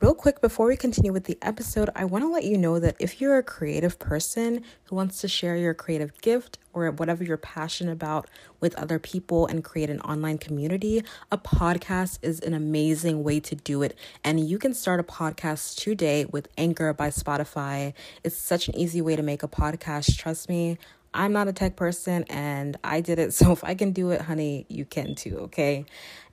Real 0.00 0.14
quick, 0.14 0.40
before 0.40 0.68
we 0.68 0.76
continue 0.76 1.12
with 1.12 1.24
the 1.24 1.36
episode, 1.42 1.90
I 1.96 2.04
want 2.04 2.22
to 2.22 2.30
let 2.30 2.44
you 2.44 2.56
know 2.56 2.78
that 2.78 2.94
if 3.00 3.20
you're 3.20 3.36
a 3.36 3.42
creative 3.42 3.98
person 3.98 4.62
who 4.84 4.94
wants 4.94 5.20
to 5.22 5.28
share 5.28 5.56
your 5.56 5.74
creative 5.74 6.16
gift 6.20 6.56
or 6.72 6.88
whatever 6.92 7.24
you're 7.24 7.36
passionate 7.36 7.94
about 7.94 8.30
with 8.60 8.76
other 8.76 9.00
people 9.00 9.48
and 9.48 9.64
create 9.64 9.90
an 9.90 10.00
online 10.02 10.38
community, 10.38 11.02
a 11.32 11.38
podcast 11.38 12.20
is 12.22 12.38
an 12.38 12.54
amazing 12.54 13.24
way 13.24 13.40
to 13.40 13.56
do 13.56 13.82
it. 13.82 13.98
And 14.22 14.38
you 14.38 14.56
can 14.56 14.72
start 14.72 15.00
a 15.00 15.02
podcast 15.02 15.74
today 15.74 16.26
with 16.26 16.46
Anchor 16.56 16.92
by 16.92 17.08
Spotify. 17.08 17.92
It's 18.22 18.36
such 18.36 18.68
an 18.68 18.76
easy 18.76 19.02
way 19.02 19.16
to 19.16 19.22
make 19.24 19.42
a 19.42 19.48
podcast. 19.48 20.16
Trust 20.16 20.48
me. 20.48 20.78
I'm 21.14 21.32
not 21.32 21.48
a 21.48 21.52
tech 21.52 21.76
person 21.76 22.24
and 22.28 22.76
I 22.84 23.00
did 23.00 23.18
it. 23.18 23.32
So 23.38 23.52
if 23.52 23.62
I 23.62 23.74
can 23.74 23.92
do 23.92 24.10
it, 24.10 24.22
honey, 24.22 24.66
you 24.68 24.84
can 24.84 25.14
too, 25.14 25.38
okay? 25.42 25.84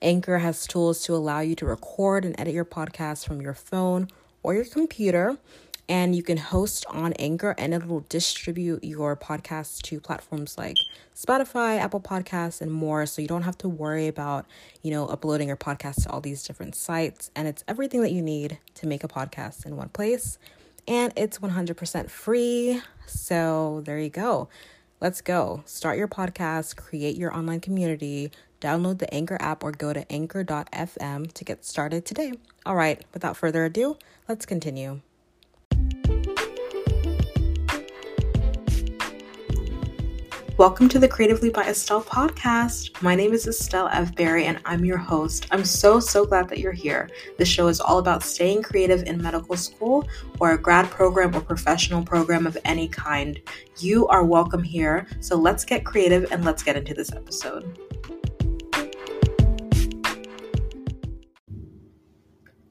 Anchor 0.02 0.38
has 0.38 0.66
tools 0.66 1.04
to 1.04 1.14
allow 1.14 1.38
you 1.40 1.54
to 1.56 1.66
record 1.66 2.24
and 2.24 2.38
edit 2.38 2.52
your 2.52 2.64
podcast 2.64 3.26
from 3.26 3.40
your 3.40 3.54
phone 3.54 4.08
or 4.42 4.54
your 4.54 4.64
computer. 4.64 5.38
And 5.88 6.16
you 6.16 6.24
can 6.24 6.36
host 6.36 6.84
on 6.90 7.12
Anchor 7.12 7.54
and 7.58 7.72
it 7.72 7.86
will 7.86 8.04
distribute 8.08 8.82
your 8.82 9.14
podcast 9.16 9.82
to 9.82 10.00
platforms 10.00 10.58
like 10.58 10.74
Spotify, 11.14 11.78
Apple 11.78 12.00
Podcasts, 12.00 12.60
and 12.60 12.72
more. 12.72 13.06
So 13.06 13.22
you 13.22 13.28
don't 13.28 13.42
have 13.42 13.56
to 13.58 13.68
worry 13.68 14.08
about, 14.08 14.46
you 14.82 14.90
know, 14.90 15.06
uploading 15.06 15.46
your 15.46 15.56
podcast 15.56 16.02
to 16.02 16.10
all 16.10 16.20
these 16.20 16.42
different 16.42 16.74
sites. 16.74 17.30
And 17.36 17.46
it's 17.46 17.62
everything 17.68 18.02
that 18.02 18.10
you 18.10 18.20
need 18.20 18.58
to 18.74 18.88
make 18.88 19.04
a 19.04 19.08
podcast 19.08 19.64
in 19.64 19.76
one 19.76 19.90
place 19.90 20.38
and 20.88 21.12
it's 21.16 21.38
100% 21.38 22.10
free. 22.10 22.80
So 23.06 23.82
there 23.84 23.98
you 23.98 24.10
go. 24.10 24.48
Let's 25.00 25.20
go. 25.20 25.62
Start 25.66 25.98
your 25.98 26.08
podcast, 26.08 26.76
create 26.76 27.16
your 27.16 27.34
online 27.34 27.60
community, 27.60 28.30
download 28.60 28.98
the 28.98 29.12
Anchor 29.12 29.36
app, 29.40 29.62
or 29.62 29.72
go 29.72 29.92
to 29.92 30.10
anchor.fm 30.10 31.32
to 31.32 31.44
get 31.44 31.64
started 31.64 32.06
today. 32.06 32.32
All 32.64 32.76
right, 32.76 33.04
without 33.12 33.36
further 33.36 33.64
ado, 33.64 33.98
let's 34.28 34.46
continue. 34.46 35.00
Welcome 40.58 40.88
to 40.88 40.98
the 40.98 41.06
Creatively 41.06 41.50
by 41.50 41.64
Estelle 41.64 42.02
podcast. 42.02 43.02
My 43.02 43.14
name 43.14 43.34
is 43.34 43.46
Estelle 43.46 43.88
F. 43.92 44.14
Berry 44.14 44.46
and 44.46 44.58
I'm 44.64 44.86
your 44.86 44.96
host. 44.96 45.46
I'm 45.50 45.66
so, 45.66 46.00
so 46.00 46.24
glad 46.24 46.48
that 46.48 46.60
you're 46.60 46.72
here. 46.72 47.10
This 47.36 47.46
show 47.46 47.68
is 47.68 47.78
all 47.78 47.98
about 47.98 48.22
staying 48.22 48.62
creative 48.62 49.02
in 49.02 49.20
medical 49.20 49.58
school 49.58 50.08
or 50.40 50.52
a 50.52 50.58
grad 50.58 50.88
program 50.90 51.36
or 51.36 51.42
professional 51.42 52.02
program 52.02 52.46
of 52.46 52.56
any 52.64 52.88
kind. 52.88 53.38
You 53.80 54.08
are 54.08 54.24
welcome 54.24 54.62
here. 54.62 55.06
So 55.20 55.36
let's 55.36 55.62
get 55.62 55.84
creative 55.84 56.32
and 56.32 56.42
let's 56.42 56.62
get 56.62 56.74
into 56.74 56.94
this 56.94 57.12
episode. 57.12 57.78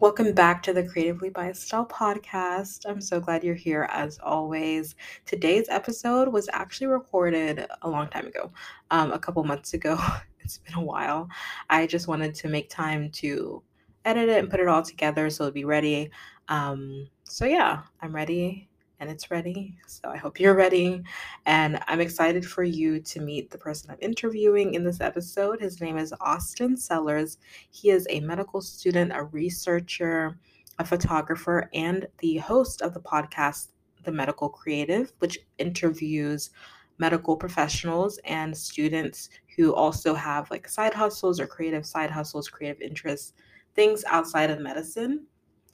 Welcome 0.06 0.34
back 0.34 0.62
to 0.62 0.72
the 0.72 0.84
Creatively 0.84 1.32
by 1.32 1.50
Estelle 1.50 1.88
podcast. 1.88 2.86
I'm 2.88 3.02
so 3.02 3.20
glad 3.20 3.44
you're 3.44 3.56
here 3.56 3.90
as 3.92 4.20
always. 4.20 4.94
Today's 5.26 5.68
episode 5.68 6.28
was 6.28 6.48
actually 6.54 6.86
recorded 6.86 7.66
a 7.82 7.90
long 7.90 8.08
time 8.10 8.28
ago, 8.28 8.52
um, 8.92 9.12
a 9.12 9.18
couple 9.18 9.44
months 9.44 9.74
ago. 9.74 9.98
it's 10.42 10.60
been 10.60 10.76
a 10.76 10.80
while. 10.80 11.28
I 11.72 11.88
just 11.88 12.08
wanted 12.08 12.36
to 12.36 12.50
make 12.50 12.70
time 12.70 13.10
to 13.14 13.64
edit 14.06 14.30
it 14.30 14.38
and 14.38 14.48
put 14.48 14.60
it 14.60 14.68
all 14.68 14.84
together 14.84 15.28
so 15.32 15.46
it'd 15.46 15.56
be 15.56 15.66
ready. 15.66 16.12
Um, 16.50 17.10
so, 17.24 17.46
yeah, 17.46 17.82
I'm 18.00 18.14
ready 18.16 18.70
and 19.00 19.10
it's 19.10 19.32
ready. 19.32 19.78
So 19.88 20.10
I 20.10 20.18
hope 20.18 20.40
you're 20.40 20.56
ready. 20.56 21.04
And 21.46 21.80
I'm 21.88 22.02
excited 22.02 22.46
for 22.46 22.64
you 22.64 23.00
to 23.02 23.22
meet 23.22 23.52
the 23.52 23.58
person 23.58 23.92
I'm 23.92 23.98
interviewing 24.00 24.74
in 24.74 24.84
this 24.84 25.02
episode. 25.02 25.62
His 25.62 25.82
name 25.82 25.98
is 25.98 26.14
Austin 26.22 26.78
Sellers. 26.78 27.38
He 27.70 27.90
is 27.90 28.08
a 28.10 28.20
medical 28.22 28.62
student, 28.62 29.12
a 29.14 29.24
researcher, 29.24 30.38
a 30.80 30.86
photographer, 30.86 31.70
and 31.74 32.08
the 32.20 32.38
host 32.38 32.82
of 32.82 32.94
the 32.94 33.02
podcast, 33.02 33.70
The 34.04 34.12
Medical 34.12 34.50
Creative, 34.50 35.12
which 35.20 35.40
interviews 35.58 36.50
medical 36.98 37.36
professionals 37.36 38.20
and 38.26 38.56
students 38.56 39.30
who 39.58 39.74
also 39.74 40.14
have 40.14 40.50
like 40.50 40.68
side 40.68 40.94
hustles 40.94 41.40
or 41.40 41.48
creative 41.48 41.86
side 41.86 42.10
hustles, 42.10 42.48
creative 42.48 42.82
interests, 42.82 43.34
things 43.76 44.06
outside 44.08 44.50
of 44.50 44.60
medicine 44.60 45.26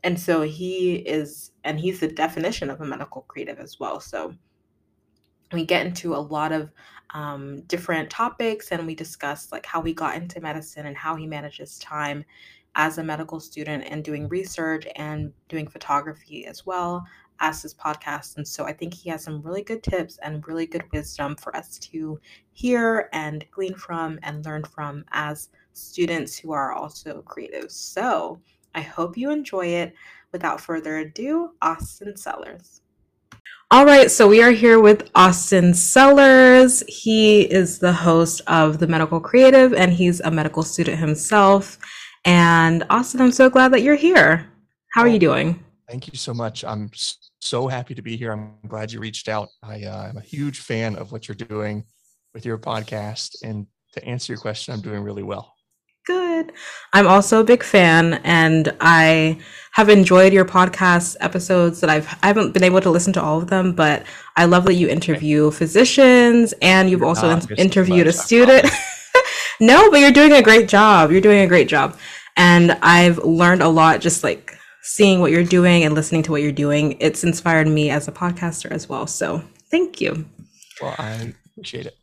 and 0.04 0.20
so 0.20 0.42
he 0.42 0.96
is 0.96 1.52
and 1.64 1.80
he's 1.80 2.00
the 2.00 2.08
definition 2.08 2.70
of 2.70 2.82
a 2.82 2.86
medical 2.86 3.22
creative 3.24 3.60
as 3.60 3.80
well. 3.80 4.00
So 4.00 4.34
we 5.54 5.66
get 5.66 5.86
into 5.86 6.16
a 6.16 6.18
lot 6.18 6.52
of 6.52 6.72
um, 7.14 7.62
different 7.64 8.10
topics 8.10 8.72
and 8.72 8.88
we 8.88 8.96
discuss 8.96 9.52
like 9.52 9.66
how 9.66 9.82
he 9.82 9.94
got 9.94 10.16
into 10.16 10.40
medicine 10.40 10.86
and 10.86 10.98
how 10.98 11.16
he 11.16 11.28
manages 11.28 11.78
time 11.80 12.24
as 12.76 12.98
a 12.98 13.04
medical 13.04 13.40
student 13.40 13.84
and 13.90 14.04
doing 14.04 14.30
research 14.30 14.88
and 14.96 15.34
doing 15.50 15.68
photography 15.68 16.46
as 16.46 16.66
well 16.66 17.06
as 17.42 17.62
his 17.62 17.74
podcast. 17.74 18.38
And 18.38 18.48
so 18.48 18.66
i 18.66 18.74
think 18.74 18.94
he 18.94 19.10
has 19.10 19.24
some 19.24 19.42
really 19.42 19.62
good 19.62 19.84
tips 19.84 20.18
and 20.24 20.48
really 20.48 20.66
good 20.66 20.84
wisdom 20.94 21.36
for 21.36 21.56
us 21.56 21.78
to 21.80 22.20
hear 22.54 23.10
and 23.14 23.46
glean 23.52 23.76
from 23.76 24.20
and 24.24 24.46
learn 24.46 24.64
from 24.64 25.04
as 25.12 25.50
students 25.74 26.38
who 26.38 26.54
are 26.54 26.72
also 26.74 27.24
creatives. 27.28 27.72
So 27.72 28.40
I 28.76 28.82
hope 28.82 29.18
you 29.18 29.32
enjoy 29.32 29.68
it. 29.68 29.94
Without 30.32 30.62
further 30.62 31.00
ado, 31.00 31.52
Austin 31.62 32.16
Sellers. 32.16 32.82
All 33.70 33.86
right, 33.86 34.12
so 34.12 34.28
we 34.28 34.42
are 34.42 34.52
here 34.52 34.80
with 34.80 35.10
Austin 35.16 35.74
Sellers. 35.74 36.84
He 36.88 37.42
is 37.44 37.80
the 37.80 37.94
host 37.94 38.42
of 38.48 38.80
The 38.80 38.88
Medical 38.88 39.20
Creative 39.20 39.74
and 39.74 39.92
he's 39.92 40.20
a 40.22 40.32
medical 40.32 40.64
student 40.64 41.00
himself. 41.00 41.80
And 42.26 42.86
Austin, 42.90 43.22
I'm 43.22 43.32
so 43.32 43.50
glad 43.50 43.72
that 43.74 43.82
you're 43.82 43.96
here. 43.96 44.50
How 44.94 45.02
are 45.02 45.08
you 45.08 45.20
doing? 45.20 45.64
Thank 45.90 46.08
you 46.12 46.18
so 46.18 46.34
much. 46.34 46.64
I'm 46.64 46.92
so 47.40 47.68
happy 47.68 47.96
to 47.96 48.02
be 48.02 48.16
here. 48.18 48.32
I'm 48.32 48.56
glad 48.68 48.92
you 48.92 49.00
reached 49.00 49.30
out. 49.30 49.50
I, 49.64 49.84
uh, 49.84 50.10
I'm 50.10 50.18
a 50.18 50.22
huge 50.22 50.60
fan 50.60 50.96
of 50.98 51.12
what 51.12 51.28
you're 51.28 51.36
doing 51.36 51.86
with 52.34 52.46
your 52.46 52.58
podcast. 52.58 53.36
And 53.44 53.68
to 53.94 54.04
answer 54.06 54.34
your 54.34 54.40
question, 54.40 54.74
I'm 54.74 54.82
doing 54.82 55.02
really 55.02 55.24
well 55.24 55.56
good. 56.12 56.52
I'm 56.94 57.08
also 57.08 57.40
a 57.40 57.44
big 57.44 57.64
fan, 57.64 58.16
and 58.24 58.76
I 58.82 59.40
have 59.74 59.90
enjoyed 59.90 60.34
your 60.34 60.46
podcast 60.46 61.16
episodes. 61.20 61.80
That 61.82 61.90
I've 61.90 62.08
I 62.22 62.28
haven't 62.28 62.54
been 62.54 62.64
able 62.64 62.82
to 62.82 62.90
listen 62.90 63.14
to 63.14 63.22
all 63.22 63.42
of 63.42 63.48
them, 63.48 63.74
but 63.74 64.04
I 64.36 64.46
love 64.46 64.66
that 64.66 64.74
you 64.74 64.88
interview 64.88 65.52
physicians, 65.52 66.54
and 66.62 66.90
you've 66.90 67.04
also 67.04 67.30
in- 67.30 67.58
interviewed 67.58 68.08
a 68.08 68.14
student. 68.14 68.66
no, 69.60 69.90
but 69.90 70.00
you're 70.00 70.12
doing 70.12 70.34
a 70.34 70.42
great 70.42 70.68
job. 70.68 71.12
You're 71.12 71.22
doing 71.22 71.42
a 71.42 71.48
great 71.48 71.68
job, 71.68 71.98
and 72.36 72.72
I've 72.82 73.18
learned 73.20 73.62
a 73.62 73.70
lot 73.70 74.02
just 74.02 74.24
like 74.24 74.58
seeing 74.84 75.22
what 75.22 75.32
you're 75.32 75.44
doing 75.44 75.84
and 75.84 75.94
listening 75.94 76.24
to 76.24 76.32
what 76.32 76.42
you're 76.42 76.52
doing. 76.52 76.98
It's 77.00 77.24
inspired 77.24 77.68
me 77.68 77.90
as 77.90 78.08
a 78.08 78.12
podcaster 78.12 78.72
as 78.72 78.90
well. 78.90 79.08
So 79.08 79.44
thank 79.70 80.02
you. 80.02 80.26
Well, 80.82 80.96
I 80.98 81.34
appreciate 81.52 81.86
it. 81.86 81.96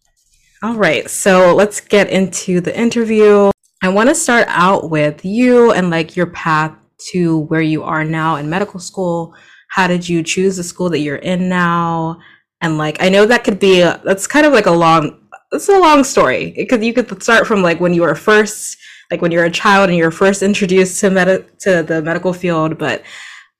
All 0.62 0.74
right, 0.74 1.08
so 1.08 1.54
let's 1.54 1.80
get 1.80 2.10
into 2.10 2.60
the 2.60 2.76
interview. 2.76 3.52
I 3.88 3.90
want 3.90 4.10
to 4.10 4.14
start 4.14 4.44
out 4.48 4.90
with 4.90 5.24
you 5.24 5.72
and 5.72 5.88
like 5.88 6.14
your 6.14 6.26
path 6.26 6.76
to 7.12 7.38
where 7.38 7.62
you 7.62 7.84
are 7.84 8.04
now 8.04 8.36
in 8.36 8.50
medical 8.50 8.78
school. 8.78 9.34
How 9.70 9.86
did 9.86 10.06
you 10.06 10.22
choose 10.22 10.58
the 10.58 10.62
school 10.62 10.90
that 10.90 10.98
you're 10.98 11.16
in 11.16 11.48
now? 11.48 12.20
And 12.60 12.76
like, 12.76 13.02
I 13.02 13.08
know 13.08 13.24
that 13.24 13.44
could 13.44 13.58
be, 13.58 13.80
a, 13.80 13.98
that's 14.04 14.26
kind 14.26 14.44
of 14.44 14.52
like 14.52 14.66
a 14.66 14.72
long, 14.72 15.18
it's 15.52 15.70
a 15.70 15.78
long 15.78 16.04
story 16.04 16.52
because 16.54 16.84
you 16.84 16.92
could 16.92 17.22
start 17.22 17.46
from 17.46 17.62
like 17.62 17.80
when 17.80 17.94
you 17.94 18.02
were 18.02 18.14
first, 18.14 18.76
like 19.10 19.22
when 19.22 19.32
you're 19.32 19.46
a 19.46 19.50
child 19.50 19.88
and 19.88 19.96
you're 19.96 20.10
first 20.10 20.42
introduced 20.42 21.00
to 21.00 21.08
med- 21.08 21.58
to 21.60 21.82
the 21.82 22.02
medical 22.02 22.34
field, 22.34 22.76
but 22.76 23.02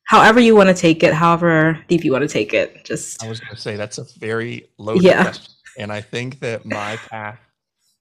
however 0.05 0.41
you 0.41 0.55
want 0.55 0.69
to 0.69 0.75
take 0.75 1.03
it, 1.03 1.15
however 1.15 1.83
deep 1.89 2.05
you 2.05 2.13
want 2.13 2.21
to 2.21 2.29
take 2.29 2.53
it, 2.53 2.85
just. 2.85 3.25
I 3.25 3.31
was 3.31 3.41
going 3.41 3.55
to 3.55 3.61
say 3.63 3.77
that's 3.77 3.97
a 3.97 4.05
very 4.19 4.69
loaded 4.77 5.05
yeah. 5.05 5.23
question. 5.23 5.55
And 5.79 5.91
I 5.91 6.03
think 6.03 6.41
that 6.41 6.67
my 6.67 6.97
path 6.97 7.41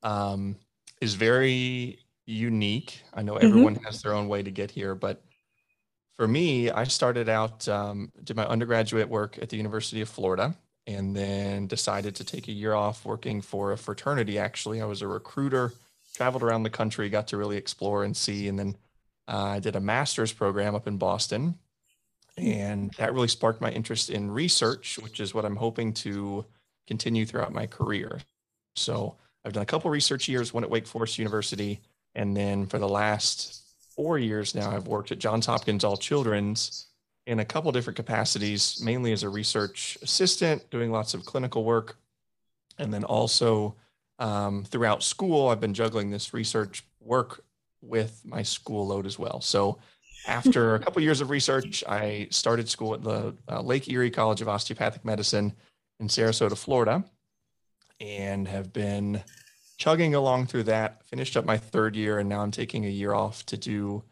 um, 0.04 0.58
is 1.00 1.14
very 1.14 2.00
unique. 2.28 3.02
I 3.14 3.24
know 3.24 3.34
mm-hmm. 3.34 3.46
everyone 3.48 3.76
mm-hmm. 3.76 3.86
has 3.86 4.04
their 4.04 4.14
own 4.14 4.28
way 4.28 4.44
to 4.44 4.52
get 4.52 4.70
here, 4.70 4.94
but 4.94 5.24
for 6.18 6.28
me, 6.28 6.70
I 6.70 6.84
started 6.84 7.30
out, 7.30 7.68
um, 7.68 8.12
did 8.24 8.36
my 8.36 8.46
undergraduate 8.46 9.08
work 9.08 9.40
at 9.42 9.50
the 9.50 9.58
University 9.58 10.02
of 10.02 10.10
Florida, 10.10 10.56
and 10.86 11.16
then 11.16 11.68
decided 11.68 12.16
to 12.16 12.24
take 12.24 12.48
a 12.48 12.52
year 12.52 12.74
off 12.74 13.06
working 13.06 13.42
for 13.42 13.72
a 13.72 13.78
fraternity. 13.78 14.40
Actually, 14.40 14.82
I 14.82 14.86
was 14.86 15.02
a 15.02 15.08
recruiter, 15.08 15.74
traveled 16.16 16.44
around 16.44 16.64
the 16.64 16.70
country, 16.70 17.10
got 17.10 17.28
to 17.30 17.38
really 17.38 17.58
explore 17.58 18.04
and 18.04 18.16
see, 18.16 18.48
and 18.48 18.58
then 18.58 18.78
uh, 19.28 19.44
I 19.44 19.60
did 19.60 19.76
a 19.76 19.82
master's 19.82 20.34
program 20.34 20.76
up 20.76 20.88
in 20.88 20.98
Boston. 20.98 21.56
And 22.38 22.92
that 22.98 23.14
really 23.14 23.28
sparked 23.28 23.62
my 23.62 23.72
interest 23.72 24.10
in 24.10 24.30
research, 24.30 25.00
which 25.02 25.20
is 25.20 25.34
what 25.34 25.46
I'm 25.46 25.56
hoping 25.56 25.94
to 25.94 26.46
continue 26.88 27.26
throughout 27.26 27.54
my 27.54 27.66
career. 27.66 28.20
So 28.76 29.16
I've 29.44 29.54
done 29.54 29.64
a 29.64 29.68
couple 29.68 29.90
research 29.90 30.28
years, 30.28 30.54
one 30.54 30.64
at 30.64 30.70
Wake 30.70 30.88
Forest 30.88 31.18
University, 31.18 31.82
and 32.18 32.36
then 32.36 32.66
for 32.66 32.80
the 32.80 32.90
last 32.90 33.62
four 33.96 34.18
years 34.18 34.56
now, 34.56 34.72
I've 34.72 34.88
worked 34.88 35.12
at 35.12 35.20
Johns 35.20 35.46
Hopkins 35.46 35.84
All 35.84 35.96
Children's 35.96 36.88
in 37.28 37.40
a 37.40 37.46
couple 37.46 37.72
different 37.72 37.96
capacities, 37.96 38.82
mainly 38.82 39.12
as 39.12 39.22
a 39.22 39.30
research 39.30 40.00
assistant, 40.02 40.68
doing 40.72 40.92
lots 40.92 41.14
of 41.14 41.26
clinical 41.26 41.64
work. 41.64 41.96
And 42.80 42.92
then 42.92 43.04
also 43.04 43.76
um, 44.18 44.64
throughout 44.66 45.04
school, 45.04 45.50
I've 45.50 45.62
been 45.62 45.76
juggling 45.76 46.10
this 46.10 46.34
research 46.34 46.84
work 47.00 47.44
with 47.82 48.20
my 48.26 48.42
school 48.42 48.88
load 48.88 49.06
as 49.06 49.20
well. 49.20 49.40
So 49.40 49.78
after 50.28 50.74
a 50.74 50.80
couple 50.80 51.04
years 51.04 51.22
of 51.22 51.30
research, 51.30 51.84
I 51.88 52.28
started 52.32 52.68
school 52.68 52.96
at 52.96 53.04
the 53.04 53.36
uh, 53.48 53.62
Lake 53.62 53.88
Erie 53.90 54.10
College 54.10 54.42
of 54.42 54.50
Osteopathic 54.50 55.06
Medicine 55.06 55.54
in 56.00 56.08
Sarasota, 56.08 56.58
Florida, 56.58 57.04
and 58.00 58.48
have 58.48 58.74
been 58.74 59.22
chugging 59.78 60.16
along 60.16 60.48
through 60.48 60.64
that. 60.64 61.06
Finished 61.06 61.38
up 61.38 61.46
my 61.46 61.58
third 61.58 61.96
year, 61.96 62.20
and 62.20 62.28
now 62.28 62.42
I'm 62.42 62.52
taking 62.52 62.86
a 62.86 62.90
year 62.90 63.14
off 63.14 63.46
to 63.48 63.58
do 63.58 64.04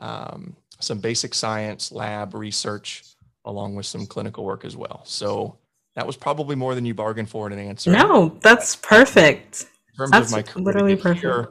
um, 0.00 0.56
some 0.80 0.98
basic 0.98 1.34
science 1.34 1.90
lab 1.92 2.34
research 2.34 3.02
along 3.44 3.74
with 3.74 3.86
some 3.86 4.06
clinical 4.06 4.44
work 4.44 4.64
as 4.64 4.76
well. 4.76 5.02
So 5.04 5.58
that 5.96 6.06
was 6.06 6.16
probably 6.16 6.56
more 6.56 6.74
than 6.74 6.84
you 6.84 6.94
bargained 6.94 7.28
for 7.28 7.46
in 7.46 7.52
an 7.52 7.58
answer. 7.58 7.90
No, 7.90 8.36
that's 8.40 8.76
perfect. 8.76 9.66
In 9.92 9.96
terms 9.98 10.10
that's 10.10 10.26
of 10.26 10.32
my 10.32 10.42
career 10.42 10.64
literally 10.64 10.96
perfect. 10.96 11.20
Here, 11.20 11.48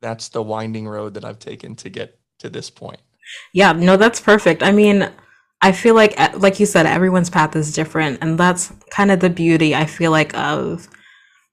that's 0.00 0.28
the 0.28 0.42
winding 0.42 0.86
road 0.86 1.14
that 1.14 1.24
I've 1.24 1.38
taken 1.38 1.74
to 1.76 1.88
get 1.88 2.18
to 2.38 2.48
this 2.48 2.70
point. 2.70 3.00
Yeah, 3.52 3.72
no, 3.72 3.96
that's 3.96 4.20
perfect. 4.20 4.62
I 4.62 4.72
mean, 4.72 5.10
I 5.60 5.72
feel 5.72 5.94
like, 5.94 6.18
like 6.38 6.60
you 6.60 6.66
said, 6.66 6.86
everyone's 6.86 7.30
path 7.30 7.56
is 7.56 7.74
different, 7.74 8.18
and 8.22 8.38
that's 8.38 8.72
kind 8.90 9.10
of 9.10 9.20
the 9.20 9.30
beauty. 9.30 9.74
I 9.74 9.86
feel 9.86 10.10
like 10.10 10.36
of 10.36 10.88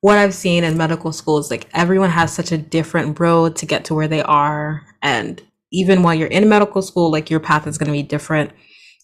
what 0.06 0.19
I've 0.19 0.36
seen 0.36 0.63
in 0.63 0.78
medical 0.78 1.12
school 1.12 1.40
is 1.40 1.50
Like 1.50 1.68
everyone 1.74 2.12
has 2.12 2.31
such 2.31 2.52
a 2.52 2.60
different 2.60 3.19
road 3.19 3.56
to 3.56 3.66
get 3.66 3.86
to 3.86 3.96
where 3.96 4.07
they 4.07 4.22
are, 4.22 4.86
and 5.02 5.42
even 5.72 6.04
while 6.04 6.13
you're 6.13 6.28
in 6.28 6.48
medical 6.48 6.84
school, 6.84 7.10
like 7.10 7.31
your 7.31 7.40
path 7.40 7.66
is 7.66 7.80
going 7.80 7.88
to 7.88 7.92
be 7.92 8.04
different. 8.04 8.52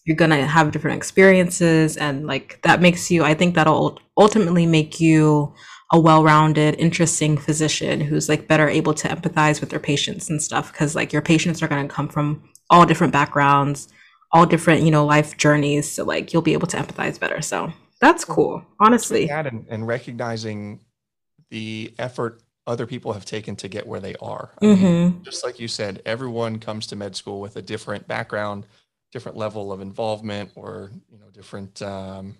You're 0.04 0.16
going 0.16 0.30
to 0.30 0.46
have 0.46 0.70
different 0.70 0.98
experiences, 0.98 1.96
and 1.96 2.28
like 2.28 2.60
that 2.62 2.80
makes 2.80 3.10
you. 3.10 3.24
I 3.24 3.34
think 3.34 3.56
that'll 3.56 3.98
ultimately 4.16 4.64
make 4.64 5.00
you 5.00 5.52
a 5.92 5.98
well-rounded 5.98 6.76
interesting 6.76 7.36
physician 7.36 8.00
who's 8.00 8.28
like 8.28 8.46
better 8.46 8.68
able 8.68 8.94
to 8.94 9.08
empathize 9.08 9.60
with 9.60 9.70
their 9.70 9.80
patients 9.80 10.30
and 10.30 10.40
stuff 10.40 10.70
because 10.70 10.94
like 10.94 11.12
your 11.12 11.20
patients 11.20 11.64
are 11.64 11.68
going 11.68 11.88
to 11.88 11.92
come 11.92 12.06
from 12.06 12.48
all 12.70 12.86
different 12.86 13.12
backgrounds 13.12 13.88
all 14.30 14.46
different 14.46 14.82
you 14.84 14.90
know 14.90 15.04
life 15.04 15.36
journeys 15.36 15.92
so 15.92 16.02
like 16.02 16.32
you'll 16.32 16.40
be 16.40 16.54
able 16.54 16.66
to 16.66 16.78
empathize 16.78 17.20
better 17.20 17.42
so 17.42 17.70
that's 18.00 18.24
cool 18.24 18.64
honestly 18.80 19.28
and, 19.28 19.66
and 19.68 19.86
recognizing 19.86 20.80
the 21.52 21.94
effort 21.98 22.42
other 22.66 22.86
people 22.86 23.12
have 23.12 23.24
taken 23.24 23.54
to 23.56 23.68
get 23.68 23.86
where 23.86 24.00
they 24.00 24.14
are 24.16 24.50
mm-hmm. 24.60 24.84
mean, 24.84 25.22
just 25.22 25.44
like 25.44 25.60
you 25.60 25.68
said 25.68 26.02
everyone 26.04 26.58
comes 26.58 26.86
to 26.86 26.96
med 26.96 27.14
school 27.14 27.40
with 27.40 27.56
a 27.56 27.62
different 27.62 28.06
background 28.08 28.66
different 29.12 29.36
level 29.36 29.72
of 29.72 29.80
involvement 29.80 30.50
or 30.56 30.90
you 31.10 31.18
know 31.18 31.30
different 31.32 31.80
um, 31.82 32.34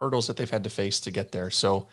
hurdles 0.00 0.26
that 0.26 0.36
they've 0.36 0.50
had 0.50 0.64
to 0.64 0.70
face 0.70 1.00
to 1.00 1.10
get 1.10 1.32
there 1.32 1.50
so 1.50 1.88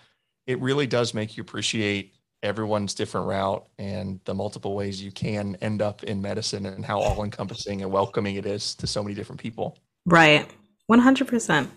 it 0.46 0.60
really 0.60 0.86
does 0.86 1.14
make 1.14 1.36
you 1.38 1.42
appreciate 1.42 2.14
everyone's 2.46 2.94
different 2.94 3.28
route 3.28 3.66
and 3.80 4.20
the 4.26 4.34
multiple 4.34 4.76
ways 4.76 5.02
you 5.02 5.12
can 5.12 5.58
end 5.62 5.82
up 5.82 6.04
in 6.04 6.22
medicine 6.22 6.68
and 6.68 6.86
how 6.86 7.00
all 7.00 7.24
encompassing 7.24 7.82
and 7.82 7.92
welcoming 7.92 8.36
it 8.36 8.46
is 8.46 8.76
to 8.76 8.86
so 8.86 9.02
many 9.02 9.16
different 9.16 9.42
people. 9.42 9.78
Right. 10.06 10.48
100%. 10.90 11.68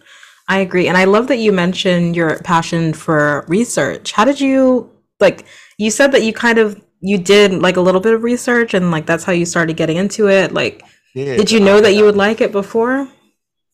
I 0.48 0.58
agree. 0.58 0.88
And 0.88 0.96
I 0.96 1.04
love 1.04 1.28
that 1.28 1.36
you 1.36 1.52
mentioned 1.52 2.16
your 2.16 2.38
passion 2.40 2.92
for 2.94 3.44
research. 3.48 4.12
How 4.12 4.24
did 4.24 4.40
you 4.40 4.90
like 5.20 5.44
you 5.76 5.90
said 5.90 6.12
that 6.12 6.22
you 6.22 6.32
kind 6.32 6.58
of 6.58 6.82
you 7.00 7.18
did 7.18 7.52
like 7.52 7.76
a 7.76 7.80
little 7.80 8.00
bit 8.00 8.14
of 8.14 8.22
research 8.22 8.74
and 8.74 8.90
like 8.90 9.06
that's 9.06 9.24
how 9.24 9.32
you 9.32 9.44
started 9.44 9.76
getting 9.76 9.96
into 9.96 10.28
it. 10.28 10.52
Like 10.52 10.82
yeah, 11.14 11.36
did 11.36 11.50
you 11.50 11.60
know 11.60 11.80
that 11.80 11.94
you 11.94 12.04
would 12.04 12.16
like 12.16 12.40
it 12.40 12.52
before? 12.52 13.08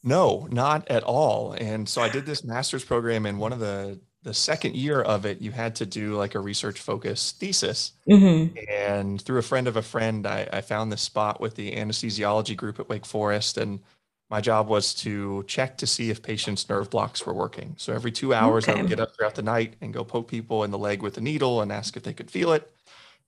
No, 0.02 0.46
not 0.50 0.88
at 0.88 1.02
all. 1.02 1.52
And 1.52 1.88
so 1.88 2.02
I 2.02 2.10
did 2.10 2.26
this 2.26 2.44
master's 2.44 2.84
program 2.84 3.24
and 3.24 3.38
one 3.38 3.52
of 3.52 3.60
the 3.60 4.00
the 4.24 4.34
second 4.34 4.74
year 4.74 5.02
of 5.02 5.26
it, 5.26 5.42
you 5.42 5.52
had 5.52 5.74
to 5.76 5.86
do 5.86 6.16
like 6.16 6.34
a 6.34 6.40
research 6.40 6.80
focused 6.80 7.38
thesis. 7.38 7.92
Mm-hmm. 8.10 8.56
And 8.70 9.20
through 9.20 9.38
a 9.38 9.42
friend 9.42 9.68
of 9.68 9.76
a 9.76 9.82
friend, 9.82 10.26
I, 10.26 10.48
I, 10.50 10.62
found 10.62 10.90
this 10.90 11.02
spot 11.02 11.42
with 11.42 11.56
the 11.56 11.72
anesthesiology 11.72 12.56
group 12.56 12.80
at 12.80 12.88
Wake 12.88 13.04
Forest. 13.04 13.58
And 13.58 13.80
my 14.30 14.40
job 14.40 14.68
was 14.68 14.94
to 14.94 15.44
check 15.46 15.76
to 15.78 15.86
see 15.86 16.10
if 16.10 16.22
patients' 16.22 16.68
nerve 16.68 16.90
blocks 16.90 17.26
were 17.26 17.34
working. 17.34 17.74
So 17.78 17.92
every 17.92 18.10
two 18.10 18.32
hours, 18.32 18.64
okay. 18.64 18.78
I 18.78 18.82
would 18.82 18.88
get 18.88 19.00
up 19.00 19.14
throughout 19.14 19.34
the 19.34 19.42
night 19.42 19.74
and 19.80 19.92
go 19.92 20.02
poke 20.02 20.28
people 20.28 20.64
in 20.64 20.70
the 20.70 20.78
leg 20.78 21.02
with 21.02 21.18
a 21.18 21.20
needle 21.20 21.60
and 21.60 21.70
ask 21.70 21.96
if 21.96 22.02
they 22.02 22.14
could 22.14 22.30
feel 22.30 22.52
it. 22.52 22.70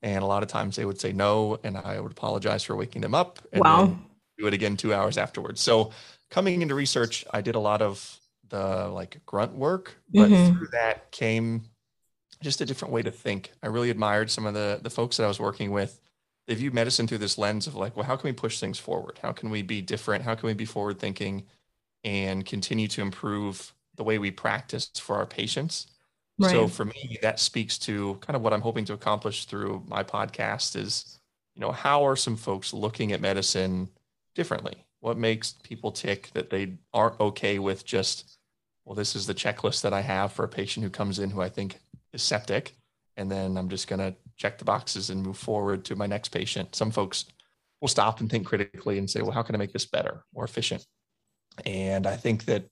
And 0.02 0.22
a 0.22 0.26
lot 0.26 0.42
of 0.42 0.48
times 0.48 0.76
they 0.76 0.84
would 0.84 1.00
say 1.00 1.12
no. 1.12 1.58
And 1.62 1.76
I 1.76 2.00
would 2.00 2.12
apologize 2.12 2.64
for 2.64 2.76
waking 2.76 3.02
them 3.02 3.14
up 3.14 3.40
and 3.52 3.60
wow. 3.60 3.98
do 4.38 4.46
it 4.46 4.54
again 4.54 4.76
two 4.76 4.94
hours 4.94 5.18
afterwards. 5.18 5.60
So 5.60 5.92
coming 6.30 6.62
into 6.62 6.74
research, 6.74 7.24
I 7.30 7.40
did 7.40 7.54
a 7.54 7.60
lot 7.60 7.82
of 7.82 8.18
the 8.48 8.88
like 8.88 9.20
grunt 9.26 9.54
work, 9.54 9.96
but 10.12 10.30
mm-hmm. 10.30 10.56
through 10.56 10.68
that 10.72 11.10
came 11.10 11.64
just 12.42 12.60
a 12.60 12.66
different 12.66 12.92
way 12.92 13.02
to 13.02 13.10
think. 13.10 13.52
I 13.62 13.68
really 13.68 13.90
admired 13.90 14.30
some 14.30 14.46
of 14.46 14.54
the 14.54 14.80
the 14.82 14.90
folks 14.90 15.16
that 15.16 15.24
I 15.24 15.28
was 15.28 15.40
working 15.40 15.70
with. 15.70 16.00
They 16.46 16.54
view 16.54 16.70
medicine 16.70 17.06
through 17.06 17.18
this 17.18 17.38
lens 17.38 17.66
of 17.66 17.74
like, 17.74 17.96
well, 17.96 18.06
how 18.06 18.16
can 18.16 18.28
we 18.28 18.32
push 18.32 18.60
things 18.60 18.78
forward? 18.78 19.18
How 19.22 19.32
can 19.32 19.50
we 19.50 19.62
be 19.62 19.82
different? 19.82 20.24
How 20.24 20.34
can 20.34 20.46
we 20.46 20.54
be 20.54 20.64
forward 20.64 20.98
thinking 20.98 21.44
and 22.04 22.46
continue 22.46 22.86
to 22.88 23.02
improve 23.02 23.72
the 23.96 24.04
way 24.04 24.18
we 24.18 24.30
practice 24.30 24.90
for 24.94 25.16
our 25.16 25.26
patients? 25.26 25.88
Right. 26.38 26.50
So 26.50 26.68
for 26.68 26.84
me, 26.84 27.18
that 27.22 27.40
speaks 27.40 27.78
to 27.78 28.18
kind 28.20 28.36
of 28.36 28.42
what 28.42 28.52
I'm 28.52 28.60
hoping 28.60 28.84
to 28.86 28.92
accomplish 28.92 29.46
through 29.46 29.82
my 29.88 30.02
podcast 30.02 30.76
is, 30.76 31.18
you 31.54 31.60
know, 31.60 31.72
how 31.72 32.06
are 32.06 32.16
some 32.16 32.36
folks 32.36 32.72
looking 32.72 33.12
at 33.12 33.20
medicine 33.20 33.88
differently? 34.34 34.84
What 35.00 35.16
makes 35.16 35.54
people 35.62 35.90
tick 35.90 36.30
that 36.34 36.50
they 36.50 36.74
aren't 36.92 37.18
okay 37.20 37.58
with 37.58 37.84
just 37.84 38.36
well, 38.86 38.94
this 38.94 39.16
is 39.16 39.26
the 39.26 39.34
checklist 39.34 39.82
that 39.82 39.92
I 39.92 40.00
have 40.00 40.32
for 40.32 40.44
a 40.44 40.48
patient 40.48 40.84
who 40.84 40.90
comes 40.90 41.18
in 41.18 41.30
who 41.30 41.42
I 41.42 41.48
think 41.48 41.80
is 42.12 42.22
septic. 42.22 42.74
And 43.16 43.30
then 43.30 43.56
I'm 43.56 43.68
just 43.68 43.88
going 43.88 43.98
to 43.98 44.14
check 44.36 44.58
the 44.58 44.64
boxes 44.64 45.10
and 45.10 45.22
move 45.22 45.38
forward 45.38 45.84
to 45.86 45.96
my 45.96 46.06
next 46.06 46.28
patient. 46.28 46.74
Some 46.74 46.90
folks 46.90 47.24
will 47.80 47.88
stop 47.88 48.20
and 48.20 48.30
think 48.30 48.46
critically 48.46 48.98
and 48.98 49.08
say, 49.08 49.22
well, 49.22 49.32
how 49.32 49.42
can 49.42 49.54
I 49.54 49.58
make 49.58 49.72
this 49.72 49.86
better, 49.86 50.24
more 50.34 50.44
efficient? 50.44 50.84
And 51.64 52.06
I 52.06 52.16
think 52.16 52.44
that 52.46 52.68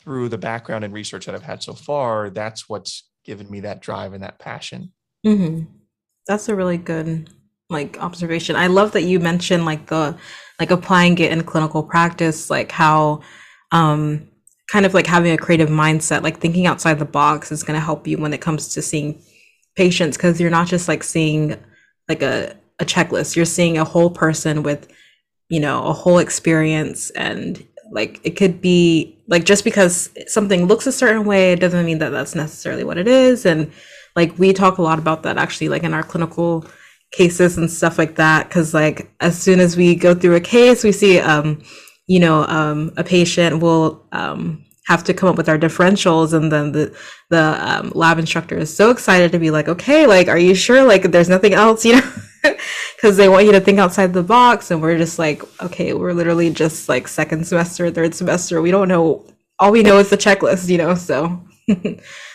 through 0.00 0.28
the 0.28 0.38
background 0.38 0.84
and 0.84 0.92
research 0.92 1.26
that 1.26 1.34
I've 1.34 1.42
had 1.42 1.62
so 1.62 1.74
far, 1.74 2.30
that's 2.30 2.68
what's 2.68 3.08
given 3.24 3.48
me 3.50 3.60
that 3.60 3.80
drive 3.80 4.12
and 4.12 4.22
that 4.22 4.38
passion. 4.38 4.92
Mm-hmm. 5.24 5.64
That's 6.26 6.48
a 6.48 6.54
really 6.54 6.78
good 6.78 7.30
like 7.70 7.98
observation. 8.02 8.56
I 8.56 8.66
love 8.66 8.92
that 8.92 9.02
you 9.02 9.20
mentioned 9.20 9.64
like 9.64 9.86
the 9.86 10.16
like 10.60 10.70
applying 10.70 11.18
it 11.18 11.32
in 11.32 11.42
clinical 11.44 11.82
practice, 11.82 12.50
like 12.50 12.70
how 12.72 13.22
um 13.70 14.28
kind 14.70 14.86
of 14.86 14.94
like 14.94 15.06
having 15.06 15.32
a 15.32 15.38
creative 15.38 15.68
mindset, 15.68 16.22
like 16.22 16.40
thinking 16.40 16.66
outside 16.66 16.98
the 16.98 17.04
box 17.04 17.52
is 17.52 17.62
going 17.62 17.78
to 17.78 17.84
help 17.84 18.06
you 18.06 18.18
when 18.18 18.32
it 18.32 18.40
comes 18.40 18.68
to 18.68 18.82
seeing 18.82 19.20
patients 19.76 20.16
because 20.16 20.40
you're 20.40 20.50
not 20.50 20.66
just 20.66 20.88
like 20.88 21.02
seeing 21.02 21.56
like 22.08 22.22
a, 22.22 22.56
a 22.78 22.84
checklist, 22.84 23.36
you're 23.36 23.44
seeing 23.44 23.78
a 23.78 23.84
whole 23.84 24.10
person 24.10 24.62
with, 24.62 24.92
you 25.48 25.60
know, 25.60 25.84
a 25.84 25.92
whole 25.92 26.18
experience. 26.18 27.10
And 27.10 27.64
like 27.90 28.20
it 28.24 28.36
could 28.36 28.60
be 28.60 29.18
like 29.28 29.44
just 29.44 29.64
because 29.64 30.10
something 30.26 30.66
looks 30.66 30.86
a 30.86 30.92
certain 30.92 31.24
way, 31.24 31.52
it 31.52 31.60
doesn't 31.60 31.86
mean 31.86 31.98
that 31.98 32.10
that's 32.10 32.34
necessarily 32.34 32.84
what 32.84 32.98
it 32.98 33.08
is. 33.08 33.46
And 33.46 33.70
like 34.16 34.38
we 34.38 34.52
talk 34.52 34.78
a 34.78 34.82
lot 34.82 34.98
about 34.98 35.22
that 35.22 35.38
actually, 35.38 35.68
like 35.68 35.84
in 35.84 35.94
our 35.94 36.02
clinical 36.02 36.66
cases 37.12 37.58
and 37.58 37.70
stuff 37.70 37.98
like 37.98 38.16
that. 38.16 38.50
Cause 38.50 38.74
like 38.74 39.10
as 39.20 39.40
soon 39.40 39.60
as 39.60 39.76
we 39.76 39.94
go 39.94 40.14
through 40.14 40.34
a 40.34 40.40
case, 40.40 40.84
we 40.84 40.92
see, 40.92 41.18
um, 41.18 41.62
you 42.06 42.18
know, 42.18 42.44
um, 42.46 42.92
a 42.96 43.04
patient 43.04 43.60
will 43.60 44.06
um, 44.12 44.64
have 44.86 45.04
to 45.04 45.14
come 45.14 45.28
up 45.28 45.36
with 45.36 45.48
our 45.48 45.58
differentials, 45.58 46.32
and 46.32 46.50
then 46.50 46.72
the 46.72 46.96
the 47.30 47.56
um, 47.60 47.92
lab 47.94 48.18
instructor 48.18 48.58
is 48.58 48.74
so 48.74 48.90
excited 48.90 49.32
to 49.32 49.38
be 49.38 49.50
like, 49.50 49.68
okay, 49.68 50.06
like, 50.06 50.28
are 50.28 50.38
you 50.38 50.54
sure? 50.54 50.84
Like, 50.84 51.10
there's 51.10 51.28
nothing 51.28 51.54
else, 51.54 51.84
you 51.84 51.96
know? 51.96 52.12
Because 52.42 53.16
they 53.16 53.28
want 53.28 53.46
you 53.46 53.52
to 53.52 53.60
think 53.60 53.78
outside 53.78 54.12
the 54.12 54.22
box, 54.22 54.70
and 54.70 54.82
we're 54.82 54.98
just 54.98 55.18
like, 55.18 55.42
okay, 55.62 55.92
we're 55.92 56.12
literally 56.12 56.50
just 56.50 56.88
like 56.88 57.08
second 57.08 57.46
semester, 57.46 57.90
third 57.90 58.14
semester. 58.14 58.60
We 58.60 58.70
don't 58.70 58.88
know. 58.88 59.24
All 59.58 59.70
we 59.70 59.82
know 59.82 59.98
is 59.98 60.10
the 60.10 60.16
checklist, 60.16 60.68
you 60.68 60.78
know. 60.78 60.94
So 60.94 61.40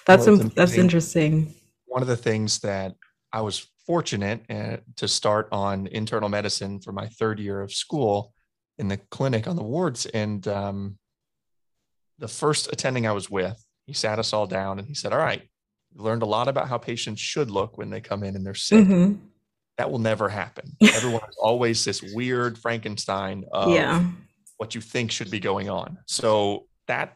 that's 0.06 0.28
well, 0.28 0.38
that's 0.56 0.76
interesting. 0.76 1.54
One 1.86 2.02
of 2.02 2.08
the 2.08 2.18
things 2.18 2.60
that 2.60 2.96
I 3.34 3.42
was 3.42 3.68
fortunate 3.86 4.42
uh, 4.50 4.78
to 4.98 5.08
start 5.08 5.48
on 5.52 5.88
internal 5.88 6.30
medicine 6.30 6.80
for 6.80 6.92
my 6.92 7.08
third 7.08 7.40
year 7.40 7.62
of 7.62 7.72
school 7.72 8.34
in 8.78 8.90
the 8.90 8.98
clinic 8.98 9.48
on 9.48 9.56
the 9.56 9.64
wards. 9.64 10.06
And 10.08 10.46
um, 10.48 10.98
the 12.20 12.28
first 12.28 12.72
attending 12.72 13.08
I 13.08 13.12
was 13.12 13.30
with, 13.30 13.64
he 13.86 13.94
sat 13.94 14.20
us 14.20 14.34
all 14.34 14.48
down 14.48 14.80
and 14.80 14.88
he 14.88 14.94
said, 14.94 15.14
All 15.14 15.20
right, 15.20 15.48
learned 15.96 16.24
a 16.24 16.28
lot 16.28 16.48
about 16.48 16.68
how 16.68 16.78
patients 16.78 17.22
should 17.22 17.50
look 17.50 17.78
when 17.78 17.90
they 17.90 18.02
come 18.02 18.24
in 18.24 18.36
and 18.36 18.46
they're 18.46 18.54
sick. 18.54 18.86
Mm-hmm. 18.86 19.16
That 19.78 19.92
will 19.92 20.00
never 20.00 20.28
happen. 20.28 20.76
Everyone 20.82 21.22
is 21.30 21.38
always 21.40 21.86
this 21.86 22.02
weird 22.02 22.58
Frankenstein 22.58 23.46
of 23.52 23.70
yeah. 23.70 24.04
what 24.58 24.74
you 24.74 24.82
think 24.82 25.12
should 25.12 25.30
be 25.30 25.40
going 25.40 25.70
on. 25.70 25.98
So 26.08 26.66
that 26.88 27.16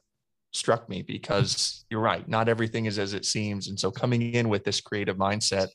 struck 0.53 0.87
me 0.87 1.01
because 1.01 1.85
you're 1.89 2.01
right. 2.01 2.27
Not 2.27 2.49
everything 2.49 2.85
is 2.85 2.99
as 2.99 3.13
it 3.13 3.25
seems. 3.25 3.67
And 3.67 3.79
so 3.79 3.89
coming 3.89 4.21
in 4.33 4.49
with 4.49 4.63
this 4.63 4.79
creative 4.79 5.17
mindset, 5.17 5.69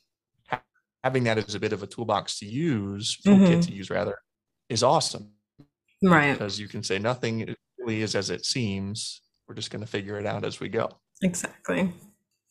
having 1.02 1.25
that 1.25 1.38
as 1.38 1.54
a 1.54 1.61
bit 1.61 1.73
of 1.73 1.83
a 1.83 1.87
toolbox 1.87 2.38
to 2.38 2.47
use, 2.47 3.18
toolkit 3.26 3.49
mm-hmm. 3.49 3.61
to 3.61 3.73
use 3.73 3.90
rather, 3.90 4.18
is 4.68 4.83
awesome 4.83 5.33
Right. 6.02 6.33
Because 6.33 6.61
you 6.61 6.68
can 6.68 6.83
say 6.83 6.99
nothing 6.99 7.54
is 7.88 8.14
as 8.14 8.31
it 8.31 8.45
seems. 8.45 9.23
We're 9.49 9.55
just 9.55 9.71
going 9.71 9.83
to 9.83 9.87
figure 9.87 10.19
it 10.19 10.26
out 10.26 10.45
as 10.45 10.61
we 10.61 10.69
go. 10.69 10.90
Exactly. 11.23 11.93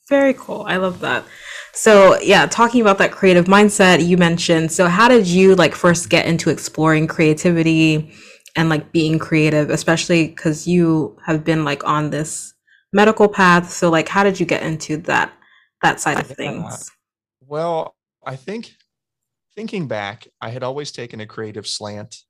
Very 0.08 0.34
cool. 0.36 0.63
I 0.68 0.77
love 0.77 1.00
that. 1.00 1.25
So, 1.74 2.20
yeah, 2.22 2.46
talking 2.46 2.82
about 2.82 3.00
that 3.00 3.12
creative 3.12 3.46
mindset 3.46 4.06
you 4.06 4.18
mentioned. 4.18 4.72
So, 4.72 4.88
how 4.88 5.08
did 5.08 5.27
you 5.27 5.56
like 5.56 5.74
first 5.74 6.10
get 6.10 6.25
into 6.27 6.50
exploring 6.50 7.08
creativity 7.08 8.13
and 8.56 8.70
like 8.70 8.92
being 8.92 9.20
creative, 9.20 9.70
especially 9.70 10.30
cuz 10.30 10.68
you 10.68 11.18
have 11.25 11.44
been 11.44 11.65
like 11.65 11.84
on 11.84 12.12
this 12.12 12.54
medical 12.94 13.27
path. 13.27 13.72
So, 13.72 13.89
like 13.89 14.08
how 14.08 14.24
did 14.24 14.39
you 14.39 14.46
get 14.46 14.63
into 14.63 14.98
that 14.98 15.34
that 15.82 16.00
side 16.00 16.20
of 16.20 16.27
things? 16.27 16.92
well, 17.42 17.96
I 18.25 18.36
think 18.36 18.74
thinking 19.56 19.88
back, 19.88 20.27
I 20.42 20.50
had 20.50 20.63
always 20.63 20.92
taken 20.92 21.20
a 21.20 21.27
creative 21.27 21.68
slant 21.68 22.25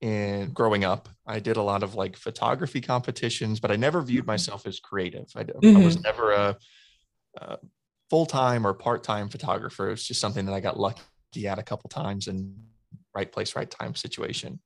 in 0.00 0.50
growing 0.52 0.84
up. 0.84 1.08
I 1.26 1.40
did 1.40 1.56
a 1.56 1.62
lot 1.62 1.82
of 1.82 1.94
like 1.94 2.16
photography 2.16 2.80
competitions, 2.80 3.60
but 3.60 3.70
I 3.70 3.76
never 3.76 4.02
viewed 4.02 4.22
mm-hmm. 4.22 4.30
myself 4.30 4.66
as 4.66 4.80
creative. 4.80 5.26
I, 5.34 5.44
mm-hmm. 5.44 5.76
I 5.76 5.84
was 5.84 5.96
mm-hmm. 5.96 6.02
never 6.02 6.32
a, 6.32 6.56
a 7.38 7.58
full 8.10 8.26
time 8.26 8.66
or 8.66 8.74
part 8.74 9.02
time 9.02 9.28
photographer. 9.28 9.90
It's 9.90 10.06
just 10.06 10.20
something 10.20 10.46
that 10.46 10.54
I 10.54 10.60
got 10.60 10.78
lucky 10.78 11.02
at 11.46 11.58
a 11.58 11.62
couple 11.62 11.90
times 11.90 12.28
and 12.28 12.54
right 13.14 13.30
place, 13.30 13.56
right 13.56 13.70
time 13.70 13.94
situation. 13.94 14.60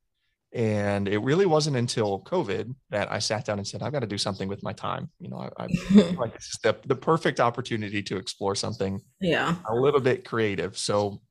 And 0.53 1.07
it 1.07 1.17
really 1.17 1.47
wasn't 1.47 1.77
until 1.77 2.21
COVID 2.21 2.75
that 2.91 3.11
I 3.11 3.17
sat 3.17 3.45
down 3.45 3.57
and 3.57 3.67
said, 3.67 3.81
I've 3.81 3.91
got 3.91 4.01
to 4.01 4.07
do 4.07 4.19
something 4.19 4.47
with 4.47 4.61
my 4.61 4.71
time. 4.71 5.09
You 5.19 5.29
know, 5.29 5.49
I, 5.57 5.63
I 5.63 5.67
like 6.17 6.35
it's 6.35 6.59
the, 6.59 6.77
the 6.85 6.95
perfect 6.95 7.39
opportunity 7.39 8.03
to 8.03 8.17
explore 8.17 8.53
something 8.53 9.01
yeah. 9.19 9.55
a 9.67 9.73
little 9.73 9.99
bit 9.99 10.25
creative. 10.25 10.77
So 10.77 11.21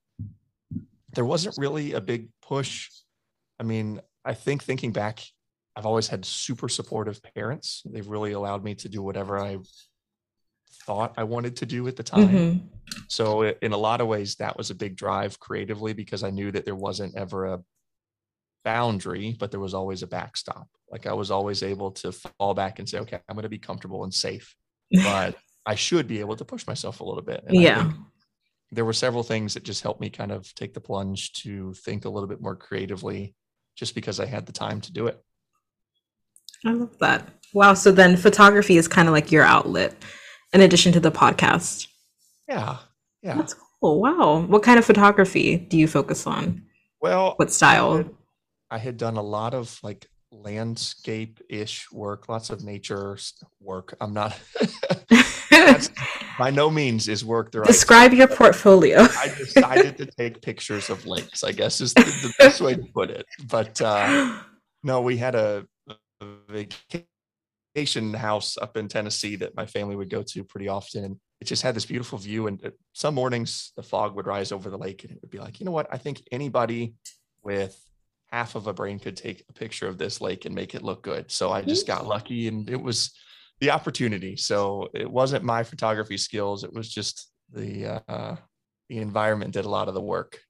there 1.14 1.25
wasn't 1.25 1.56
really 1.56 1.92
a 1.92 2.00
big 2.00 2.30
push. 2.42 2.90
I 3.62 3.64
mean, 3.64 4.00
I 4.25 4.35
think 4.35 4.64
thinking 4.64 4.90
back, 4.90 5.25
I've 5.76 5.87
always 5.87 6.09
had 6.09 6.25
super 6.25 6.69
supportive 6.69 7.21
parents. 7.37 7.83
They've 7.87 8.09
really 8.09 8.33
allowed 8.33 8.64
me 8.64 8.75
to 8.75 8.88
do 8.88 9.02
whatever 9.02 9.38
I 9.38 9.59
thought 10.85 11.14
I 11.16 11.23
wanted 11.23 11.54
to 11.59 11.66
do 11.66 11.87
at 11.87 11.95
the 11.95 12.02
time. 12.02 12.28
Mm-hmm. 12.28 12.66
So, 13.07 13.42
in 13.42 13.73
a 13.73 13.76
lot 13.76 14.00
of 14.00 14.09
ways, 14.09 14.35
that 14.37 14.59
was 14.59 14.71
a 14.71 14.75
big 14.75 14.97
drive 14.97 15.38
creatively 15.38 15.92
because 15.92 16.25
I 16.25 16.31
knew 16.31 16.50
that 16.50 16.64
there 16.64 16.75
wasn't 16.75 17.16
ever 17.16 17.47
a 17.47 17.61
boundary, 18.64 19.37
but 19.38 19.52
there 19.52 19.61
was 19.61 19.75
always 19.75 20.02
a 20.02 20.09
backstop. 20.09 20.66
Like 20.90 21.07
I 21.07 21.12
was 21.12 21.31
always 21.31 21.62
able 21.62 21.92
to 21.92 22.11
fall 22.11 22.54
back 22.54 22.81
and 22.81 22.88
say, 22.88 22.99
okay, 22.99 23.21
I'm 23.28 23.37
going 23.37 23.45
to 23.45 23.49
be 23.49 23.59
comfortable 23.59 24.02
and 24.02 24.12
safe, 24.12 24.57
but 24.90 25.37
I 25.66 25.76
should 25.76 26.09
be 26.09 26.19
able 26.19 26.35
to 26.35 26.45
push 26.45 26.66
myself 26.66 26.99
a 26.99 27.04
little 27.04 27.23
bit. 27.23 27.45
And 27.47 27.57
yeah. 27.57 27.92
There 28.73 28.85
were 28.87 28.95
several 28.95 29.23
things 29.23 29.54
that 29.54 29.64
just 29.64 29.83
helped 29.83 30.00
me 30.00 30.09
kind 30.11 30.33
of 30.33 30.52
take 30.54 30.75
the 30.75 30.81
plunge 30.81 31.33
to 31.45 31.75
think 31.75 32.07
a 32.07 32.09
little 32.09 32.28
bit 32.28 32.40
more 32.40 32.57
creatively 32.57 33.35
just 33.76 33.95
because 33.95 34.21
I 34.21 34.26
had 34.26 34.47
the 34.47 34.52
time 34.52 34.81
to 34.83 34.93
do 34.93 35.07
it. 35.07 35.23
I 36.64 36.73
love 36.73 36.99
that. 36.99 37.29
Wow. 37.55 37.75
So 37.75 37.93
then 37.93 38.17
photography 38.17 38.76
is 38.76 38.88
kind 38.88 39.09
of 39.09 39.12
like 39.12 39.33
your 39.33 39.45
outlet 39.45 39.95
in 40.52 40.61
addition 40.61 40.93
to 40.93 41.00
the 41.00 41.11
podcast. 41.11 41.88
Yeah. 42.49 42.79
Yeah. 43.23 43.37
That's 43.37 43.55
cool. 43.81 44.00
Wow. 44.00 44.41
What 44.47 44.62
kind 44.62 44.79
of 44.79 44.85
photography 44.85 45.57
do 45.57 45.76
you 45.76 45.87
focus 45.87 46.26
on? 46.26 46.62
Well, 47.00 47.35
what 47.37 47.52
style? 47.52 48.05
I 48.71 48.79
had 48.79 48.97
done 48.97 49.17
a 49.17 49.23
lot 49.23 49.55
of 49.55 49.79
like 49.83 50.07
landscape 50.31 51.41
ish 51.49 51.91
work, 51.93 52.29
lots 52.29 52.50
of 52.50 52.64
nature 52.64 53.19
work. 53.61 53.95
I'm 54.00 54.14
not, 54.14 54.38
by 56.38 56.50
no 56.50 56.71
means 56.71 57.09
is 57.09 57.25
work 57.25 57.52
the 57.52 57.61
right. 57.61 57.66
Describe 57.66 58.12
your 58.12 58.28
portfolio. 58.28 59.00
I 59.19 59.33
decided 59.37 59.97
to 59.99 60.07
take 60.07 60.42
pictures 60.42 60.90
of 60.90 61.07
lakes, 61.07 61.45
I 61.45 61.52
guess 61.52 61.81
is 61.81 61.95
the, 61.95 62.02
the 62.02 62.35
best 62.38 62.61
way 62.61 62.75
to 62.75 62.85
put 62.95 63.11
it. 63.11 63.26
But 63.49 63.81
uh, 63.81 64.38
no, 64.83 65.00
we 65.02 65.16
had 65.16 65.35
a, 65.35 65.66
a 65.88 66.26
vacation 66.49 68.14
house 68.14 68.59
up 68.59 68.76
in 68.76 68.88
Tennessee 68.88 69.37
that 69.37 69.57
my 69.57 69.66
family 69.66 69.97
would 69.97 70.11
go 70.11 70.23
to 70.23 70.45
pretty 70.45 70.69
often. 70.69 71.04
And 71.04 71.16
it 71.40 71.47
just 71.47 71.62
had 71.62 71.75
this 71.75 71.87
beautiful 71.87 72.19
view. 72.19 72.47
And 72.47 72.64
uh, 72.64 72.71
some 72.92 73.14
mornings 73.14 73.73
the 73.76 73.83
fog 73.83 74.14
would 74.16 74.26
rise 74.26 74.52
over 74.52 74.71
the 74.71 74.78
lake 74.78 75.04
and 75.04 75.12
it 75.12 75.19
would 75.23 75.31
be 75.31 75.38
like, 75.38 75.61
you 75.61 75.66
know 75.66 75.73
what? 75.73 75.88
I 75.90 75.99
think 75.99 76.23
anybody 76.31 76.95
with 77.42 77.78
half 78.31 78.54
of 78.54 78.66
a 78.66 78.73
brain 78.73 78.99
could 78.99 79.16
take 79.16 79.45
a 79.49 79.52
picture 79.52 79.87
of 79.87 79.99
this 79.99 80.21
lake 80.21 80.47
and 80.47 80.54
make 80.54 80.75
it 80.75 80.83
look 80.83 81.02
good. 81.02 81.31
So 81.31 81.52
I 81.52 81.61
just 81.62 81.87
got 81.87 82.07
lucky 82.07 82.49
and 82.49 82.69
it 82.71 82.81
was 82.81 83.12
the 83.62 83.71
opportunity. 83.71 84.37
So 84.37 84.88
it 84.92 85.09
wasn't 85.09 85.45
my 85.45 85.62
photography 85.62 86.19
skills. 86.19 86.64
It 86.64 86.73
was 86.73 86.92
just 86.92 87.31
the, 87.52 88.02
uh, 88.09 88.35
the 88.88 88.99
environment 88.99 89.52
did 89.52 89.64
a 89.64 89.71
lot 89.71 89.87
of 89.87 89.95
the 89.95 90.00
work. 90.00 90.40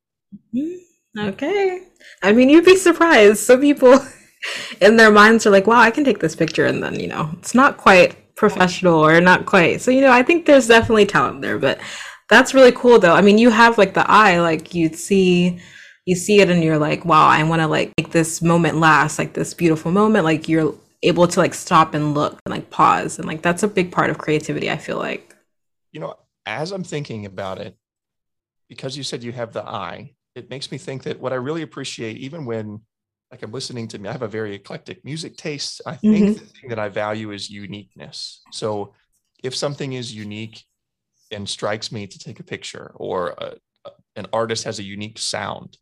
Mm-hmm. 0.57 1.29
Okay. 1.29 1.89
I 2.23 2.33
mean, 2.33 2.49
you'd 2.49 2.65
be 2.65 2.77
surprised. 2.77 3.41
Some 3.41 3.61
people 3.61 3.99
in 4.81 4.97
their 4.97 5.11
minds 5.11 5.47
are 5.47 5.51
like, 5.51 5.67
wow, 5.67 5.79
I 5.79 5.91
can 5.91 6.05
take 6.05 6.21
this 6.21 6.35
picture. 6.35 6.65
And 6.65 6.83
then, 6.83 6.99
you 6.99 7.07
know, 7.07 7.29
it's 7.35 7.55
not 7.55 7.77
quite 7.77 8.35
professional 8.35 9.07
or 9.07 9.21
not 9.21 9.45
quite. 9.45 9.83
So, 9.83 9.91
you 9.91 10.01
know, 10.01 10.11
I 10.11 10.23
think 10.23 10.47
there's 10.47 10.67
definitely 10.67 11.05
talent 11.05 11.43
there, 11.43 11.59
but 11.59 11.79
that's 12.31 12.55
really 12.55 12.73
cool 12.73 12.99
though. 12.99 13.15
I 13.15 13.21
mean, 13.21 13.37
you 13.37 13.51
have 13.51 13.77
like 13.77 13.93
the 13.93 14.11
eye, 14.11 14.41
like 14.41 14.75
you'd 14.75 14.97
see 14.97 15.61
you 16.07 16.17
see 16.17 16.41
it 16.41 16.49
and 16.49 16.65
you're 16.65 16.79
like, 16.79 17.05
wow, 17.05 17.29
I 17.29 17.43
want 17.45 17.61
to 17.61 17.69
like 17.69 17.93
make 17.99 18.11
this 18.11 18.41
moment 18.41 18.79
last, 18.79 19.19
like 19.19 19.35
this 19.35 19.55
beautiful 19.55 19.93
moment. 19.93 20.25
Like 20.25 20.49
you're 20.49 20.75
able 21.03 21.27
to 21.27 21.41
like 21.41 21.55
stop 21.55 21.95
and 21.95 22.15
look 22.15 22.39
and 22.45 22.55
like 22.55 22.71
pause. 22.71 23.19
And 23.19 23.27
like 23.27 23.43
that's 23.43 23.63
a 23.63 23.69
big 23.69 23.93
part 23.93 24.11
of 24.11 24.19
creativity, 24.19 24.71
I 24.71 24.77
feel 24.77 24.99
like. 24.99 25.35
You 25.93 26.01
know, 26.01 26.15
as 26.47 26.73
I'm 26.73 26.85
thinking 26.85 27.27
about 27.27 27.59
it, 27.59 27.77
because 28.69 28.97
you 28.97 29.03
said 29.03 29.23
you 29.23 29.33
have 29.33 29.53
the 29.53 29.65
eye, 29.65 30.15
it 30.35 30.49
makes 30.49 30.71
me 30.71 30.79
think 30.79 31.03
that 31.03 31.21
what 31.21 31.33
I 31.33 31.37
really 31.37 31.63
appreciate, 31.63 32.17
even 32.19 32.45
when 32.47 32.81
like 33.31 33.43
I'm 33.43 33.53
listening 33.53 33.89
to 33.89 33.99
me, 33.99 34.09
I 34.09 34.13
have 34.13 34.23
a 34.23 34.29
very 34.29 34.55
eclectic 34.55 35.05
music 35.05 35.37
taste. 35.37 35.81
I 35.87 35.97
think 35.97 36.17
mm-hmm. 36.17 36.33
the 36.33 36.39
thing 36.39 36.71
that 36.71 36.79
I 36.79 36.89
value 36.89 37.33
is 37.33 37.51
uniqueness. 37.51 38.43
So 38.53 38.95
if 39.43 39.55
something 39.57 39.95
is 39.95 40.15
unique 40.15 40.63
and 41.31 41.49
strikes 41.49 41.91
me 41.91 42.07
to 42.07 42.19
take 42.19 42.41
a 42.41 42.45
picture 42.45 42.93
or 42.95 43.35
a, 43.39 43.55
an 44.17 44.27
artist 44.33 44.65
has 44.65 44.79
a 44.79 44.83
unique 44.83 45.19
sound 45.19 45.79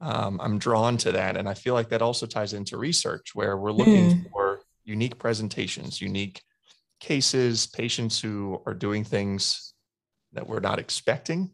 um, 0.00 0.40
I'm 0.42 0.58
drawn 0.58 0.96
to 0.98 1.12
that. 1.12 1.36
And 1.36 1.48
I 1.48 1.54
feel 1.54 1.74
like 1.74 1.88
that 1.90 2.02
also 2.02 2.26
ties 2.26 2.52
into 2.52 2.76
research 2.76 3.34
where 3.34 3.56
we're 3.56 3.72
looking 3.72 4.10
mm. 4.10 4.30
for 4.30 4.45
unique 4.86 5.18
presentations, 5.18 6.00
unique 6.00 6.40
cases, 7.00 7.66
patients 7.66 8.18
who 8.18 8.62
are 8.64 8.74
doing 8.74 9.04
things 9.04 9.74
that 10.32 10.46
we're 10.46 10.60
not 10.60 10.78
expecting. 10.78 11.50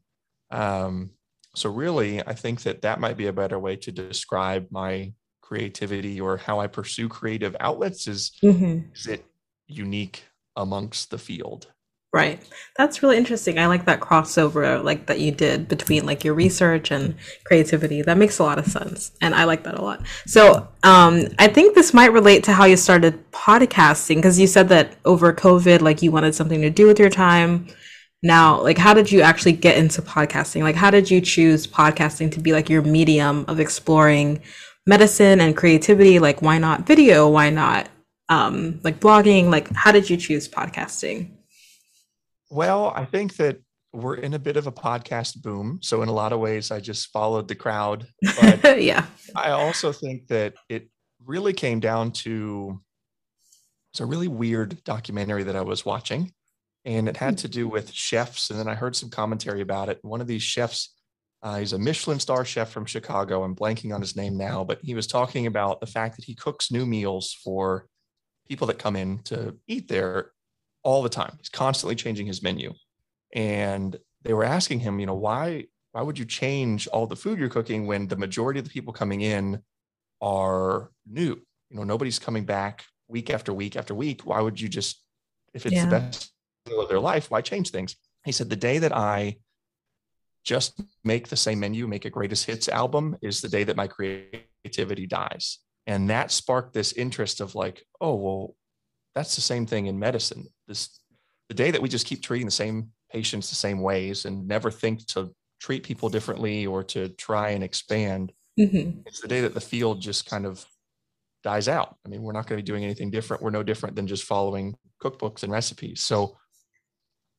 Um, 0.50 1.10
so, 1.56 1.70
really, 1.70 2.20
I 2.26 2.34
think 2.34 2.62
that 2.62 2.82
that 2.82 3.00
might 3.00 3.16
be 3.16 3.26
a 3.26 3.32
better 3.32 3.58
way 3.58 3.76
to 3.76 3.92
describe 3.92 4.68
my 4.70 5.12
creativity 5.42 6.20
or 6.20 6.36
how 6.36 6.60
I 6.60 6.66
pursue 6.66 7.08
creative 7.08 7.56
outlets 7.60 8.06
is, 8.06 8.32
mm-hmm. 8.42 8.92
is 8.94 9.06
it 9.06 9.24
unique 9.66 10.24
amongst 10.56 11.10
the 11.10 11.18
field? 11.18 11.66
Right. 12.14 12.42
That's 12.76 13.02
really 13.02 13.16
interesting. 13.16 13.58
I 13.58 13.66
like 13.66 13.86
that 13.86 14.00
crossover 14.00 14.84
like 14.84 15.06
that 15.06 15.20
you 15.20 15.32
did 15.32 15.66
between 15.66 16.04
like 16.04 16.24
your 16.24 16.34
research 16.34 16.90
and 16.90 17.14
creativity. 17.44 18.02
That 18.02 18.18
makes 18.18 18.38
a 18.38 18.42
lot 18.42 18.58
of 18.58 18.66
sense. 18.66 19.12
And 19.22 19.34
I 19.34 19.44
like 19.44 19.64
that 19.64 19.78
a 19.78 19.82
lot. 19.82 20.02
So, 20.26 20.68
um 20.82 21.26
I 21.38 21.48
think 21.48 21.74
this 21.74 21.94
might 21.94 22.12
relate 22.12 22.44
to 22.44 22.52
how 22.52 22.66
you 22.66 22.76
started 22.76 23.30
podcasting 23.32 24.16
because 24.16 24.38
you 24.38 24.46
said 24.46 24.68
that 24.68 24.94
over 25.06 25.32
COVID 25.32 25.80
like 25.80 26.02
you 26.02 26.10
wanted 26.10 26.34
something 26.34 26.60
to 26.60 26.68
do 26.68 26.86
with 26.86 26.98
your 26.98 27.08
time. 27.08 27.66
Now, 28.22 28.60
like 28.60 28.76
how 28.76 28.92
did 28.92 29.10
you 29.10 29.22
actually 29.22 29.52
get 29.52 29.78
into 29.78 30.02
podcasting? 30.02 30.62
Like 30.62 30.76
how 30.76 30.90
did 30.90 31.10
you 31.10 31.22
choose 31.22 31.66
podcasting 31.66 32.30
to 32.32 32.40
be 32.40 32.52
like 32.52 32.68
your 32.68 32.82
medium 32.82 33.46
of 33.48 33.58
exploring 33.58 34.42
medicine 34.86 35.40
and 35.40 35.56
creativity? 35.56 36.18
Like 36.18 36.42
why 36.42 36.58
not 36.58 36.86
video? 36.86 37.26
Why 37.30 37.48
not 37.48 37.88
um 38.28 38.80
like 38.84 39.00
blogging? 39.00 39.48
Like 39.50 39.72
how 39.72 39.92
did 39.92 40.10
you 40.10 40.18
choose 40.18 40.46
podcasting? 40.46 41.30
Well, 42.52 42.92
I 42.94 43.06
think 43.06 43.36
that 43.36 43.62
we're 43.94 44.16
in 44.16 44.34
a 44.34 44.38
bit 44.38 44.58
of 44.58 44.66
a 44.66 44.72
podcast 44.72 45.40
boom. 45.40 45.78
So 45.80 46.02
in 46.02 46.10
a 46.10 46.12
lot 46.12 46.34
of 46.34 46.38
ways, 46.38 46.70
I 46.70 46.80
just 46.80 47.10
followed 47.10 47.48
the 47.48 47.54
crowd. 47.54 48.06
But 48.22 48.82
yeah. 48.82 49.06
I 49.34 49.52
also 49.52 49.90
think 49.90 50.26
that 50.26 50.52
it 50.68 50.90
really 51.24 51.54
came 51.54 51.80
down 51.80 52.12
to 52.12 52.78
it's 53.92 54.00
a 54.00 54.06
really 54.06 54.28
weird 54.28 54.84
documentary 54.84 55.44
that 55.44 55.56
I 55.56 55.62
was 55.62 55.86
watching. 55.86 56.30
And 56.84 57.08
it 57.08 57.16
had 57.16 57.38
to 57.38 57.48
do 57.48 57.68
with 57.68 57.90
chefs. 57.90 58.50
And 58.50 58.60
then 58.60 58.68
I 58.68 58.74
heard 58.74 58.96
some 58.96 59.08
commentary 59.08 59.62
about 59.62 59.88
it. 59.88 59.98
One 60.02 60.20
of 60.20 60.26
these 60.26 60.42
chefs, 60.42 60.94
uh, 61.42 61.56
he's 61.56 61.72
a 61.72 61.78
Michelin 61.78 62.20
star 62.20 62.44
chef 62.44 62.70
from 62.70 62.84
Chicago. 62.84 63.44
I'm 63.44 63.56
blanking 63.56 63.94
on 63.94 64.02
his 64.02 64.14
name 64.14 64.36
now, 64.36 64.62
but 64.62 64.78
he 64.82 64.94
was 64.94 65.06
talking 65.06 65.46
about 65.46 65.80
the 65.80 65.86
fact 65.86 66.16
that 66.16 66.26
he 66.26 66.34
cooks 66.34 66.70
new 66.70 66.84
meals 66.84 67.32
for 67.42 67.86
people 68.46 68.66
that 68.66 68.78
come 68.78 68.96
in 68.96 69.20
to 69.24 69.56
eat 69.66 69.88
there 69.88 70.32
all 70.82 71.02
the 71.02 71.08
time. 71.08 71.34
He's 71.38 71.48
constantly 71.48 71.94
changing 71.94 72.26
his 72.26 72.42
menu. 72.42 72.72
And 73.34 73.98
they 74.22 74.32
were 74.32 74.44
asking 74.44 74.80
him, 74.80 75.00
you 75.00 75.06
know, 75.06 75.14
why 75.14 75.66
why 75.92 76.02
would 76.02 76.18
you 76.18 76.24
change 76.24 76.86
all 76.88 77.06
the 77.06 77.16
food 77.16 77.38
you're 77.38 77.50
cooking 77.50 77.86
when 77.86 78.08
the 78.08 78.16
majority 78.16 78.58
of 78.58 78.64
the 78.64 78.70
people 78.70 78.92
coming 78.92 79.20
in 79.20 79.62
are 80.22 80.90
new? 81.06 81.40
You 81.70 81.76
know, 81.76 81.84
nobody's 81.84 82.18
coming 82.18 82.44
back 82.44 82.84
week 83.08 83.28
after 83.28 83.52
week 83.52 83.76
after 83.76 83.94
week. 83.94 84.22
Why 84.22 84.40
would 84.40 84.60
you 84.60 84.68
just 84.68 85.02
if 85.52 85.66
it's 85.66 85.74
yeah. 85.74 85.84
the 85.84 85.90
best 85.90 86.32
of 86.78 86.88
their 86.88 87.00
life, 87.00 87.30
why 87.30 87.40
change 87.40 87.70
things? 87.70 87.96
He 88.24 88.32
said 88.32 88.48
the 88.48 88.56
day 88.56 88.78
that 88.78 88.96
I 88.96 89.36
just 90.44 90.80
make 91.04 91.28
the 91.28 91.36
same 91.36 91.60
menu, 91.60 91.86
make 91.86 92.04
a 92.04 92.10
greatest 92.10 92.46
hits 92.46 92.68
album 92.68 93.16
is 93.22 93.40
the 93.40 93.48
day 93.48 93.64
that 93.64 93.76
my 93.76 93.86
creativity 93.86 95.06
dies. 95.06 95.58
And 95.86 96.10
that 96.10 96.30
sparked 96.30 96.72
this 96.72 96.92
interest 96.92 97.40
of 97.40 97.54
like, 97.54 97.84
oh, 98.00 98.14
well, 98.14 98.56
that's 99.14 99.34
the 99.34 99.40
same 99.40 99.66
thing 99.66 99.86
in 99.86 99.98
medicine. 99.98 100.46
This 100.72 101.00
the 101.48 101.54
day 101.54 101.70
that 101.70 101.82
we 101.82 101.88
just 101.90 102.06
keep 102.06 102.22
treating 102.22 102.46
the 102.46 102.50
same 102.50 102.92
patients 103.10 103.50
the 103.50 103.56
same 103.56 103.80
ways 103.80 104.24
and 104.24 104.48
never 104.48 104.70
think 104.70 105.06
to 105.06 105.30
treat 105.60 105.82
people 105.82 106.08
differently 106.08 106.64
or 106.66 106.82
to 106.82 107.08
try 107.10 107.50
and 107.50 107.62
expand, 107.62 108.32
mm-hmm. 108.58 109.00
it's 109.04 109.20
the 109.20 109.28
day 109.28 109.42
that 109.42 109.52
the 109.52 109.60
field 109.60 110.00
just 110.00 110.24
kind 110.24 110.46
of 110.46 110.64
dies 111.44 111.68
out. 111.68 111.96
I 112.06 112.08
mean, 112.08 112.22
we're 112.22 112.32
not 112.32 112.46
going 112.46 112.58
to 112.58 112.62
be 112.62 112.66
doing 112.66 112.84
anything 112.84 113.10
different. 113.10 113.42
We're 113.42 113.50
no 113.50 113.62
different 113.62 113.96
than 113.96 114.06
just 114.06 114.24
following 114.24 114.74
cookbooks 115.02 115.42
and 115.42 115.52
recipes. 115.52 116.00
So 116.00 116.38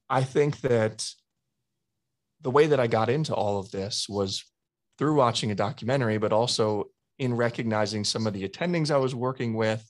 I 0.09 0.23
think 0.23 0.61
that 0.61 1.09
the 2.41 2.51
way 2.51 2.67
that 2.67 2.79
I 2.79 2.87
got 2.87 3.09
into 3.09 3.33
all 3.33 3.57
of 3.57 3.71
this 3.71 4.07
was 4.07 4.43
through 4.99 5.15
watching 5.15 5.49
a 5.49 5.55
documentary, 5.55 6.19
but 6.19 6.33
also 6.33 6.89
in 7.17 7.33
recognizing 7.33 8.03
some 8.03 8.27
of 8.27 8.33
the 8.33 8.47
attendings 8.47 8.91
I 8.91 8.97
was 8.97 9.15
working 9.15 9.55
with 9.55 9.83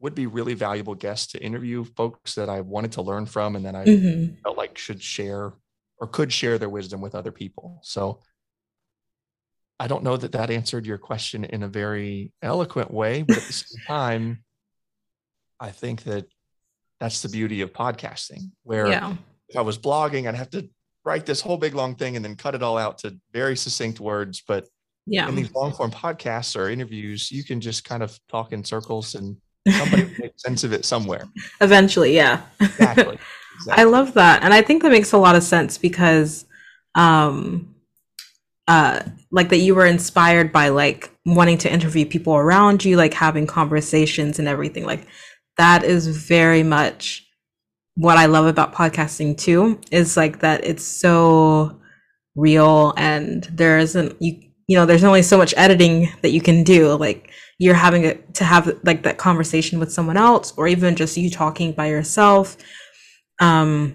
would 0.00 0.14
be 0.14 0.26
really 0.26 0.54
valuable 0.54 0.94
guests 0.94 1.32
to 1.32 1.42
interview 1.42 1.84
folks 1.84 2.34
that 2.34 2.48
I 2.48 2.60
wanted 2.60 2.92
to 2.92 3.02
learn 3.02 3.26
from 3.26 3.56
and 3.56 3.64
then 3.64 3.74
I 3.74 3.84
mm-hmm. 3.84 4.34
felt 4.42 4.56
like 4.56 4.76
should 4.76 5.02
share 5.02 5.54
or 5.98 6.06
could 6.06 6.32
share 6.32 6.58
their 6.58 6.68
wisdom 6.68 7.00
with 7.00 7.14
other 7.14 7.32
people. 7.32 7.80
So 7.82 8.20
I 9.78 9.86
don't 9.88 10.04
know 10.04 10.16
that 10.16 10.32
that 10.32 10.50
answered 10.50 10.86
your 10.86 10.98
question 10.98 11.44
in 11.44 11.62
a 11.62 11.68
very 11.68 12.32
eloquent 12.42 12.90
way, 12.90 13.22
but 13.22 13.36
at 13.36 13.42
the 13.42 13.52
same 13.52 13.82
time, 13.86 14.44
I 15.60 15.70
think 15.70 16.04
that 16.04 16.26
that's 17.00 17.22
the 17.22 17.28
beauty 17.28 17.60
of 17.60 17.72
podcasting, 17.72 18.50
where 18.62 18.86
yeah. 18.88 19.14
if 19.48 19.56
I 19.56 19.62
was 19.62 19.78
blogging, 19.78 20.26
I'd 20.26 20.34
have 20.34 20.50
to 20.50 20.68
write 21.04 21.26
this 21.26 21.40
whole 21.40 21.56
big 21.56 21.74
long 21.74 21.94
thing 21.94 22.16
and 22.16 22.24
then 22.24 22.36
cut 22.36 22.54
it 22.54 22.62
all 22.62 22.78
out 22.78 22.98
to 22.98 23.16
very 23.32 23.56
succinct 23.56 24.00
words. 24.00 24.42
But 24.46 24.66
yeah. 25.06 25.28
in 25.28 25.34
these 25.34 25.52
long 25.54 25.72
form 25.72 25.90
podcasts 25.90 26.58
or 26.58 26.68
interviews, 26.68 27.30
you 27.30 27.44
can 27.44 27.60
just 27.60 27.84
kind 27.84 28.02
of 28.02 28.18
talk 28.28 28.52
in 28.52 28.64
circles 28.64 29.14
and 29.14 29.36
somebody 29.70 30.04
makes 30.18 30.42
sense 30.42 30.64
of 30.64 30.72
it 30.72 30.84
somewhere. 30.84 31.24
Eventually, 31.60 32.14
yeah. 32.14 32.42
Exactly. 32.60 33.18
exactly. 33.56 33.72
I 33.72 33.84
love 33.84 34.14
that. 34.14 34.42
And 34.42 34.52
I 34.54 34.62
think 34.62 34.82
that 34.82 34.90
makes 34.90 35.12
a 35.12 35.18
lot 35.18 35.36
of 35.36 35.42
sense 35.42 35.78
because 35.78 36.44
um 36.94 37.74
uh 38.68 39.02
like 39.30 39.50
that 39.50 39.58
you 39.58 39.74
were 39.74 39.86
inspired 39.86 40.52
by 40.52 40.68
like 40.68 41.10
wanting 41.26 41.58
to 41.58 41.72
interview 41.72 42.06
people 42.06 42.34
around 42.34 42.84
you, 42.84 42.96
like 42.96 43.14
having 43.14 43.46
conversations 43.46 44.38
and 44.38 44.48
everything. 44.48 44.84
Like 44.84 45.06
that 45.58 45.84
is 45.84 46.06
very 46.06 46.62
much 46.62 47.26
what 47.96 48.18
I 48.18 48.26
love 48.26 48.46
about 48.46 48.74
podcasting 48.74 49.36
too, 49.38 49.80
is 49.90 50.16
like 50.16 50.40
that 50.40 50.64
it's 50.64 50.84
so 50.84 51.80
real 52.34 52.92
and 52.96 53.44
there 53.44 53.78
isn't 53.78 54.20
you 54.20 54.42
you 54.68 54.76
know, 54.76 54.84
there's 54.86 55.04
only 55.04 55.22
so 55.22 55.38
much 55.38 55.54
editing 55.56 56.08
that 56.22 56.30
you 56.30 56.40
can 56.40 56.64
do. 56.64 56.94
Like 56.94 57.30
you're 57.58 57.74
having 57.74 58.04
a, 58.04 58.14
to 58.14 58.44
have 58.44 58.78
like 58.84 59.02
that 59.02 59.18
conversation 59.18 59.78
with 59.78 59.92
someone 59.92 60.16
else 60.16 60.52
or 60.56 60.68
even 60.68 60.96
just 60.96 61.16
you 61.16 61.30
talking 61.30 61.72
by 61.72 61.86
yourself 61.86 62.56
um 63.40 63.94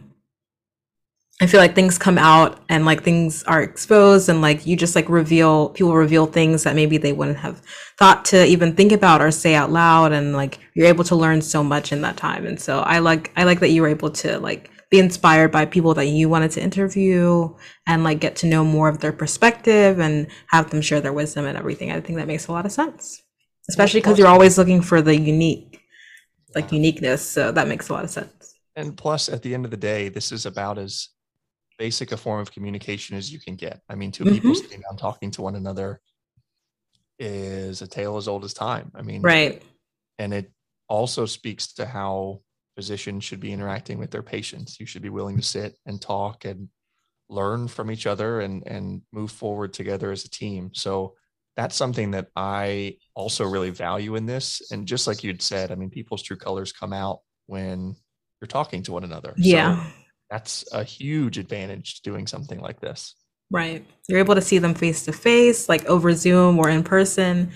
i 1.42 1.46
feel 1.46 1.60
like 1.60 1.76
things 1.76 1.98
come 1.98 2.18
out 2.18 2.60
and 2.70 2.86
like 2.86 3.04
things 3.04 3.44
are 3.44 3.62
exposed 3.62 4.30
and 4.30 4.42
like 4.42 4.66
you 4.66 4.76
just 4.76 4.96
like 4.96 5.10
reveal 5.10 5.70
people 5.70 5.96
reveal 5.96 6.26
things 6.26 6.64
that 6.64 6.76
maybe 6.76 6.98
they 6.98 7.14
wouldn't 7.14 7.38
have 7.38 7.62
thought 7.98 8.26
to 8.26 8.46
even 8.46 8.76
think 8.76 8.92
about 8.92 9.22
or 9.22 9.32
say 9.32 9.56
out 9.56 9.72
loud 9.72 10.12
and 10.12 10.34
like 10.34 10.60
you're 10.76 10.88
able 10.88 11.04
to 11.04 11.16
learn 11.16 11.42
so 11.42 11.64
much 11.64 11.92
in 11.92 12.02
that 12.02 12.18
time. 12.18 12.46
And 12.46 12.60
so 12.60 12.80
i 12.80 13.00
like 13.00 13.32
i 13.36 13.44
like 13.44 13.60
that 13.60 13.70
you 13.70 13.82
were 13.82 13.88
able 13.88 14.10
to 14.12 14.40
like 14.40 14.72
be 14.90 15.00
inspired 15.00 15.52
by 15.52 15.66
people 15.66 15.94
that 15.94 16.08
you 16.08 16.28
wanted 16.28 16.52
to 16.52 16.62
interview 16.62 17.50
and 17.88 18.04
like 18.04 18.20
get 18.20 18.36
to 18.36 18.48
know 18.48 18.64
more 18.64 18.90
of 18.90 19.00
their 19.00 19.14
perspective 19.14 20.00
and 20.00 20.28
have 20.48 20.70
them 20.70 20.82
share 20.82 21.00
their 21.00 21.14
wisdom 21.14 21.46
and 21.46 21.58
everything. 21.58 21.92
I 21.92 22.02
think 22.02 22.18
that 22.18 22.28
makes 22.28 22.48
a 22.48 22.52
lot 22.52 22.66
of 22.66 22.74
sense 22.74 23.22
especially 23.72 24.02
because 24.02 24.20
you're 24.20 24.28
always 24.28 24.58
looking 24.58 24.82
for 24.82 25.02
the 25.02 25.18
unique 25.18 25.82
like 26.54 26.74
uniqueness 26.74 27.22
so 27.22 27.52
that 27.54 27.70
makes 27.70 27.88
a 27.88 27.94
lot 27.94 28.04
of 28.04 28.10
sense. 28.10 28.56
And 28.76 28.98
plus 28.98 29.30
at 29.30 29.42
the 29.42 29.54
end 29.54 29.64
of 29.64 29.72
the 29.72 29.78
day 29.78 30.10
this 30.10 30.34
is 30.34 30.46
about 30.46 30.78
as 30.78 31.08
basic 31.78 32.12
a 32.12 32.18
form 32.18 32.42
of 32.42 32.52
communication 32.52 33.16
as 33.16 33.32
you 33.32 33.40
can 33.40 33.56
get. 33.56 33.82
I 33.88 33.96
mean 33.96 34.12
2 34.12 34.24
mm-hmm. 34.24 34.34
people 34.34 34.56
sitting 34.56 34.82
down 34.82 34.98
talking 34.98 35.32
to 35.32 35.42
one 35.42 35.56
another 35.56 36.02
is 37.18 37.82
a 37.82 37.88
tale 37.88 38.18
as 38.18 38.28
old 38.28 38.44
as 38.44 38.54
time. 38.54 38.92
I 38.94 39.02
mean 39.02 39.22
right. 39.22 39.64
and 40.20 40.34
it 40.34 40.52
also 40.90 41.26
speaks 41.26 41.72
to 41.76 41.86
how 41.86 42.42
physicians 42.76 43.24
should 43.24 43.40
be 43.40 43.54
interacting 43.54 43.98
with 43.98 44.12
their 44.12 44.24
patients. 44.24 44.80
You 44.80 44.86
should 44.86 45.02
be 45.02 45.16
willing 45.18 45.38
to 45.38 45.44
sit 45.44 45.78
and 45.86 46.02
talk 46.02 46.44
and 46.44 46.68
learn 47.30 47.70
from 47.70 47.90
each 47.90 48.06
other 48.06 48.42
and 48.42 48.68
and 48.68 49.02
move 49.14 49.32
forward 49.32 49.72
together 49.72 50.12
as 50.12 50.26
a 50.26 50.30
team. 50.30 50.72
So 50.74 51.16
that's 51.56 51.76
something 51.76 52.12
that 52.12 52.28
I 52.36 52.98
also 53.16 53.46
really 53.46 53.70
value 53.70 54.16
in 54.16 54.26
this. 54.26 54.62
And 54.72 54.88
just 54.88 55.08
like 55.08 55.24
you'd 55.24 55.42
said, 55.42 55.72
I 55.72 55.76
mean, 55.76 55.90
people's 55.90 56.24
true 56.24 56.38
colors 56.38 56.72
come 56.72 56.94
out 56.94 57.20
when 57.48 57.96
you're 58.42 58.48
talking 58.48 58.84
to 58.84 58.94
one 58.94 59.04
another. 59.04 59.34
Yeah. 59.38 59.84
So 59.84 59.92
that's 60.30 60.66
a 60.72 60.84
huge 60.84 61.38
advantage 61.38 61.96
to 61.96 62.10
doing 62.10 62.26
something 62.26 62.60
like 62.60 62.80
this. 62.80 63.16
Right. 63.52 63.86
You're 64.08 64.20
able 64.20 64.36
to 64.36 64.42
see 64.42 64.60
them 64.60 64.74
face 64.74 65.04
to 65.06 65.12
face, 65.12 65.68
like 65.68 65.86
over 65.86 66.14
Zoom 66.14 66.58
or 66.58 66.70
in 66.70 66.84
person. 66.84 67.52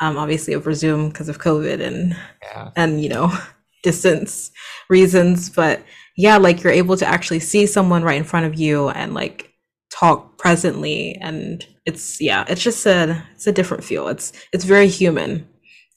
Um, 0.00 0.18
obviously 0.18 0.54
over 0.54 0.74
Zoom 0.74 1.08
because 1.08 1.28
of 1.28 1.38
COVID 1.38 1.80
and 1.80 2.14
yeah. 2.42 2.70
and 2.76 3.02
you 3.02 3.08
know 3.08 3.32
distance 3.82 4.50
reasons. 4.90 5.48
But 5.48 5.82
yeah, 6.16 6.36
like 6.36 6.62
you're 6.62 6.72
able 6.72 6.96
to 6.96 7.06
actually 7.06 7.40
see 7.40 7.64
someone 7.66 8.02
right 8.02 8.18
in 8.18 8.24
front 8.24 8.46
of 8.46 8.56
you 8.56 8.88
and 8.90 9.14
like 9.14 9.55
talk 9.98 10.36
presently 10.36 11.16
and 11.20 11.66
it's 11.86 12.20
yeah 12.20 12.44
it's 12.48 12.62
just 12.62 12.84
a 12.86 13.22
it's 13.34 13.46
a 13.46 13.52
different 13.52 13.84
feel. 13.84 14.08
It's 14.08 14.32
it's 14.52 14.64
very 14.64 14.88
human. 14.88 15.48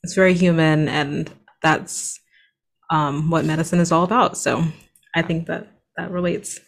It's 0.04 0.14
very 0.14 0.34
human 0.34 0.88
and 0.88 1.30
that's 1.62 2.20
um, 2.90 3.30
what 3.30 3.46
medicine 3.46 3.80
is 3.80 3.92
all 3.92 4.04
about. 4.04 4.38
So 4.38 4.64
i 5.16 5.22
think 5.22 5.48
that 5.48 5.68
that 5.98 6.12
relates. 6.12 6.60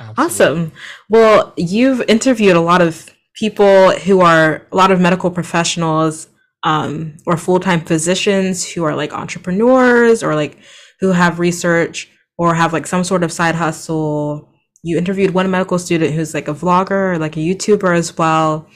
Absolutely. 0.00 0.24
awesome. 0.24 0.72
Well 1.08 1.52
you've 1.56 2.02
interviewed 2.08 2.56
a 2.56 2.60
lot 2.60 2.82
of 2.82 3.14
people 3.34 3.92
who 3.92 4.20
are 4.20 4.66
a 4.72 4.76
lot 4.76 4.90
of 4.90 5.00
medical 5.00 5.30
professionals 5.30 6.28
um, 6.62 7.16
or 7.26 7.36
full-time 7.36 7.80
physicians 7.80 8.68
who 8.68 8.84
are 8.84 8.94
like 8.94 9.12
entrepreneurs 9.12 10.22
or 10.22 10.34
like 10.34 10.58
who 11.00 11.12
have 11.12 11.38
research 11.38 12.10
or 12.36 12.54
have 12.54 12.72
like 12.72 12.86
some 12.86 13.04
sort 13.04 13.22
of 13.22 13.32
side 13.32 13.54
hustle 13.54 14.49
you 14.82 14.96
interviewed 14.96 15.34
one 15.34 15.50
medical 15.50 15.78
student 15.78 16.14
who's 16.14 16.34
like 16.34 16.48
a 16.48 16.54
vlogger, 16.54 17.18
like 17.18 17.36
a 17.36 17.40
YouTuber 17.40 17.96
as 17.96 18.16
well. 18.16 18.68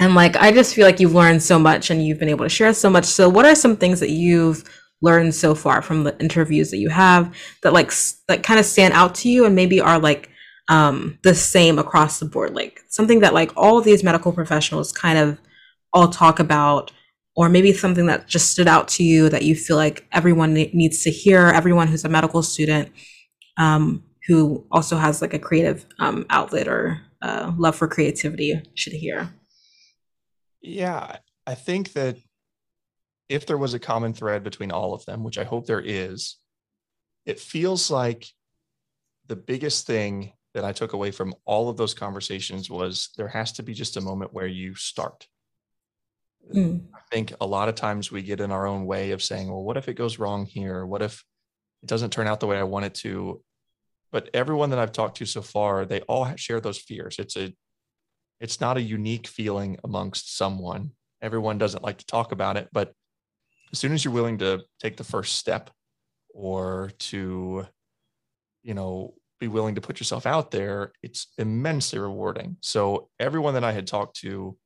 And 0.00 0.14
like, 0.14 0.36
I 0.36 0.50
just 0.52 0.74
feel 0.74 0.86
like 0.86 0.98
you've 0.98 1.14
learned 1.14 1.42
so 1.42 1.58
much 1.58 1.90
and 1.90 2.04
you've 2.04 2.18
been 2.18 2.28
able 2.28 2.44
to 2.44 2.48
share 2.48 2.72
so 2.74 2.90
much. 2.90 3.04
So, 3.04 3.28
what 3.28 3.46
are 3.46 3.54
some 3.54 3.76
things 3.76 4.00
that 4.00 4.10
you've 4.10 4.64
learned 5.02 5.34
so 5.34 5.54
far 5.54 5.82
from 5.82 6.04
the 6.04 6.18
interviews 6.20 6.70
that 6.70 6.78
you 6.78 6.88
have 6.88 7.34
that 7.62 7.72
like 7.72 7.92
that 8.28 8.42
kind 8.42 8.58
of 8.58 8.66
stand 8.66 8.94
out 8.94 9.14
to 9.16 9.28
you 9.28 9.44
and 9.44 9.54
maybe 9.54 9.80
are 9.80 9.98
like 9.98 10.30
um, 10.68 11.18
the 11.22 11.34
same 11.34 11.78
across 11.78 12.18
the 12.18 12.26
board? 12.26 12.54
Like 12.54 12.80
something 12.88 13.20
that 13.20 13.34
like 13.34 13.52
all 13.56 13.80
these 13.80 14.02
medical 14.02 14.32
professionals 14.32 14.92
kind 14.92 15.18
of 15.18 15.38
all 15.92 16.08
talk 16.08 16.40
about, 16.40 16.90
or 17.36 17.48
maybe 17.48 17.72
something 17.72 18.06
that 18.06 18.26
just 18.26 18.50
stood 18.50 18.68
out 18.68 18.88
to 18.88 19.04
you 19.04 19.28
that 19.28 19.42
you 19.42 19.54
feel 19.54 19.76
like 19.76 20.06
everyone 20.12 20.54
needs 20.54 21.02
to 21.04 21.10
hear. 21.10 21.48
Everyone 21.48 21.88
who's 21.88 22.04
a 22.04 22.08
medical 22.08 22.42
student 22.42 22.90
um, 23.56 24.02
who 24.26 24.66
also 24.70 24.96
has 24.96 25.20
like 25.20 25.34
a 25.34 25.38
creative 25.38 25.86
um, 25.98 26.24
outlet 26.30 26.68
or 26.68 27.02
uh, 27.22 27.52
love 27.56 27.76
for 27.76 27.88
creativity 27.88 28.60
should 28.74 28.92
hear. 28.92 29.28
Yeah, 30.60 31.16
I 31.46 31.54
think 31.54 31.92
that 31.92 32.16
if 33.28 33.46
there 33.46 33.58
was 33.58 33.74
a 33.74 33.78
common 33.78 34.14
thread 34.14 34.42
between 34.42 34.70
all 34.70 34.94
of 34.94 35.04
them, 35.04 35.24
which 35.24 35.38
I 35.38 35.44
hope 35.44 35.66
there 35.66 35.82
is, 35.84 36.36
it 37.26 37.40
feels 37.40 37.90
like 37.90 38.26
the 39.26 39.36
biggest 39.36 39.86
thing 39.86 40.32
that 40.54 40.64
I 40.64 40.72
took 40.72 40.92
away 40.92 41.10
from 41.10 41.34
all 41.44 41.68
of 41.68 41.76
those 41.76 41.94
conversations 41.94 42.70
was 42.70 43.10
there 43.16 43.28
has 43.28 43.52
to 43.52 43.62
be 43.62 43.74
just 43.74 43.96
a 43.96 44.00
moment 44.00 44.32
where 44.32 44.46
you 44.46 44.74
start. 44.74 45.26
Mm. 46.54 46.84
I 46.94 47.00
think 47.10 47.32
a 47.40 47.46
lot 47.46 47.68
of 47.68 47.74
times 47.74 48.12
we 48.12 48.22
get 48.22 48.40
in 48.40 48.52
our 48.52 48.66
own 48.66 48.84
way 48.86 49.10
of 49.10 49.22
saying, 49.22 49.48
well, 49.48 49.64
what 49.64 49.76
if 49.76 49.88
it 49.88 49.94
goes 49.94 50.18
wrong 50.18 50.46
here? 50.46 50.84
What 50.86 51.02
if 51.02 51.24
it 51.82 51.88
doesn't 51.88 52.12
turn 52.12 52.26
out 52.26 52.40
the 52.40 52.46
way 52.46 52.58
I 52.58 52.64
want 52.64 52.84
it 52.84 52.94
to? 52.96 53.42
But 54.14 54.30
everyone 54.32 54.70
that 54.70 54.78
I've 54.78 54.92
talked 54.92 55.16
to 55.16 55.26
so 55.26 55.42
far, 55.42 55.84
they 55.84 56.00
all 56.02 56.32
share 56.36 56.60
those 56.60 56.78
fears. 56.78 57.16
It's 57.18 57.36
a, 57.36 57.52
it's 58.38 58.60
not 58.60 58.76
a 58.76 58.80
unique 58.80 59.26
feeling 59.26 59.76
amongst 59.82 60.36
someone. 60.36 60.92
Everyone 61.20 61.58
doesn't 61.58 61.82
like 61.82 61.98
to 61.98 62.06
talk 62.06 62.30
about 62.30 62.56
it, 62.56 62.68
but 62.72 62.92
as 63.72 63.80
soon 63.80 63.92
as 63.92 64.04
you're 64.04 64.14
willing 64.14 64.38
to 64.38 64.62
take 64.78 64.96
the 64.96 65.02
first 65.02 65.34
step 65.34 65.68
or 66.32 66.92
to, 67.00 67.66
you 68.62 68.74
know, 68.74 69.14
be 69.40 69.48
willing 69.48 69.74
to 69.74 69.80
put 69.80 69.98
yourself 69.98 70.26
out 70.26 70.52
there, 70.52 70.92
it's 71.02 71.32
immensely 71.36 71.98
rewarding. 71.98 72.56
So 72.60 73.08
everyone 73.18 73.54
that 73.54 73.64
I 73.64 73.72
had 73.72 73.88
talked 73.88 74.20
to, 74.20 74.56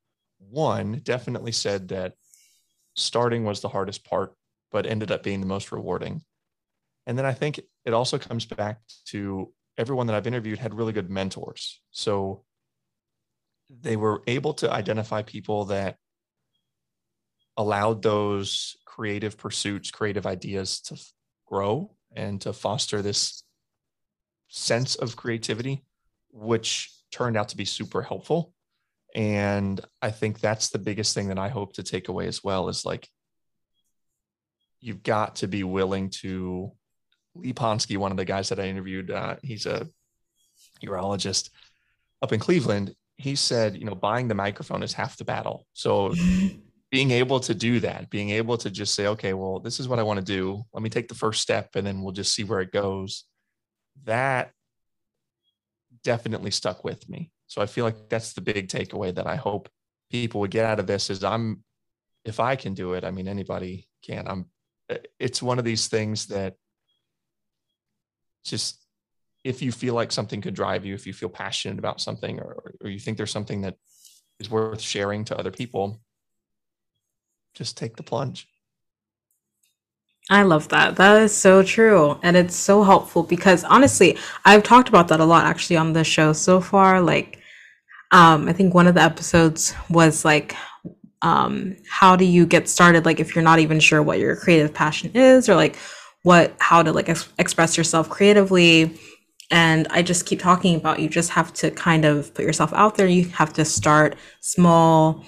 one 0.41 1.01
definitely 1.05 1.53
said 1.53 1.89
that 1.89 2.13
starting 2.97 3.45
was 3.45 3.63
the 3.63 3.71
hardest 3.71 4.05
part, 4.05 4.35
but 4.71 4.85
ended 4.85 5.11
up 5.11 5.23
being 5.23 5.41
the 5.41 5.47
most 5.47 5.73
rewarding. 5.73 6.21
And 7.07 7.17
then 7.17 7.25
I 7.25 7.33
think 7.33 7.61
it 7.89 7.95
also 7.95 8.19
comes 8.19 8.45
back 8.45 8.81
to 9.07 9.51
everyone 9.79 10.09
that 10.09 10.15
I've 10.15 10.27
interviewed 10.27 10.59
had 10.59 10.75
really 10.75 10.93
good 10.93 11.09
mentors. 11.09 11.81
So 11.91 12.45
they 13.71 13.97
were 13.97 14.23
able 14.27 14.53
to 14.55 14.71
identify 14.71 15.23
people 15.23 15.65
that 15.67 15.97
allowed 17.57 18.03
those 18.03 18.77
creative 18.85 19.39
pursuits, 19.39 19.91
creative 19.91 20.27
ideas 20.27 20.83
to 20.83 21.01
grow 21.47 21.91
and 22.15 22.39
to 22.43 22.53
foster 22.53 23.01
this 23.01 23.43
sense 24.49 24.95
of 24.95 25.17
creativity, 25.17 25.83
which 26.31 26.93
turned 27.11 27.39
out 27.39 27.49
to 27.49 27.57
be 27.57 27.65
super 27.65 28.03
helpful. 28.03 28.53
And 29.15 29.81
I 30.03 30.11
think 30.11 30.41
that's 30.41 30.69
the 30.69 30.79
biggest 30.79 31.15
thing 31.15 31.29
that 31.29 31.39
I 31.39 31.49
hope 31.49 31.73
to 31.77 31.83
take 31.83 32.09
away 32.09 32.27
as 32.27 32.45
well 32.45 32.69
is 32.69 32.85
like, 32.85 33.09
you've 34.79 35.03
got 35.03 35.37
to 35.37 35.49
be 35.49 35.65
willing 35.65 36.11
to. 36.21 36.73
Lee 37.39 37.53
Ponsky, 37.53 37.97
one 37.97 38.11
of 38.11 38.17
the 38.17 38.25
guys 38.25 38.49
that 38.49 38.61
I 38.61 38.65
interviewed, 38.65 39.11
uh, 39.11 39.37
he's 39.43 39.67
a 39.67 39.89
urologist 40.83 41.51
up 42.23 42.33
in 42.33 42.41
Cleveland. 42.41 42.95
He 43.17 43.35
said, 43.35 43.77
you 43.77 43.85
know, 43.85 43.95
buying 43.95 44.29
the 44.29 44.35
microphone 44.35 44.83
is 44.83 44.93
half 44.93 45.17
the 45.17 45.25
battle. 45.25 45.67
So 45.73 46.15
being 46.91 47.11
able 47.11 47.41
to 47.41 47.55
do 47.55 47.81
that, 47.81 48.11
being 48.11 48.31
able 48.31 48.57
to 48.59 48.71
just 48.71 48.95
say, 48.95 49.07
okay, 49.09 49.35
well, 49.35 49.61
this 49.61 49.81
is 49.81 49.89
what 49.89 49.99
I 49.99 50.03
want 50.03 50.19
to 50.19 50.25
do. 50.25 50.63
Let 50.73 50.83
me 50.83 50.91
take 50.91 51.09
the 51.09 51.15
first 51.15 51.43
step 51.43 51.71
and 51.75 51.87
then 51.87 52.03
we'll 52.03 52.13
just 52.13 52.35
see 52.35 52.45
where 52.45 52.61
it 52.61 52.73
goes. 52.73 53.25
That 54.05 54.53
definitely 56.03 56.51
stuck 56.51 56.85
with 56.85 57.09
me. 57.09 57.31
So 57.47 57.61
I 57.63 57.67
feel 57.67 57.85
like 57.85 58.09
that's 58.09 58.33
the 58.33 58.41
big 58.41 58.69
takeaway 58.69 59.15
that 59.15 59.27
I 59.27 59.37
hope 59.37 59.69
people 60.11 60.41
would 60.41 60.51
get 60.51 60.65
out 60.65 60.81
of 60.81 60.87
this 60.87 61.11
is 61.11 61.23
I'm 61.25 61.65
if 62.25 62.41
I 62.41 62.57
can 62.57 62.75
do 62.75 62.93
it, 62.95 63.05
I 63.05 63.11
mean 63.11 63.29
anybody 63.29 63.89
can. 64.03 64.27
I'm 64.29 64.47
it's 65.19 65.43
one 65.43 65.59
of 65.59 65.65
these 65.65 65.89
things 65.89 66.27
that 66.27 66.55
just 68.51 68.85
if 69.45 69.63
you 69.63 69.73
feel 69.73 69.95
like 69.95 70.13
something 70.13 70.41
could 70.41 70.55
drive 70.55 70.85
you, 70.85 70.95
if 70.95 71.07
you 71.07 71.13
feel 71.13 71.29
passionate 71.29 71.79
about 71.79 72.01
something 72.01 72.41
or, 72.41 72.75
or 72.83 72.91
you 72.91 72.99
think 72.99 73.17
there's 73.17 73.31
something 73.31 73.63
that 73.63 73.77
is 74.41 74.51
worth 74.51 74.81
sharing 74.81 75.25
to 75.25 75.39
other 75.39 75.51
people, 75.51 76.01
just 77.55 77.77
take 77.77 77.97
the 77.97 78.03
plunge. 78.03 78.49
I 80.31 80.43
love 80.43 80.69
that. 80.69 80.97
That 80.97 81.23
is 81.23 81.35
so 81.35 81.63
true. 81.63 82.19
And 82.23 82.37
it's 82.37 82.55
so 82.55 82.83
helpful 82.83 83.23
because 83.23 83.65
honestly, 83.65 84.19
I've 84.45 84.63
talked 84.63 84.89
about 84.89 85.09
that 85.09 85.21
a 85.21 85.25
lot 85.25 85.47
actually 85.47 85.77
on 85.77 85.95
the 85.95 86.05
show 86.05 86.35
so 86.35 86.61
far. 86.61 87.01
Like, 87.01 87.39
um, 88.11 88.49
I 88.49 88.53
think 88.53 88.75
one 88.75 88.87
of 88.87 88.95
the 88.95 89.03
episodes 89.03 89.75
was 89.89 90.25
like, 90.25 90.55
um, 91.23 91.77
how 91.89 92.15
do 92.15 92.27
you 92.27 92.45
get 92.45 92.69
started? 92.69 93.07
Like, 93.07 93.21
if 93.21 93.35
you're 93.35 93.43
not 93.45 93.59
even 93.59 93.81
sure 93.81 94.03
what 94.03 94.19
your 94.19 94.37
creative 94.37 94.75
passion 94.75 95.11
is 95.15 95.49
or 95.49 95.55
like 95.55 95.77
what, 96.23 96.55
how 96.59 96.83
to 96.83 96.93
like 96.93 97.09
ex- 97.09 97.29
express 97.39 97.77
yourself 97.77 98.09
creatively. 98.09 98.99
And 99.51 99.87
I 99.91 100.03
just 100.03 100.27
keep 100.27 100.41
talking 100.41 100.77
about 100.77 100.99
you 101.01 101.09
just 101.09 101.31
have 101.31 101.53
to 101.55 101.71
kind 101.71 102.05
of 102.05 102.35
put 102.35 102.45
yourself 102.45 102.73
out 102.75 102.97
there. 102.97 103.07
You 103.07 103.27
have 103.29 103.53
to 103.55 103.65
start 103.65 104.17
small 104.41 105.25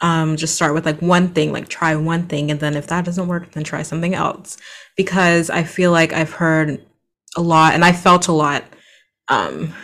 um, 0.00 0.36
just 0.36 0.54
start 0.54 0.74
with 0.74 0.86
like 0.86 1.00
one 1.02 1.28
thing, 1.28 1.52
like 1.52 1.68
try 1.68 1.94
one 1.94 2.26
thing. 2.26 2.50
And 2.50 2.60
then 2.60 2.76
if 2.76 2.86
that 2.86 3.04
doesn't 3.04 3.28
work, 3.28 3.52
then 3.52 3.64
try 3.64 3.82
something 3.82 4.14
else. 4.14 4.56
Because 4.96 5.50
I 5.50 5.62
feel 5.62 5.92
like 5.92 6.12
I've 6.12 6.32
heard 6.32 6.84
a 7.36 7.42
lot 7.42 7.74
and 7.74 7.84
I 7.84 7.92
felt 7.92 8.28
a 8.28 8.32
lot 8.32 8.64
um, 9.28 9.74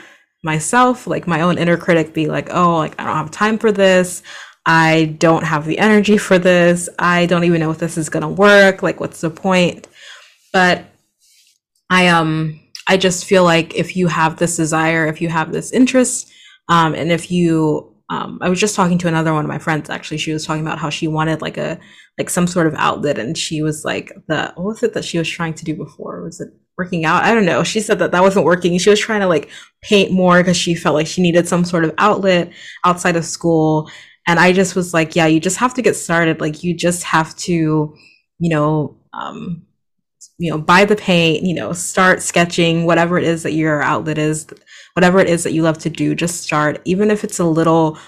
myself, 0.42 1.06
like 1.06 1.26
my 1.26 1.42
own 1.42 1.58
inner 1.58 1.76
critic 1.76 2.14
be 2.14 2.26
like, 2.26 2.48
oh, 2.52 2.78
like 2.78 2.98
I 2.98 3.04
don't 3.04 3.16
have 3.16 3.30
time 3.30 3.58
for 3.58 3.72
this. 3.72 4.22
I 4.64 5.16
don't 5.18 5.44
have 5.44 5.64
the 5.64 5.78
energy 5.78 6.18
for 6.18 6.38
this. 6.38 6.88
I 6.98 7.26
don't 7.26 7.44
even 7.44 7.60
know 7.60 7.70
if 7.70 7.78
this 7.78 7.96
is 7.96 8.08
going 8.08 8.22
to 8.22 8.28
work. 8.28 8.82
Like, 8.82 8.98
what's 8.98 9.20
the 9.20 9.30
point? 9.30 9.86
But 10.56 10.86
I, 11.90 12.08
um, 12.08 12.58
I 12.88 12.96
just 12.96 13.26
feel 13.26 13.44
like 13.44 13.74
if 13.74 13.94
you 13.94 14.06
have 14.06 14.38
this 14.38 14.56
desire, 14.56 15.06
if 15.06 15.20
you 15.20 15.28
have 15.28 15.52
this 15.52 15.70
interest, 15.70 16.32
um, 16.70 16.94
and 16.94 17.12
if 17.12 17.30
you 17.30 17.92
um, 18.08 18.38
I 18.40 18.48
was 18.48 18.58
just 18.58 18.74
talking 18.74 18.96
to 18.98 19.08
another 19.08 19.34
one 19.34 19.44
of 19.44 19.50
my 19.50 19.58
friends 19.58 19.90
actually. 19.90 20.16
She 20.16 20.32
was 20.32 20.46
talking 20.46 20.62
about 20.62 20.78
how 20.78 20.88
she 20.88 21.08
wanted 21.08 21.42
like 21.42 21.58
a 21.58 21.78
like 22.16 22.30
some 22.30 22.46
sort 22.46 22.68
of 22.68 22.74
outlet, 22.78 23.18
and 23.18 23.36
she 23.36 23.60
was 23.60 23.84
like 23.84 24.14
the 24.28 24.50
what 24.56 24.64
was 24.64 24.82
it 24.82 24.94
that 24.94 25.04
she 25.04 25.18
was 25.18 25.28
trying 25.28 25.52
to 25.52 25.64
do 25.66 25.74
before? 25.74 26.22
Was 26.22 26.40
it 26.40 26.48
working 26.78 27.04
out? 27.04 27.24
I 27.24 27.34
don't 27.34 27.44
know. 27.44 27.62
She 27.62 27.80
said 27.80 27.98
that 27.98 28.12
that 28.12 28.22
wasn't 28.22 28.46
working. 28.46 28.78
She 28.78 28.88
was 28.88 28.98
trying 29.00 29.20
to 29.20 29.26
like 29.26 29.50
paint 29.82 30.10
more 30.10 30.38
because 30.38 30.56
she 30.56 30.74
felt 30.74 30.94
like 30.94 31.06
she 31.06 31.20
needed 31.20 31.46
some 31.46 31.66
sort 31.66 31.84
of 31.84 31.92
outlet 31.98 32.50
outside 32.82 33.16
of 33.16 33.26
school. 33.26 33.90
And 34.26 34.40
I 34.40 34.54
just 34.54 34.74
was 34.74 34.94
like, 34.94 35.14
yeah, 35.14 35.26
you 35.26 35.38
just 35.38 35.58
have 35.58 35.74
to 35.74 35.82
get 35.82 35.96
started. 35.96 36.40
Like 36.40 36.64
you 36.64 36.72
just 36.72 37.02
have 37.02 37.36
to, 37.44 37.94
you 38.38 38.48
know, 38.48 38.96
um, 39.12 39.65
you 40.38 40.50
know, 40.50 40.58
buy 40.58 40.84
the 40.84 40.96
paint, 40.96 41.44
you 41.44 41.54
know, 41.54 41.72
start 41.72 42.22
sketching, 42.22 42.84
whatever 42.84 43.18
it 43.18 43.24
is 43.24 43.42
that 43.42 43.52
your 43.52 43.82
outlet 43.82 44.18
is 44.18 44.46
whatever 44.94 45.18
it 45.18 45.28
is 45.28 45.44
that 45.44 45.52
you 45.52 45.62
love 45.62 45.78
to 45.78 45.90
do, 45.90 46.14
just 46.14 46.42
start, 46.42 46.80
even 46.86 47.10
if 47.10 47.22
it's 47.22 47.38
a 47.38 47.44
little 47.44 47.98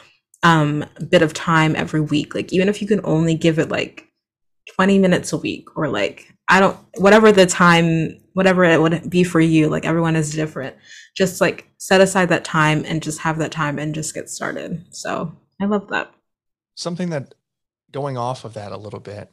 um, 0.43 0.85
bit 1.11 1.21
of 1.21 1.35
time 1.35 1.77
every 1.77 2.01
week. 2.01 2.35
Like, 2.35 2.53
even 2.53 2.69
if 2.69 2.81
you 2.81 2.89
can 2.89 3.01
only 3.05 3.35
give 3.35 3.59
it 3.59 3.69
like 3.69 4.09
20 4.75 4.99
minutes 4.99 5.33
a 5.33 5.37
week 5.37 5.77
or 5.77 5.89
like, 5.89 6.35
I 6.49 6.61
don't, 6.61 6.79
whatever 6.97 7.31
the 7.31 7.45
time, 7.45 8.19
whatever 8.33 8.65
it 8.65 8.81
would 8.81 9.11
be 9.11 9.23
for 9.23 9.41
you, 9.41 9.69
like 9.69 9.85
everyone 9.85 10.17
is 10.17 10.33
different. 10.33 10.77
Just 11.15 11.43
like 11.43 11.69
set 11.77 12.01
aside 12.01 12.31
that 12.31 12.45
time 12.45 12.85
and 12.87 13.03
just 13.03 13.21
have 13.21 13.39
that 13.39 13.53
time 13.53 13.79
and 13.79 13.95
just 13.95 14.15
get 14.15 14.31
started. 14.31 14.87
So 14.91 15.37
I 15.61 15.67
love 15.67 15.89
that. 15.89 16.11
Something 16.75 17.11
that 17.11 17.35
going 17.93 18.17
off 18.17 18.47
of 18.47 18.55
that 18.55 18.73
a 18.73 18.79
little 18.79 19.01
bit, 19.01 19.17
it, 19.17 19.33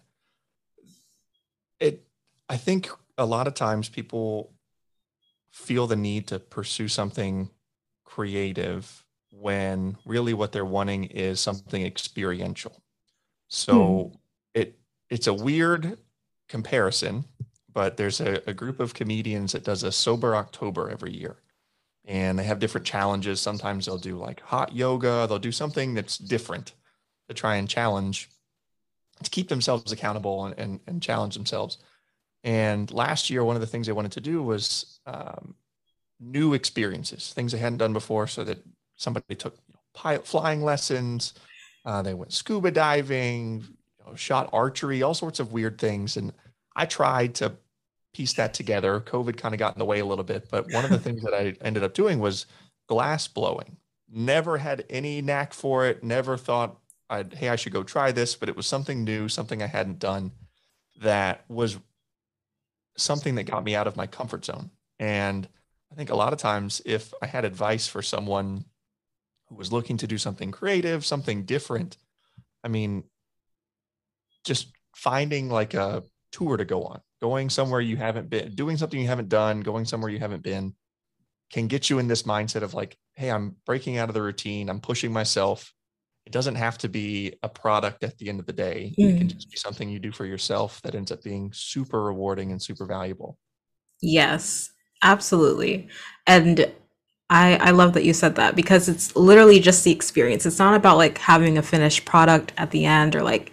I 2.49 2.57
think 2.57 2.89
a 3.17 3.25
lot 3.25 3.47
of 3.47 3.53
times 3.53 3.89
people 3.89 4.53
feel 5.51 5.87
the 5.87 5.95
need 5.95 6.27
to 6.27 6.39
pursue 6.39 6.87
something 6.87 7.49
creative 8.03 9.03
when 9.31 9.97
really 10.05 10.33
what 10.33 10.51
they're 10.51 10.65
wanting 10.65 11.05
is 11.05 11.39
something 11.39 11.85
experiential. 11.85 12.81
So 13.47 13.73
mm. 13.75 14.17
it 14.53 14.79
it's 15.09 15.27
a 15.27 15.33
weird 15.33 15.97
comparison, 16.47 17.25
but 17.71 17.97
there's 17.97 18.21
a, 18.21 18.41
a 18.47 18.53
group 18.53 18.79
of 18.79 18.93
comedians 18.93 19.51
that 19.51 19.63
does 19.63 19.83
a 19.83 19.91
sober 19.91 20.35
October 20.35 20.89
every 20.89 21.13
year. 21.13 21.37
And 22.05 22.37
they 22.37 22.43
have 22.43 22.59
different 22.59 22.85
challenges. 22.85 23.41
Sometimes 23.41 23.85
they'll 23.85 23.97
do 23.97 24.17
like 24.17 24.41
hot 24.41 24.73
yoga, 24.75 25.25
they'll 25.27 25.39
do 25.39 25.51
something 25.51 25.93
that's 25.93 26.17
different 26.17 26.73
to 27.27 27.33
try 27.33 27.55
and 27.55 27.67
challenge 27.67 28.29
to 29.23 29.29
keep 29.29 29.47
themselves 29.47 29.91
accountable 29.91 30.45
and, 30.45 30.59
and, 30.59 30.79
and 30.87 31.01
challenge 31.01 31.35
themselves. 31.35 31.77
And 32.45 32.91
last 32.93 33.29
year, 33.29 33.43
one 33.43 33.55
of 33.55 33.61
the 33.61 33.67
things 33.67 33.87
they 33.87 33.93
wanted 33.93 34.13
to 34.13 34.21
do 34.21 34.41
was 34.43 34.99
um, 35.07 35.55
new 36.19 36.53
experiences, 36.53 37.33
things 37.33 37.51
they 37.51 37.57
hadn't 37.57 37.79
done 37.79 37.91
before, 37.91 38.27
so 38.27 38.43
that 38.43 38.59
somebody 38.95 39.35
took 39.35 39.55
you 39.67 39.73
know, 39.73 39.79
pilot 39.93 40.25
flying 40.25 40.63
lessons, 40.63 41.33
uh, 41.85 42.01
they 42.01 42.13
went 42.13 42.31
scuba 42.31 42.71
diving, 42.71 43.63
you 43.99 44.05
know, 44.05 44.15
shot 44.15 44.49
archery, 44.53 45.01
all 45.01 45.13
sorts 45.13 45.39
of 45.39 45.53
weird 45.53 45.79
things. 45.79 46.17
And 46.17 46.31
I 46.75 46.85
tried 46.85 47.35
to 47.35 47.53
piece 48.13 48.33
that 48.33 48.53
together. 48.53 48.99
COVID 49.01 49.37
kind 49.37 49.53
of 49.53 49.59
got 49.59 49.73
in 49.73 49.79
the 49.79 49.85
way 49.85 49.99
a 49.99 50.05
little 50.05 50.23
bit, 50.23 50.47
but 50.49 50.71
one 50.71 50.85
of 50.85 50.91
the 50.91 50.99
things 50.99 51.21
that 51.23 51.33
I 51.33 51.55
ended 51.61 51.83
up 51.83 51.93
doing 51.93 52.19
was 52.19 52.45
glass 52.87 53.27
blowing. 53.27 53.75
Never 54.09 54.57
had 54.57 54.85
any 54.89 55.21
knack 55.21 55.53
for 55.53 55.85
it. 55.85 56.03
Never 56.03 56.37
thought 56.37 56.77
I'd, 57.09 57.33
hey, 57.33 57.49
I 57.49 57.55
should 57.55 57.73
go 57.73 57.83
try 57.83 58.11
this, 58.11 58.35
but 58.35 58.49
it 58.49 58.55
was 58.55 58.67
something 58.67 59.03
new, 59.03 59.27
something 59.29 59.61
I 59.61 59.67
hadn't 59.67 59.99
done 59.99 60.31
that 61.01 61.43
was 61.49 61.77
something 62.97 63.35
that 63.35 63.43
got 63.43 63.63
me 63.63 63.75
out 63.75 63.87
of 63.87 63.95
my 63.95 64.07
comfort 64.07 64.45
zone. 64.45 64.71
And 64.99 65.47
I 65.91 65.95
think 65.95 66.09
a 66.09 66.15
lot 66.15 66.33
of 66.33 66.39
times, 66.39 66.81
if 66.85 67.13
I 67.21 67.25
had 67.25 67.45
advice 67.45 67.87
for 67.87 68.01
someone 68.01 68.65
who 69.47 69.55
was 69.55 69.71
looking 69.71 69.97
to 69.97 70.07
do 70.07 70.17
something 70.17 70.51
creative, 70.51 71.05
something 71.05 71.43
different, 71.45 71.97
I 72.63 72.67
mean, 72.67 73.03
just 74.43 74.71
finding 74.95 75.49
like 75.49 75.73
a 75.73 76.03
tour 76.31 76.57
to 76.57 76.65
go 76.65 76.83
on, 76.83 77.01
going 77.21 77.49
somewhere 77.49 77.81
you 77.81 77.97
haven't 77.97 78.29
been, 78.29 78.55
doing 78.55 78.77
something 78.77 78.99
you 78.99 79.07
haven't 79.07 79.29
done, 79.29 79.61
going 79.61 79.85
somewhere 79.85 80.09
you 80.09 80.19
haven't 80.19 80.43
been 80.43 80.73
can 81.51 81.67
get 81.67 81.89
you 81.89 81.99
in 81.99 82.07
this 82.07 82.23
mindset 82.23 82.63
of 82.63 82.73
like, 82.73 82.97
hey, 83.13 83.29
I'm 83.29 83.55
breaking 83.65 83.97
out 83.97 84.09
of 84.09 84.15
the 84.15 84.21
routine, 84.21 84.69
I'm 84.69 84.81
pushing 84.81 85.13
myself 85.13 85.73
it 86.25 86.31
doesn't 86.31 86.55
have 86.55 86.77
to 86.79 86.89
be 86.89 87.33
a 87.43 87.49
product 87.49 88.03
at 88.03 88.17
the 88.17 88.29
end 88.29 88.39
of 88.39 88.45
the 88.45 88.53
day. 88.53 88.93
Mm. 88.99 89.09
It 89.09 89.17
can 89.17 89.27
mm. 89.27 89.33
just 89.35 89.51
be 89.51 89.57
something 89.57 89.89
you 89.89 89.99
do 89.99 90.11
for 90.11 90.25
yourself 90.25 90.81
that 90.81 90.95
ends 90.95 91.11
up 91.11 91.23
being 91.23 91.51
super 91.53 92.01
rewarding 92.01 92.51
and 92.51 92.61
super 92.61 92.85
valuable. 92.85 93.37
Yes, 94.01 94.71
absolutely. 95.03 95.87
And 96.25 96.71
I 97.29 97.57
I 97.57 97.71
love 97.71 97.93
that 97.93 98.03
you 98.03 98.13
said 98.13 98.35
that 98.35 98.55
because 98.55 98.89
it's 98.89 99.15
literally 99.15 99.59
just 99.59 99.83
the 99.83 99.91
experience. 99.91 100.45
It's 100.45 100.59
not 100.59 100.75
about 100.75 100.97
like 100.97 101.17
having 101.19 101.57
a 101.57 101.63
finished 101.63 102.05
product 102.05 102.53
at 102.57 102.71
the 102.71 102.85
end 102.85 103.15
or 103.15 103.21
like 103.21 103.51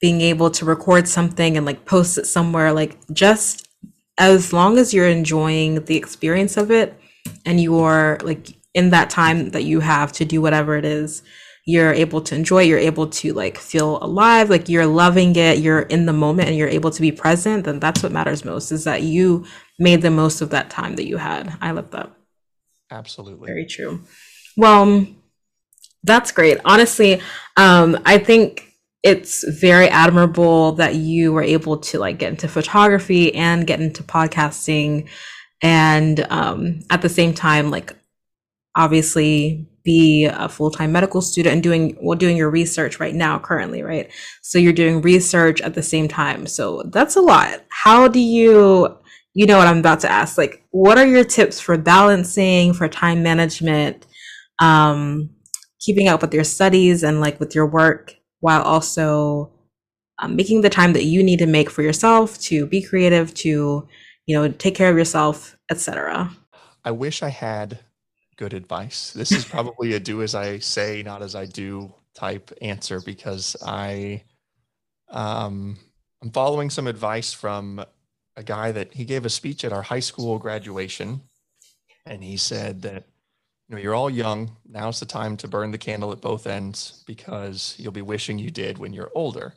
being 0.00 0.20
able 0.20 0.50
to 0.52 0.64
record 0.64 1.08
something 1.08 1.56
and 1.56 1.66
like 1.66 1.84
post 1.84 2.18
it 2.18 2.26
somewhere 2.26 2.72
like 2.72 2.96
just 3.12 3.68
as 4.16 4.52
long 4.52 4.78
as 4.78 4.94
you're 4.94 5.08
enjoying 5.08 5.84
the 5.84 5.96
experience 5.96 6.56
of 6.56 6.70
it 6.70 6.98
and 7.44 7.60
you're 7.60 8.18
like 8.22 8.48
in 8.74 8.90
that 8.90 9.10
time 9.10 9.50
that 9.50 9.64
you 9.64 9.80
have 9.80 10.12
to 10.12 10.24
do 10.24 10.40
whatever 10.40 10.76
it 10.76 10.84
is 10.84 11.22
you're 11.68 11.92
able 11.92 12.22
to 12.22 12.34
enjoy 12.34 12.62
you're 12.62 12.78
able 12.78 13.06
to 13.06 13.34
like 13.34 13.58
feel 13.58 14.02
alive 14.02 14.48
like 14.48 14.70
you're 14.70 14.86
loving 14.86 15.36
it 15.36 15.58
you're 15.58 15.82
in 15.82 16.06
the 16.06 16.12
moment 16.14 16.48
and 16.48 16.56
you're 16.56 16.66
able 16.66 16.90
to 16.90 17.02
be 17.02 17.12
present 17.12 17.66
then 17.66 17.78
that's 17.78 18.02
what 18.02 18.10
matters 18.10 18.42
most 18.42 18.72
is 18.72 18.84
that 18.84 19.02
you 19.02 19.44
made 19.78 20.00
the 20.00 20.10
most 20.10 20.40
of 20.40 20.48
that 20.48 20.70
time 20.70 20.96
that 20.96 21.06
you 21.06 21.18
had. 21.18 21.56
I 21.60 21.72
love 21.72 21.90
that. 21.90 22.10
Absolutely. 22.90 23.46
Very 23.46 23.66
true. 23.66 24.00
Well 24.56 25.06
that's 26.02 26.32
great. 26.32 26.58
Honestly 26.64 27.20
um 27.58 27.98
i 28.06 28.16
think 28.16 28.72
it's 29.02 29.44
very 29.60 29.88
admirable 29.88 30.72
that 30.72 30.94
you 30.94 31.32
were 31.34 31.42
able 31.42 31.76
to 31.76 31.98
like 31.98 32.18
get 32.18 32.30
into 32.30 32.48
photography 32.48 33.34
and 33.34 33.66
get 33.66 33.80
into 33.80 34.02
podcasting 34.02 35.08
and 35.62 36.20
um, 36.30 36.80
at 36.90 37.02
the 37.02 37.08
same 37.08 37.34
time 37.34 37.70
like 37.70 37.94
obviously 38.78 39.68
be 39.84 40.24
a 40.24 40.48
full-time 40.48 40.92
medical 40.92 41.20
student 41.20 41.52
and 41.52 41.62
doing 41.62 41.96
well 42.00 42.18
doing 42.18 42.36
your 42.36 42.50
research 42.50 43.00
right 43.00 43.14
now 43.14 43.38
currently 43.38 43.82
right? 43.82 44.10
So 44.42 44.58
you're 44.58 44.72
doing 44.72 45.02
research 45.02 45.60
at 45.60 45.74
the 45.74 45.82
same 45.82 46.08
time. 46.08 46.46
So 46.46 46.82
that's 46.86 47.16
a 47.16 47.20
lot. 47.20 47.64
How 47.70 48.08
do 48.08 48.20
you 48.20 48.98
you 49.38 49.46
know 49.46 49.56
what 49.56 49.68
i'm 49.68 49.78
about 49.78 50.00
to 50.00 50.10
ask 50.10 50.36
like 50.36 50.64
what 50.70 50.98
are 50.98 51.06
your 51.06 51.22
tips 51.22 51.60
for 51.60 51.78
balancing 51.78 52.72
for 52.72 52.88
time 52.88 53.22
management 53.22 54.04
um 54.58 55.30
keeping 55.80 56.08
up 56.08 56.22
with 56.22 56.34
your 56.34 56.42
studies 56.42 57.04
and 57.04 57.20
like 57.20 57.38
with 57.38 57.54
your 57.54 57.66
work 57.66 58.16
while 58.40 58.62
also 58.62 59.52
um, 60.20 60.34
making 60.34 60.62
the 60.62 60.70
time 60.70 60.92
that 60.92 61.04
you 61.04 61.22
need 61.22 61.38
to 61.38 61.46
make 61.46 61.70
for 61.70 61.82
yourself 61.82 62.36
to 62.40 62.66
be 62.66 62.82
creative 62.82 63.32
to 63.34 63.86
you 64.26 64.36
know 64.36 64.48
take 64.48 64.74
care 64.74 64.90
of 64.90 64.98
yourself 64.98 65.56
etc 65.70 66.30
i 66.84 66.90
wish 66.90 67.22
i 67.22 67.28
had 67.28 67.78
good 68.38 68.54
advice. 68.54 69.10
This 69.12 69.32
is 69.32 69.44
probably 69.44 69.92
a 69.92 70.00
do 70.00 70.22
as 70.22 70.34
I 70.34 70.60
say, 70.60 71.02
not 71.02 71.20
as 71.22 71.34
I 71.34 71.44
do 71.44 71.92
type 72.14 72.50
answer 72.62 73.00
because 73.00 73.54
I 73.62 74.22
um 75.10 75.76
I'm 76.22 76.30
following 76.30 76.70
some 76.70 76.86
advice 76.86 77.32
from 77.32 77.84
a 78.36 78.42
guy 78.42 78.72
that 78.72 78.94
he 78.94 79.04
gave 79.04 79.24
a 79.24 79.30
speech 79.30 79.64
at 79.64 79.72
our 79.72 79.82
high 79.82 80.00
school 80.00 80.38
graduation. 80.38 81.20
And 82.06 82.24
he 82.24 82.36
said 82.36 82.82
that 82.82 83.04
you 83.68 83.74
know 83.74 83.82
you're 83.82 83.94
all 83.94 84.08
young. 84.08 84.56
Now's 84.66 85.00
the 85.00 85.06
time 85.06 85.36
to 85.38 85.48
burn 85.48 85.72
the 85.72 85.78
candle 85.78 86.12
at 86.12 86.20
both 86.20 86.46
ends 86.46 87.02
because 87.06 87.74
you'll 87.78 87.92
be 87.92 88.02
wishing 88.02 88.38
you 88.38 88.50
did 88.50 88.78
when 88.78 88.92
you're 88.92 89.12
older. 89.14 89.52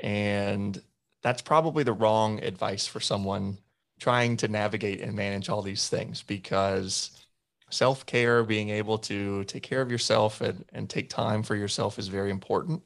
And 0.00 0.80
that's 1.22 1.42
probably 1.42 1.84
the 1.84 1.92
wrong 1.92 2.42
advice 2.42 2.86
for 2.86 3.00
someone 3.00 3.58
trying 4.00 4.36
to 4.38 4.48
navigate 4.48 5.00
and 5.00 5.14
manage 5.14 5.48
all 5.48 5.62
these 5.62 5.88
things 5.88 6.22
because 6.22 7.25
self 7.70 8.06
care, 8.06 8.44
being 8.44 8.70
able 8.70 8.98
to 8.98 9.44
take 9.44 9.62
care 9.62 9.82
of 9.82 9.90
yourself 9.90 10.40
and, 10.40 10.64
and 10.72 10.88
take 10.88 11.08
time 11.08 11.42
for 11.42 11.56
yourself 11.56 11.98
is 11.98 12.08
very 12.08 12.30
important. 12.30 12.82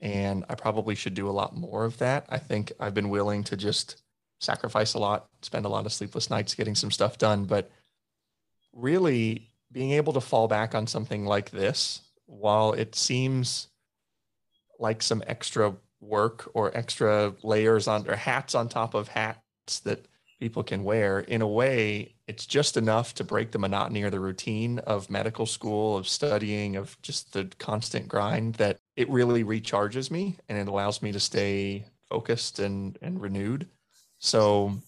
And 0.00 0.44
I 0.48 0.54
probably 0.54 0.94
should 0.94 1.14
do 1.14 1.28
a 1.28 1.32
lot 1.32 1.56
more 1.56 1.84
of 1.84 1.98
that. 1.98 2.26
I 2.28 2.38
think 2.38 2.72
I've 2.80 2.94
been 2.94 3.08
willing 3.08 3.44
to 3.44 3.56
just 3.56 4.02
sacrifice 4.40 4.94
a 4.94 4.98
lot, 4.98 5.28
spend 5.42 5.64
a 5.64 5.68
lot 5.68 5.86
of 5.86 5.92
sleepless 5.92 6.30
nights 6.30 6.54
getting 6.54 6.74
some 6.74 6.90
stuff 6.90 7.18
done. 7.18 7.44
But 7.44 7.70
really, 8.72 9.50
being 9.70 9.92
able 9.92 10.12
to 10.12 10.20
fall 10.20 10.48
back 10.48 10.74
on 10.74 10.86
something 10.86 11.24
like 11.24 11.50
this, 11.50 12.00
while 12.26 12.72
it 12.72 12.94
seems 12.94 13.68
like 14.78 15.02
some 15.02 15.22
extra 15.26 15.74
work 16.00 16.50
or 16.54 16.76
extra 16.76 17.32
layers 17.42 17.86
on 17.86 18.08
or 18.08 18.16
hats 18.16 18.54
on 18.54 18.68
top 18.68 18.94
of 18.94 19.08
hats 19.08 19.80
that 19.84 20.06
people 20.40 20.64
can 20.64 20.82
wear 20.82 21.20
in 21.20 21.40
a 21.40 21.46
way 21.46 22.12
it's 22.32 22.46
just 22.46 22.78
enough 22.78 23.14
to 23.14 23.24
break 23.24 23.50
the 23.50 23.58
monotony 23.58 24.02
or 24.02 24.10
the 24.10 24.18
routine 24.18 24.78
of 24.80 25.10
medical 25.10 25.44
school 25.44 25.98
of 25.98 26.08
studying 26.08 26.76
of 26.76 26.96
just 27.02 27.34
the 27.34 27.44
constant 27.58 28.08
grind 28.08 28.54
that 28.54 28.78
it 28.96 29.08
really 29.10 29.44
recharges 29.44 30.10
me 30.10 30.38
and 30.48 30.56
it 30.56 30.66
allows 30.66 31.02
me 31.02 31.12
to 31.12 31.20
stay 31.20 31.84
focused 32.08 32.58
and 32.58 32.98
and 33.02 33.20
renewed. 33.20 33.68
So 34.18 34.78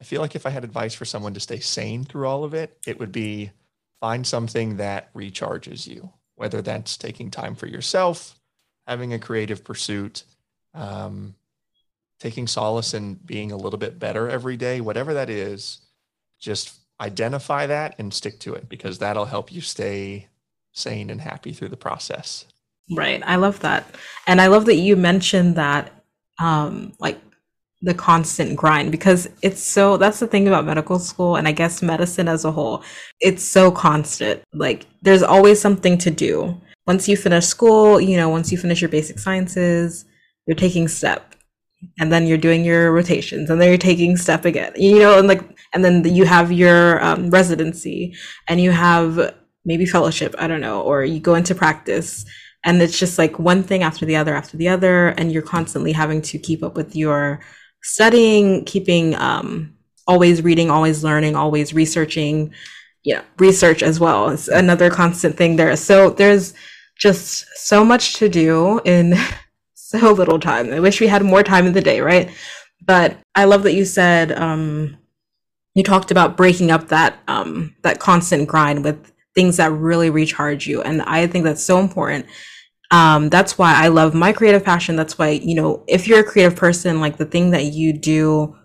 i 0.00 0.04
feel 0.04 0.20
like 0.20 0.34
if 0.34 0.46
i 0.46 0.50
had 0.50 0.64
advice 0.64 0.94
for 0.94 1.04
someone 1.06 1.34
to 1.34 1.40
stay 1.40 1.60
sane 1.60 2.04
through 2.04 2.26
all 2.26 2.44
of 2.44 2.54
it 2.54 2.78
it 2.86 2.98
would 2.98 3.12
be 3.12 3.50
find 4.00 4.26
something 4.26 4.76
that 4.76 5.12
recharges 5.14 5.86
you 5.86 6.10
whether 6.36 6.62
that's 6.62 6.96
taking 6.96 7.30
time 7.30 7.54
for 7.54 7.66
yourself 7.66 8.34
having 8.86 9.12
a 9.12 9.18
creative 9.18 9.62
pursuit 9.62 10.24
um, 10.74 11.34
taking 12.20 12.46
solace 12.46 12.94
in 12.94 13.14
being 13.14 13.50
a 13.50 13.56
little 13.56 13.78
bit 13.78 13.98
better 13.98 14.28
every 14.28 14.56
day, 14.56 14.80
whatever 14.80 15.14
that 15.14 15.30
is, 15.30 15.80
just 16.38 16.79
identify 17.00 17.66
that 17.66 17.94
and 17.98 18.12
stick 18.12 18.38
to 18.40 18.54
it 18.54 18.68
because 18.68 18.98
that'll 18.98 19.24
help 19.24 19.52
you 19.52 19.60
stay 19.60 20.28
sane 20.72 21.10
and 21.10 21.20
happy 21.20 21.52
through 21.52 21.68
the 21.68 21.76
process. 21.76 22.44
Right. 22.94 23.22
I 23.24 23.36
love 23.36 23.60
that. 23.60 23.86
And 24.26 24.40
I 24.40 24.48
love 24.48 24.66
that 24.66 24.76
you 24.76 24.96
mentioned 24.96 25.56
that 25.56 25.92
um 26.38 26.92
like 26.98 27.20
the 27.82 27.94
constant 27.94 28.56
grind 28.56 28.92
because 28.92 29.28
it's 29.42 29.62
so 29.62 29.96
that's 29.96 30.20
the 30.20 30.26
thing 30.26 30.46
about 30.46 30.66
medical 30.66 30.98
school 30.98 31.36
and 31.36 31.48
I 31.48 31.52
guess 31.52 31.82
medicine 31.82 32.28
as 32.28 32.44
a 32.44 32.52
whole. 32.52 32.82
It's 33.20 33.42
so 33.42 33.70
constant. 33.70 34.42
Like 34.52 34.86
there's 35.02 35.22
always 35.22 35.60
something 35.60 35.96
to 35.98 36.10
do. 36.10 36.60
Once 36.86 37.08
you 37.08 37.16
finish 37.16 37.46
school, 37.46 38.00
you 38.00 38.16
know, 38.16 38.28
once 38.28 38.50
you 38.52 38.58
finish 38.58 38.80
your 38.82 38.90
basic 38.90 39.18
sciences, 39.18 40.04
you're 40.46 40.56
taking 40.56 40.88
step 40.88 41.34
and 41.98 42.12
then 42.12 42.26
you're 42.26 42.38
doing 42.38 42.64
your 42.64 42.92
rotations 42.92 43.50
and 43.50 43.60
then 43.60 43.68
you're 43.68 43.78
taking 43.78 44.16
step 44.16 44.44
again 44.44 44.72
you 44.76 44.98
know 44.98 45.18
and 45.18 45.28
like 45.28 45.42
and 45.72 45.84
then 45.84 46.04
you 46.04 46.24
have 46.24 46.52
your 46.52 47.02
um, 47.04 47.30
residency 47.30 48.14
and 48.48 48.60
you 48.60 48.70
have 48.70 49.34
maybe 49.64 49.86
fellowship 49.86 50.34
i 50.38 50.46
don't 50.46 50.60
know 50.60 50.82
or 50.82 51.04
you 51.04 51.20
go 51.20 51.34
into 51.34 51.54
practice 51.54 52.24
and 52.64 52.82
it's 52.82 52.98
just 52.98 53.18
like 53.18 53.38
one 53.38 53.62
thing 53.62 53.82
after 53.82 54.04
the 54.04 54.16
other 54.16 54.34
after 54.34 54.56
the 54.56 54.68
other 54.68 55.08
and 55.08 55.32
you're 55.32 55.42
constantly 55.42 55.92
having 55.92 56.20
to 56.20 56.38
keep 56.38 56.62
up 56.62 56.76
with 56.76 56.94
your 56.94 57.40
studying 57.82 58.64
keeping 58.64 59.14
um, 59.14 59.74
always 60.06 60.42
reading 60.42 60.70
always 60.70 61.02
learning 61.02 61.34
always 61.36 61.72
researching 61.72 62.52
yeah 63.04 63.22
research 63.38 63.82
as 63.82 63.98
well 63.98 64.28
it's 64.28 64.48
another 64.48 64.90
constant 64.90 65.36
thing 65.36 65.56
there. 65.56 65.74
So 65.76 66.10
there's 66.10 66.54
just 66.96 67.46
so 67.56 67.84
much 67.84 68.14
to 68.14 68.28
do 68.28 68.80
in 68.84 69.14
so 70.00 70.12
little 70.12 70.38
time. 70.38 70.72
I 70.72 70.80
wish 70.80 71.00
we 71.00 71.08
had 71.08 71.22
more 71.22 71.42
time 71.42 71.66
in 71.66 71.72
the 71.72 71.80
day, 71.80 72.00
right? 72.00 72.30
But 72.84 73.18
I 73.34 73.44
love 73.44 73.64
that 73.64 73.74
you 73.74 73.84
said 73.84 74.32
um, 74.32 74.96
you 75.74 75.82
talked 75.82 76.10
about 76.10 76.36
breaking 76.36 76.70
up 76.70 76.88
that 76.88 77.18
um, 77.28 77.74
that 77.82 78.00
constant 78.00 78.48
grind 78.48 78.84
with 78.84 79.12
things 79.34 79.56
that 79.58 79.72
really 79.72 80.10
recharge 80.10 80.66
you, 80.66 80.82
and 80.82 81.02
I 81.02 81.26
think 81.26 81.44
that's 81.44 81.62
so 81.62 81.78
important. 81.78 82.26
Um, 82.92 83.28
that's 83.28 83.56
why 83.56 83.74
I 83.74 83.88
love 83.88 84.14
my 84.14 84.32
creative 84.32 84.64
passion. 84.64 84.96
That's 84.96 85.18
why 85.18 85.30
you 85.30 85.54
know 85.54 85.84
if 85.86 86.08
you're 86.08 86.20
a 86.20 86.24
creative 86.24 86.56
person, 86.56 87.00
like 87.00 87.16
the 87.16 87.26
thing 87.26 87.50
that 87.50 87.64
you 87.64 87.92
do, 87.92 88.56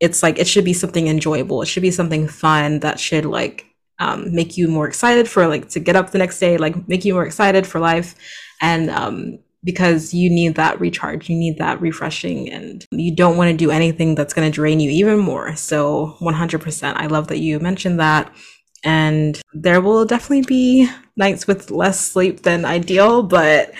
it's 0.00 0.22
like 0.22 0.38
it 0.38 0.48
should 0.48 0.64
be 0.64 0.74
something 0.74 1.08
enjoyable. 1.08 1.62
It 1.62 1.66
should 1.66 1.82
be 1.82 1.90
something 1.90 2.26
fun 2.26 2.80
that 2.80 2.98
should 2.98 3.24
like 3.24 3.66
um, 3.98 4.34
make 4.34 4.56
you 4.56 4.66
more 4.66 4.88
excited 4.88 5.28
for 5.28 5.46
like 5.46 5.68
to 5.70 5.80
get 5.80 5.96
up 5.96 6.10
the 6.10 6.18
next 6.18 6.38
day, 6.40 6.56
like 6.56 6.88
make 6.88 7.04
you 7.04 7.14
more 7.14 7.26
excited 7.26 7.66
for 7.66 7.78
life. 7.78 8.14
And 8.60 8.90
um, 8.90 9.38
because 9.62 10.14
you 10.14 10.30
need 10.30 10.54
that 10.54 10.80
recharge, 10.80 11.28
you 11.28 11.36
need 11.36 11.58
that 11.58 11.80
refreshing, 11.80 12.50
and 12.50 12.84
you 12.90 13.14
don't 13.14 13.36
want 13.36 13.50
to 13.50 13.56
do 13.56 13.70
anything 13.70 14.14
that's 14.14 14.34
going 14.34 14.50
to 14.50 14.54
drain 14.54 14.80
you 14.80 14.90
even 14.90 15.18
more. 15.18 15.54
So, 15.56 16.16
100%. 16.20 16.96
I 16.96 17.06
love 17.06 17.28
that 17.28 17.38
you 17.38 17.58
mentioned 17.60 18.00
that. 18.00 18.34
And 18.82 19.40
there 19.52 19.82
will 19.82 20.06
definitely 20.06 20.46
be 20.46 20.90
nights 21.16 21.46
with 21.46 21.70
less 21.70 22.00
sleep 22.00 22.42
than 22.42 22.64
ideal, 22.64 23.22
but 23.22 23.74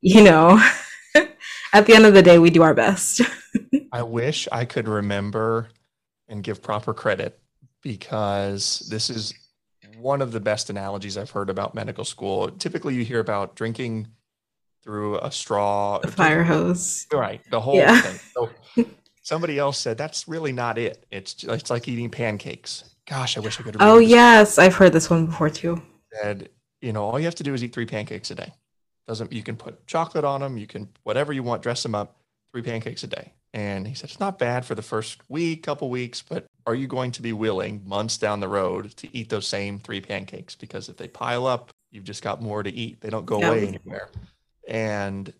you 0.00 0.22
know, 0.22 0.58
at 1.72 1.86
the 1.86 1.94
end 1.94 2.06
of 2.06 2.14
the 2.14 2.22
day, 2.22 2.38
we 2.38 2.50
do 2.50 2.62
our 2.62 2.74
best. 2.74 3.20
I 3.92 4.02
wish 4.02 4.48
I 4.50 4.64
could 4.64 4.88
remember 4.88 5.68
and 6.28 6.42
give 6.42 6.62
proper 6.62 6.94
credit 6.94 7.38
because 7.82 8.86
this 8.90 9.10
is 9.10 9.34
one 9.98 10.22
of 10.22 10.32
the 10.32 10.40
best 10.40 10.70
analogies 10.70 11.18
I've 11.18 11.30
heard 11.30 11.50
about 11.50 11.74
medical 11.74 12.04
school. 12.04 12.50
Typically, 12.50 12.94
you 12.94 13.04
hear 13.04 13.20
about 13.20 13.56
drinking 13.56 14.08
through 14.82 15.18
a 15.18 15.30
straw, 15.30 16.00
a 16.02 16.08
fire 16.08 16.42
hose. 16.42 17.06
Right, 17.12 17.40
the 17.50 17.60
whole 17.60 17.76
yeah. 17.76 18.00
thing. 18.00 18.20
So 18.34 18.84
somebody 19.22 19.58
else 19.58 19.78
said 19.78 19.98
that's 19.98 20.26
really 20.28 20.52
not 20.52 20.78
it. 20.78 21.04
It's 21.10 21.44
it's 21.44 21.70
like 21.70 21.88
eating 21.88 22.10
pancakes. 22.10 22.84
Gosh, 23.08 23.36
I 23.36 23.40
wish 23.40 23.60
I 23.60 23.62
could. 23.62 23.76
Oh 23.80 23.98
yes, 23.98 24.58
I've 24.58 24.74
heard 24.74 24.92
this 24.92 25.10
one 25.10 25.26
before 25.26 25.50
too. 25.50 25.80
Said 26.12 26.48
you 26.80 26.92
know 26.92 27.04
all 27.04 27.18
you 27.18 27.26
have 27.26 27.34
to 27.36 27.42
do 27.42 27.54
is 27.54 27.62
eat 27.62 27.72
three 27.72 27.86
pancakes 27.86 28.30
a 28.30 28.34
day. 28.34 28.52
Doesn't 29.06 29.32
you 29.32 29.42
can 29.42 29.56
put 29.56 29.86
chocolate 29.86 30.24
on 30.24 30.40
them, 30.40 30.56
you 30.56 30.66
can 30.66 30.88
whatever 31.02 31.32
you 31.32 31.42
want, 31.42 31.62
dress 31.62 31.82
them 31.82 31.94
up. 31.94 32.16
Three 32.52 32.62
pancakes 32.62 33.04
a 33.04 33.06
day. 33.06 33.32
And 33.52 33.86
he 33.86 33.94
said 33.94 34.10
it's 34.10 34.20
not 34.20 34.38
bad 34.38 34.64
for 34.64 34.76
the 34.76 34.82
first 34.82 35.18
week, 35.28 35.64
couple 35.64 35.90
weeks, 35.90 36.22
but 36.22 36.46
are 36.66 36.74
you 36.74 36.86
going 36.86 37.10
to 37.12 37.22
be 37.22 37.32
willing 37.32 37.82
months 37.84 38.16
down 38.16 38.38
the 38.38 38.48
road 38.48 38.96
to 38.96 39.16
eat 39.16 39.28
those 39.28 39.46
same 39.46 39.80
three 39.80 40.00
pancakes? 40.00 40.54
Because 40.54 40.88
if 40.88 40.96
they 40.96 41.08
pile 41.08 41.46
up, 41.46 41.70
you've 41.90 42.04
just 42.04 42.22
got 42.22 42.40
more 42.40 42.62
to 42.62 42.70
eat. 42.70 43.00
They 43.00 43.10
don't 43.10 43.26
go 43.26 43.42
away 43.42 43.66
anywhere 43.66 44.08
and 44.70 45.32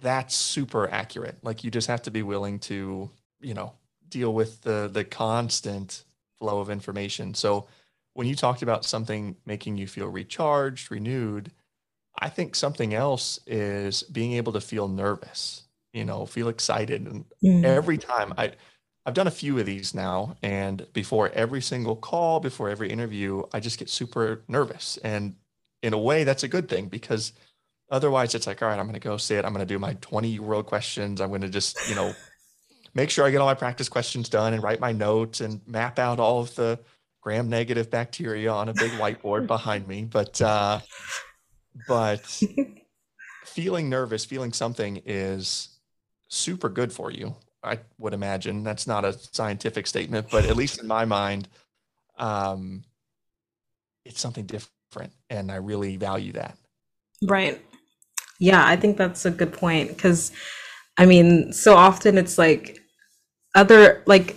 that's 0.00 0.34
super 0.34 0.88
accurate. 0.90 1.36
Like 1.42 1.64
you 1.64 1.70
just 1.70 1.88
have 1.88 2.02
to 2.02 2.10
be 2.10 2.22
willing 2.22 2.58
to 2.60 3.10
you 3.40 3.54
know 3.54 3.74
deal 4.08 4.32
with 4.32 4.62
the 4.62 4.88
the 4.90 5.04
constant 5.04 6.04
flow 6.38 6.60
of 6.60 6.70
information. 6.70 7.34
So 7.34 7.66
when 8.14 8.26
you 8.26 8.34
talked 8.34 8.62
about 8.62 8.84
something 8.84 9.36
making 9.46 9.76
you 9.76 9.86
feel 9.86 10.08
recharged 10.08 10.90
renewed 10.90 11.50
i 12.18 12.28
think 12.28 12.54
something 12.54 12.94
else 12.94 13.40
is 13.46 14.02
being 14.04 14.32
able 14.32 14.52
to 14.52 14.60
feel 14.60 14.88
nervous 14.88 15.62
you 15.92 16.04
know 16.04 16.26
feel 16.26 16.48
excited. 16.48 17.06
And 17.06 17.24
mm. 17.42 17.64
every 17.64 17.98
time 17.98 18.32
i 18.36 18.52
i've 19.06 19.14
done 19.14 19.26
a 19.26 19.32
few 19.32 19.58
of 19.58 19.66
these 19.66 19.94
now 19.94 20.36
and 20.42 20.86
before 20.92 21.30
every 21.30 21.60
single 21.60 21.96
call 21.96 22.40
before 22.40 22.68
every 22.68 22.90
interview 22.90 23.42
i 23.52 23.60
just 23.60 23.78
get 23.78 23.90
super 23.90 24.42
nervous. 24.48 24.98
And 25.02 25.36
in 25.82 25.92
a 25.92 25.98
way 25.98 26.24
that's 26.24 26.44
a 26.44 26.48
good 26.48 26.68
thing 26.68 26.86
because 26.86 27.32
Otherwise, 27.92 28.34
it's 28.34 28.46
like, 28.46 28.62
all 28.62 28.68
right, 28.68 28.78
I'm 28.78 28.86
going 28.86 28.94
to 28.94 29.00
go 29.00 29.18
sit. 29.18 29.44
I'm 29.44 29.52
going 29.52 29.66
to 29.66 29.72
do 29.72 29.78
my 29.78 29.92
20 30.00 30.28
year 30.28 30.52
old 30.54 30.64
questions. 30.64 31.20
I'm 31.20 31.28
going 31.28 31.42
to 31.42 31.48
just, 31.50 31.76
you 31.90 31.94
know, 31.94 32.14
make 32.94 33.10
sure 33.10 33.26
I 33.26 33.30
get 33.30 33.42
all 33.42 33.46
my 33.46 33.54
practice 33.54 33.90
questions 33.90 34.30
done 34.30 34.54
and 34.54 34.62
write 34.62 34.80
my 34.80 34.92
notes 34.92 35.42
and 35.42 35.60
map 35.66 35.98
out 35.98 36.18
all 36.18 36.40
of 36.40 36.54
the 36.54 36.80
gram 37.20 37.50
negative 37.50 37.90
bacteria 37.90 38.50
on 38.50 38.70
a 38.70 38.74
big 38.74 38.92
whiteboard 38.92 39.46
behind 39.46 39.86
me. 39.86 40.04
But 40.04 40.40
uh, 40.40 40.80
but 41.86 42.42
feeling 43.44 43.90
nervous, 43.90 44.24
feeling 44.24 44.54
something 44.54 45.02
is 45.04 45.68
super 46.28 46.70
good 46.70 46.94
for 46.94 47.10
you. 47.10 47.36
I 47.62 47.78
would 47.98 48.14
imagine 48.14 48.64
that's 48.64 48.86
not 48.86 49.04
a 49.04 49.12
scientific 49.12 49.86
statement, 49.86 50.28
but 50.30 50.46
at 50.46 50.56
least 50.56 50.80
in 50.80 50.86
my 50.86 51.04
mind, 51.04 51.46
um, 52.18 52.84
it's 54.06 54.20
something 54.20 54.46
different, 54.46 55.12
and 55.28 55.52
I 55.52 55.56
really 55.56 55.98
value 55.98 56.32
that. 56.32 56.56
Right. 57.20 57.60
Yeah, 58.42 58.66
I 58.66 58.74
think 58.74 58.96
that's 58.96 59.24
a 59.24 59.30
good 59.30 59.52
point 59.52 59.90
because 59.90 60.32
I 60.98 61.06
mean, 61.06 61.52
so 61.52 61.76
often 61.76 62.18
it's 62.18 62.38
like 62.38 62.80
other 63.54 64.02
like 64.06 64.36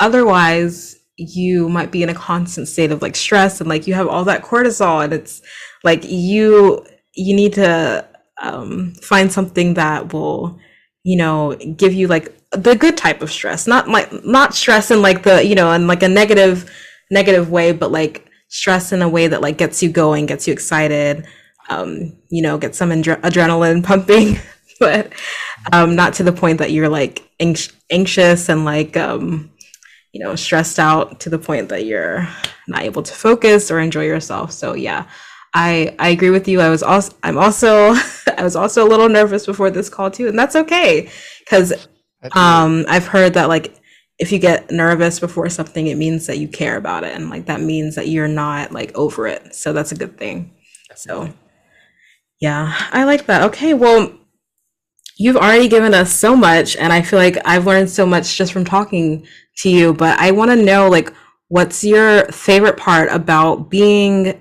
otherwise 0.00 0.96
you 1.18 1.68
might 1.68 1.92
be 1.92 2.02
in 2.02 2.08
a 2.08 2.14
constant 2.14 2.66
state 2.66 2.92
of 2.92 3.02
like 3.02 3.14
stress 3.14 3.60
and 3.60 3.68
like 3.68 3.86
you 3.86 3.92
have 3.92 4.08
all 4.08 4.24
that 4.24 4.42
cortisol 4.42 5.04
and 5.04 5.12
it's 5.12 5.42
like 5.84 6.02
you 6.04 6.82
you 7.14 7.36
need 7.36 7.52
to 7.54 8.08
um, 8.42 8.94
find 9.02 9.30
something 9.30 9.74
that 9.74 10.14
will 10.14 10.58
you 11.04 11.16
know 11.16 11.54
give 11.76 11.92
you 11.92 12.06
like 12.08 12.34
the 12.52 12.74
good 12.74 12.96
type 12.96 13.20
of 13.22 13.30
stress 13.30 13.66
not 13.66 13.88
like 13.88 14.10
not 14.24 14.54
stress 14.54 14.90
in 14.90 15.02
like 15.02 15.24
the 15.24 15.44
you 15.44 15.54
know 15.54 15.72
in 15.72 15.86
like 15.86 16.02
a 16.02 16.08
negative 16.08 16.70
negative 17.10 17.50
way 17.50 17.72
but 17.72 17.92
like 17.92 18.28
stress 18.48 18.92
in 18.92 19.02
a 19.02 19.08
way 19.08 19.26
that 19.28 19.42
like 19.42 19.58
gets 19.58 19.82
you 19.82 19.90
going 19.90 20.26
gets 20.26 20.46
you 20.46 20.52
excited 20.54 21.26
um, 21.68 22.16
you 22.28 22.42
know 22.42 22.58
get 22.58 22.74
some 22.74 22.90
adre- 22.90 23.20
adrenaline 23.20 23.84
pumping 23.84 24.38
but 24.80 25.12
um, 25.72 25.96
not 25.96 26.14
to 26.14 26.22
the 26.22 26.32
point 26.32 26.58
that 26.58 26.72
you're 26.72 26.88
like 26.88 27.28
anxious 27.40 28.48
and 28.48 28.64
like 28.64 28.96
um, 28.96 29.50
you 30.12 30.22
know 30.22 30.34
stressed 30.36 30.78
out 30.78 31.20
to 31.20 31.30
the 31.30 31.38
point 31.38 31.68
that 31.68 31.84
you're 31.84 32.28
not 32.68 32.82
able 32.82 33.02
to 33.02 33.14
focus 33.14 33.70
or 33.70 33.80
enjoy 33.80 34.04
yourself. 34.04 34.52
So 34.52 34.74
yeah 34.74 35.06
i 35.54 35.94
i 35.98 36.08
agree 36.08 36.30
with 36.30 36.48
you. 36.48 36.60
I 36.60 36.68
was 36.68 36.82
also 36.82 37.14
i'm 37.22 37.38
also 37.38 37.94
i 38.36 38.42
was 38.42 38.56
also 38.56 38.84
a 38.84 38.88
little 38.88 39.08
nervous 39.08 39.46
before 39.46 39.70
this 39.70 39.88
call 39.88 40.10
too 40.10 40.26
and 40.26 40.38
that's 40.38 40.56
okay 40.56 41.08
because 41.40 41.72
um 42.32 42.84
i've 42.88 43.06
heard 43.06 43.34
that 43.34 43.48
like 43.48 43.76
if 44.18 44.32
you 44.32 44.38
get 44.38 44.70
nervous 44.70 45.20
before 45.20 45.48
something 45.48 45.86
it 45.86 45.96
means 45.96 46.26
that 46.26 46.38
you 46.38 46.48
care 46.48 46.76
about 46.76 47.04
it 47.04 47.14
and 47.14 47.28
like 47.28 47.46
that 47.46 47.60
means 47.60 47.94
that 47.96 48.08
you're 48.08 48.28
not 48.28 48.72
like 48.72 48.96
over 48.96 49.26
it. 49.26 49.54
So 49.54 49.72
that's 49.72 49.92
a 49.92 49.96
good 49.96 50.16
thing. 50.18 50.54
So 50.94 51.32
yeah 52.40 52.74
i 52.92 53.04
like 53.04 53.26
that 53.26 53.42
okay 53.42 53.74
well 53.74 54.12
you've 55.18 55.36
already 55.36 55.68
given 55.68 55.94
us 55.94 56.12
so 56.12 56.36
much 56.36 56.76
and 56.76 56.92
i 56.92 57.00
feel 57.00 57.18
like 57.18 57.36
i've 57.44 57.66
learned 57.66 57.88
so 57.88 58.04
much 58.04 58.36
just 58.36 58.52
from 58.52 58.64
talking 58.64 59.26
to 59.56 59.70
you, 59.70 59.94
but 59.94 60.18
I 60.18 60.30
want 60.30 60.50
to 60.50 60.56
know 60.56 60.88
like 60.88 61.12
what's 61.48 61.82
your 61.84 62.24
favorite 62.26 62.76
part 62.76 63.10
about 63.10 63.70
being 63.70 64.40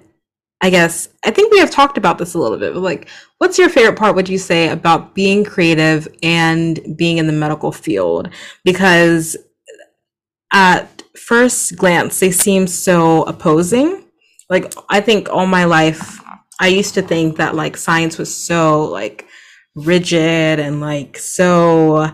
I 0.62 0.70
guess 0.70 1.10
I 1.24 1.32
think 1.32 1.52
we 1.52 1.60
have 1.60 1.70
talked 1.70 1.98
about 1.98 2.18
this 2.18 2.34
a 2.34 2.40
little 2.40 2.58
bit, 2.58 2.74
but 2.74 2.82
like 2.82 3.08
what's 3.38 3.60
your 3.60 3.70
favorite 3.70 3.98
part 3.98 4.16
would 4.16 4.30
you 4.30 4.38
say 4.38 4.70
about 4.70 5.14
being 5.14 5.44
creative 5.44 6.08
and 6.24 6.80
being 6.98 7.18
in 7.18 7.28
the 7.28 7.34
medical 7.34 7.72
field? 7.72 8.30
Because 8.64 9.38
at 10.52 11.04
first 11.16 11.76
glance 11.76 12.20
they 12.20 12.32
seem 12.32 12.68
so 12.68 13.24
opposing. 13.24 14.06
Like 14.50 14.74
I 14.90 15.02
think 15.02 15.30
all 15.30 15.46
my 15.46 15.66
life 15.66 16.22
I 16.60 16.68
used 16.68 16.94
to 16.94 17.02
think 17.02 17.38
that 17.38 17.56
like 17.56 17.78
science 17.78 18.18
was 18.18 18.36
so 18.36 18.86
like 18.86 19.28
rigid 19.76 20.60
and 20.60 20.80
like 20.80 21.18
so 21.18 22.12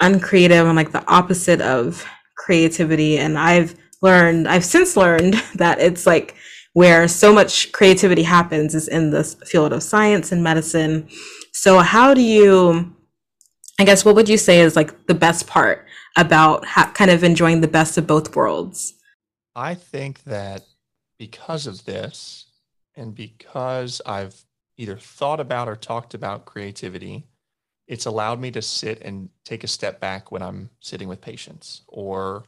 uncreative 0.00 0.66
and 0.66 0.76
like 0.76 0.92
the 0.92 1.06
opposite 1.10 1.60
of 1.60 2.06
creativity 2.36 3.18
and 3.18 3.38
I've 3.38 3.74
learned 4.02 4.48
I've 4.48 4.64
since 4.64 4.96
learned 4.96 5.34
that 5.56 5.78
it's 5.78 6.06
like 6.06 6.34
where 6.72 7.08
so 7.08 7.32
much 7.32 7.72
creativity 7.72 8.22
happens 8.22 8.74
is 8.74 8.88
in 8.88 9.10
this 9.10 9.34
field 9.46 9.72
of 9.72 9.82
science 9.82 10.30
and 10.32 10.44
medicine. 10.44 11.08
So 11.52 11.78
how 11.78 12.14
do 12.14 12.22
you 12.22 12.94
I 13.78 13.84
guess 13.84 14.04
what 14.04 14.14
would 14.14 14.28
you 14.28 14.38
say 14.38 14.60
is 14.60 14.74
like 14.74 15.06
the 15.06 15.14
best 15.14 15.46
part 15.46 15.86
about 16.16 16.64
ha- 16.64 16.90
kind 16.94 17.10
of 17.10 17.22
enjoying 17.22 17.60
the 17.60 17.68
best 17.68 17.98
of 17.98 18.06
both 18.06 18.34
worlds? 18.34 18.94
I 19.54 19.74
think 19.74 20.24
that 20.24 20.62
because 21.18 21.66
of 21.66 21.84
this 21.84 22.45
and 22.96 23.14
because 23.14 24.00
I've 24.06 24.34
either 24.76 24.96
thought 24.96 25.40
about 25.40 25.68
or 25.68 25.76
talked 25.76 26.14
about 26.14 26.44
creativity 26.44 27.26
it's 27.86 28.06
allowed 28.06 28.40
me 28.40 28.50
to 28.50 28.62
sit 28.62 29.00
and 29.02 29.28
take 29.44 29.62
a 29.64 29.68
step 29.68 30.00
back 30.00 30.32
when 30.32 30.42
I'm 30.42 30.70
sitting 30.80 31.08
with 31.08 31.20
patients 31.20 31.82
or 31.86 32.44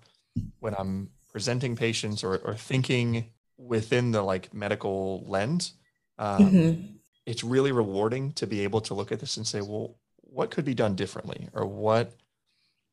when 0.58 0.74
I'm 0.74 1.10
presenting 1.30 1.76
patients 1.76 2.24
or, 2.24 2.38
or 2.38 2.54
thinking 2.54 3.26
within 3.56 4.10
the 4.10 4.22
like 4.22 4.52
medical 4.52 5.24
lens. 5.26 5.74
Um, 6.18 6.50
mm-hmm. 6.50 6.82
It's 7.24 7.44
really 7.44 7.72
rewarding 7.72 8.32
to 8.32 8.46
be 8.46 8.60
able 8.60 8.80
to 8.82 8.94
look 8.94 9.12
at 9.12 9.20
this 9.20 9.36
and 9.36 9.46
say, 9.46 9.60
well, 9.60 9.96
what 10.16 10.50
could 10.50 10.64
be 10.64 10.74
done 10.74 10.96
differently 10.96 11.48
or 11.52 11.66
what 11.66 12.12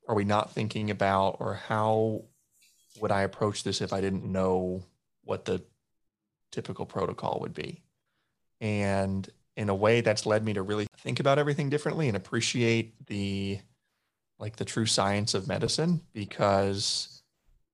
are 0.07 0.15
we 0.15 0.23
not 0.23 0.51
thinking 0.51 0.91
about 0.91 1.37
or 1.39 1.55
how 1.55 2.25
would 2.99 3.11
I 3.11 3.21
approach 3.21 3.63
this 3.63 3.81
if 3.81 3.91
I 3.91 4.01
didn't 4.01 4.23
know 4.23 4.83
what 5.23 5.45
the 5.45 5.63
typical 6.55 6.85
protocol 6.85 7.39
would 7.41 7.53
be? 7.53 7.81
And 8.61 9.29
in 9.57 9.69
a 9.69 9.75
way 9.75 10.01
that's 10.01 10.25
led 10.25 10.43
me 10.43 10.53
to 10.53 10.61
really 10.61 10.87
think 10.97 11.19
about 11.19 11.37
everything 11.39 11.69
differently 11.69 12.07
and 12.07 12.17
appreciate 12.17 13.05
the 13.07 13.59
like 14.37 14.57
the 14.57 14.65
true 14.65 14.85
science 14.85 15.33
of 15.33 15.47
medicine 15.47 16.01
because 16.13 17.21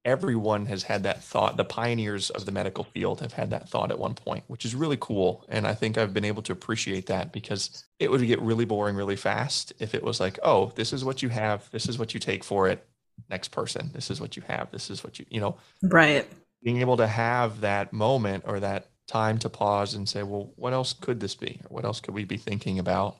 everyone 0.03 0.65
has 0.65 0.83
had 0.83 1.03
that 1.03 1.23
thought. 1.23 1.57
The 1.57 1.65
pioneers 1.65 2.29
of 2.31 2.45
the 2.45 2.51
medical 2.51 2.83
field 2.83 3.21
have 3.21 3.33
had 3.33 3.51
that 3.51 3.69
thought 3.69 3.91
at 3.91 3.99
one 3.99 4.15
point 4.15 4.43
which 4.47 4.65
is 4.65 4.75
really 4.75 4.97
cool. 4.99 5.45
And 5.47 5.67
i 5.67 5.73
think 5.73 5.97
i've 5.97 6.13
been 6.13 6.25
able 6.25 6.41
to 6.43 6.51
appreciate 6.51 7.07
that 7.07 7.31
because 7.31 7.85
it 7.99 8.09
would 8.09 8.25
get 8.25 8.41
really 8.41 8.65
boring 8.65 8.95
really 8.95 9.15
fast 9.15 9.73
if 9.79 9.95
it 9.95 10.03
was 10.03 10.19
like 10.19 10.39
oh 10.43 10.71
this 10.75 10.93
is 10.93 11.05
what 11.05 11.21
you 11.21 11.29
have. 11.29 11.69
This 11.71 11.87
is 11.87 11.97
what 11.97 12.13
you 12.13 12.19
take 12.19 12.43
for 12.43 12.67
it. 12.67 12.85
Next 13.29 13.49
person. 13.49 13.91
This 13.93 14.09
is 14.09 14.19
what 14.19 14.35
you 14.35 14.43
have. 14.47 14.71
This 14.71 14.89
is 14.89 15.03
what 15.03 15.19
you 15.19 15.25
you 15.29 15.39
know? 15.39 15.55
Right 15.83 16.27
being 16.63 16.81
able 16.81 16.97
to 16.97 17.07
have 17.07 17.61
that 17.61 17.91
moment 17.91 18.43
or 18.47 18.59
that 18.59 18.87
time 19.07 19.37
to 19.39 19.49
pause 19.49 19.93
and 19.93 20.07
say, 20.07 20.23
well, 20.23 20.51
what 20.55 20.73
else 20.73 20.93
could 20.93 21.19
this 21.19 21.35
be? 21.35 21.59
Or 21.65 21.75
what 21.75 21.85
else 21.85 21.99
could 21.99 22.13
we 22.13 22.23
be 22.23 22.37
thinking 22.37 22.79
about? 22.79 23.17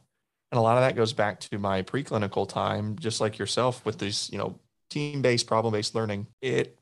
And 0.51 0.59
a 0.59 0.61
lot 0.61 0.77
of 0.77 0.83
that 0.83 0.95
goes 0.95 1.13
back 1.13 1.39
to 1.41 1.57
my 1.57 1.81
preclinical 1.81 2.47
time, 2.47 2.97
just 2.99 3.21
like 3.21 3.37
yourself 3.37 3.85
with 3.85 3.99
these, 3.99 4.29
you 4.31 4.37
know, 4.37 4.59
team-based, 4.89 5.47
problem-based 5.47 5.95
learning. 5.95 6.27
It 6.41 6.77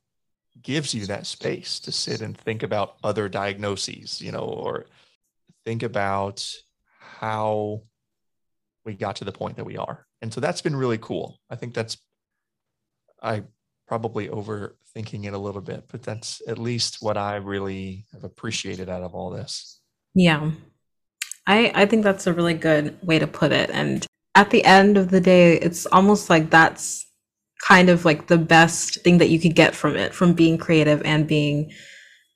gives 0.62 0.94
you 0.94 1.06
that 1.06 1.26
space 1.26 1.80
to 1.82 1.92
sit 1.92 2.22
and 2.22 2.38
think 2.38 2.64
about 2.64 2.96
other 3.04 3.30
diagnoses, 3.30 4.22
you 4.22 4.32
know, 4.32 4.40
or 4.40 4.86
think 5.66 5.84
about 5.84 6.46
how 7.00 7.84
we 8.86 8.96
got 8.96 9.18
to 9.18 9.26
the 9.26 9.32
point 9.32 9.58
that 9.58 9.66
we 9.66 9.78
are. 9.78 10.06
And 10.22 10.34
so 10.34 10.42
that's 10.42 10.62
been 10.62 10.76
really 10.76 10.98
cool. 10.98 11.40
I 11.50 11.56
think 11.56 11.74
that's 11.74 11.98
I 13.22 13.44
probably 13.90 14.28
overthinking 14.28 15.26
it 15.26 15.34
a 15.34 15.38
little 15.38 15.62
bit, 15.62 15.86
but 15.92 16.04
that's 16.04 16.44
at 16.48 16.60
least 16.60 16.98
what 17.02 17.18
I 17.18 17.38
really 17.38 18.06
have 18.14 18.24
appreciated 18.24 18.88
out 18.88 19.02
of 19.02 19.16
all 19.16 19.32
this. 19.32 19.82
Yeah. 20.14 20.52
I 21.48 21.72
I 21.74 21.86
think 21.88 22.04
that's 22.04 22.28
a 22.28 22.34
really 22.34 22.54
good 22.54 22.98
way 23.02 23.18
to 23.18 23.28
put 23.28 23.52
it 23.52 23.72
and 23.72 24.06
at 24.36 24.52
the 24.52 24.64
end 24.64 24.96
of 24.96 25.10
the 25.10 25.20
day 25.20 25.58
it's 25.58 25.88
almost 25.88 26.30
like 26.30 26.52
that's 26.52 27.08
kind 27.68 27.90
of 27.90 28.06
like 28.06 28.28
the 28.28 28.38
best 28.38 29.02
thing 29.04 29.18
that 29.18 29.30
you 29.30 29.40
could 29.40 29.56
get 29.56 29.74
from 29.76 29.96
it 29.96 30.14
from 30.14 30.34
being 30.34 30.58
creative 30.58 31.02
and 31.04 31.28
being 31.28 31.72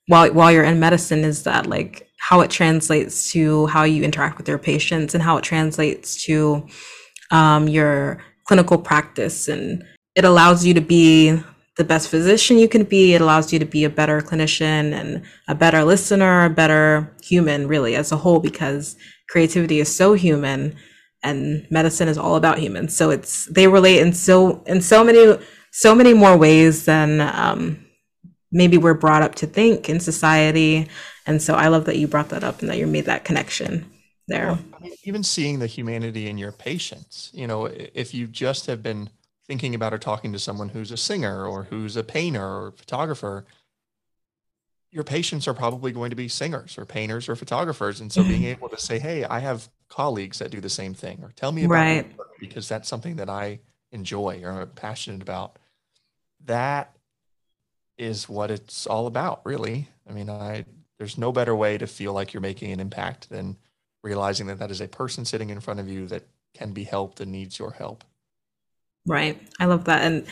while 0.07 0.33
while 0.33 0.51
you're 0.51 0.63
in 0.63 0.79
medicine 0.79 1.23
is 1.23 1.43
that 1.43 1.67
like 1.67 2.09
how 2.19 2.41
it 2.41 2.49
translates 2.49 3.31
to 3.31 3.67
how 3.67 3.83
you 3.83 4.01
interact 4.03 4.37
with 4.39 4.47
your 4.47 4.57
patients 4.57 5.13
and 5.13 5.21
how 5.21 5.37
it 5.37 5.43
translates 5.43 6.25
to 6.25 6.65
um, 7.31 7.67
your 7.67 8.23
clinical 8.47 8.77
practice 8.77 9.47
and 9.47 9.83
it 10.15 10.25
allows 10.25 10.65
you 10.65 10.73
to 10.73 10.81
be 10.81 11.41
the 11.77 11.83
best 11.83 12.09
physician 12.09 12.59
you 12.59 12.67
can 12.67 12.83
be. 12.83 13.13
It 13.13 13.21
allows 13.21 13.51
you 13.51 13.59
to 13.59 13.65
be 13.65 13.83
a 13.83 13.89
better 13.89 14.21
clinician 14.21 14.93
and 14.93 15.23
a 15.47 15.55
better 15.55 15.83
listener, 15.83 16.45
a 16.45 16.49
better 16.49 17.11
human, 17.23 17.67
really, 17.67 17.95
as 17.95 18.11
a 18.11 18.17
whole, 18.17 18.39
because 18.39 18.95
creativity 19.29 19.79
is 19.79 19.93
so 19.93 20.13
human 20.13 20.75
and 21.23 21.65
medicine 21.71 22.07
is 22.07 22.17
all 22.17 22.35
about 22.35 22.59
humans. 22.59 22.95
So 22.95 23.09
it's 23.09 23.45
they 23.47 23.67
relate 23.67 23.99
in 23.99 24.13
so 24.13 24.61
in 24.67 24.81
so 24.81 25.03
many 25.03 25.37
so 25.71 25.95
many 25.95 26.13
more 26.13 26.37
ways 26.37 26.85
than 26.85 27.21
um, 27.21 27.83
maybe 28.51 28.77
we're 28.77 28.93
brought 28.93 29.23
up 29.23 29.35
to 29.35 29.47
think 29.47 29.89
in 29.89 29.99
society. 29.99 30.87
And 31.25 31.41
so 31.41 31.55
I 31.55 31.69
love 31.69 31.85
that 31.85 31.97
you 31.97 32.07
brought 32.07 32.29
that 32.29 32.43
up 32.43 32.61
and 32.61 32.69
that 32.69 32.77
you 32.77 32.85
made 32.85 33.05
that 33.05 33.23
connection 33.23 33.89
there. 34.27 34.47
Well, 34.47 34.91
even 35.05 35.23
seeing 35.23 35.59
the 35.59 35.67
humanity 35.67 36.27
in 36.27 36.37
your 36.37 36.51
patients, 36.51 37.31
you 37.33 37.47
know, 37.47 37.65
if 37.65 38.13
you 38.13 38.27
just 38.27 38.67
have 38.67 38.83
been 38.83 39.09
thinking 39.47 39.75
about 39.75 39.93
or 39.93 39.97
talking 39.97 40.31
to 40.33 40.39
someone 40.39 40.69
who's 40.69 40.91
a 40.91 40.97
singer 40.97 41.45
or 41.45 41.63
who's 41.63 41.95
a 41.95 42.03
painter 42.03 42.45
or 42.45 42.71
photographer, 42.71 43.45
your 44.91 45.03
patients 45.03 45.47
are 45.47 45.53
probably 45.53 45.91
going 45.91 46.11
to 46.11 46.15
be 46.15 46.27
singers 46.27 46.77
or 46.77 46.85
painters 46.85 47.27
or 47.27 47.35
photographers. 47.35 47.99
And 47.99 48.11
so 48.11 48.21
mm-hmm. 48.21 48.29
being 48.29 48.43
able 48.45 48.69
to 48.69 48.79
say, 48.79 48.99
Hey, 48.99 49.23
I 49.25 49.39
have 49.39 49.69
colleagues 49.89 50.39
that 50.39 50.51
do 50.51 50.61
the 50.61 50.69
same 50.69 50.93
thing 50.93 51.19
or 51.21 51.31
tell 51.35 51.51
me 51.51 51.65
about 51.65 51.73
right. 51.73 51.97
it 52.05 52.15
because 52.39 52.69
that's 52.69 52.87
something 52.87 53.17
that 53.17 53.29
I 53.29 53.59
enjoy 53.91 54.41
or 54.43 54.49
I'm 54.49 54.69
passionate 54.69 55.21
about, 55.21 55.57
that 56.45 56.95
is 57.97 58.27
what 58.27 58.51
it's 58.51 58.87
all 58.87 59.07
about, 59.07 59.41
really. 59.45 59.87
I 60.09 60.13
mean, 60.13 60.29
I 60.29 60.65
there's 60.97 61.17
no 61.17 61.31
better 61.31 61.55
way 61.55 61.77
to 61.77 61.87
feel 61.87 62.13
like 62.13 62.33
you're 62.33 62.41
making 62.41 62.71
an 62.71 62.79
impact 62.79 63.29
than 63.29 63.57
realizing 64.03 64.47
that 64.47 64.59
that 64.59 64.71
is 64.71 64.81
a 64.81 64.87
person 64.87 65.25
sitting 65.25 65.49
in 65.49 65.59
front 65.59 65.79
of 65.79 65.89
you 65.89 66.07
that 66.07 66.23
can 66.53 66.71
be 66.71 66.83
helped 66.83 67.19
and 67.19 67.31
needs 67.31 67.57
your 67.57 67.71
help. 67.71 68.03
Right. 69.05 69.41
I 69.59 69.65
love 69.65 69.85
that. 69.85 70.03
And 70.03 70.25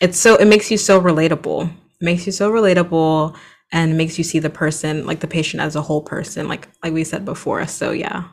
it's 0.00 0.18
so 0.18 0.36
it 0.36 0.46
makes 0.46 0.70
you 0.70 0.78
so 0.78 1.00
relatable. 1.00 1.68
It 1.68 2.04
makes 2.04 2.26
you 2.26 2.32
so 2.32 2.50
relatable 2.50 3.36
and 3.72 3.96
makes 3.96 4.18
you 4.18 4.24
see 4.24 4.38
the 4.38 4.50
person, 4.50 5.06
like 5.06 5.20
the 5.20 5.26
patient 5.26 5.62
as 5.62 5.76
a 5.76 5.82
whole 5.82 6.02
person, 6.02 6.48
like 6.48 6.68
like 6.82 6.92
we 6.92 7.04
said 7.04 7.24
before. 7.24 7.66
So 7.66 7.90
yeah, 7.92 8.24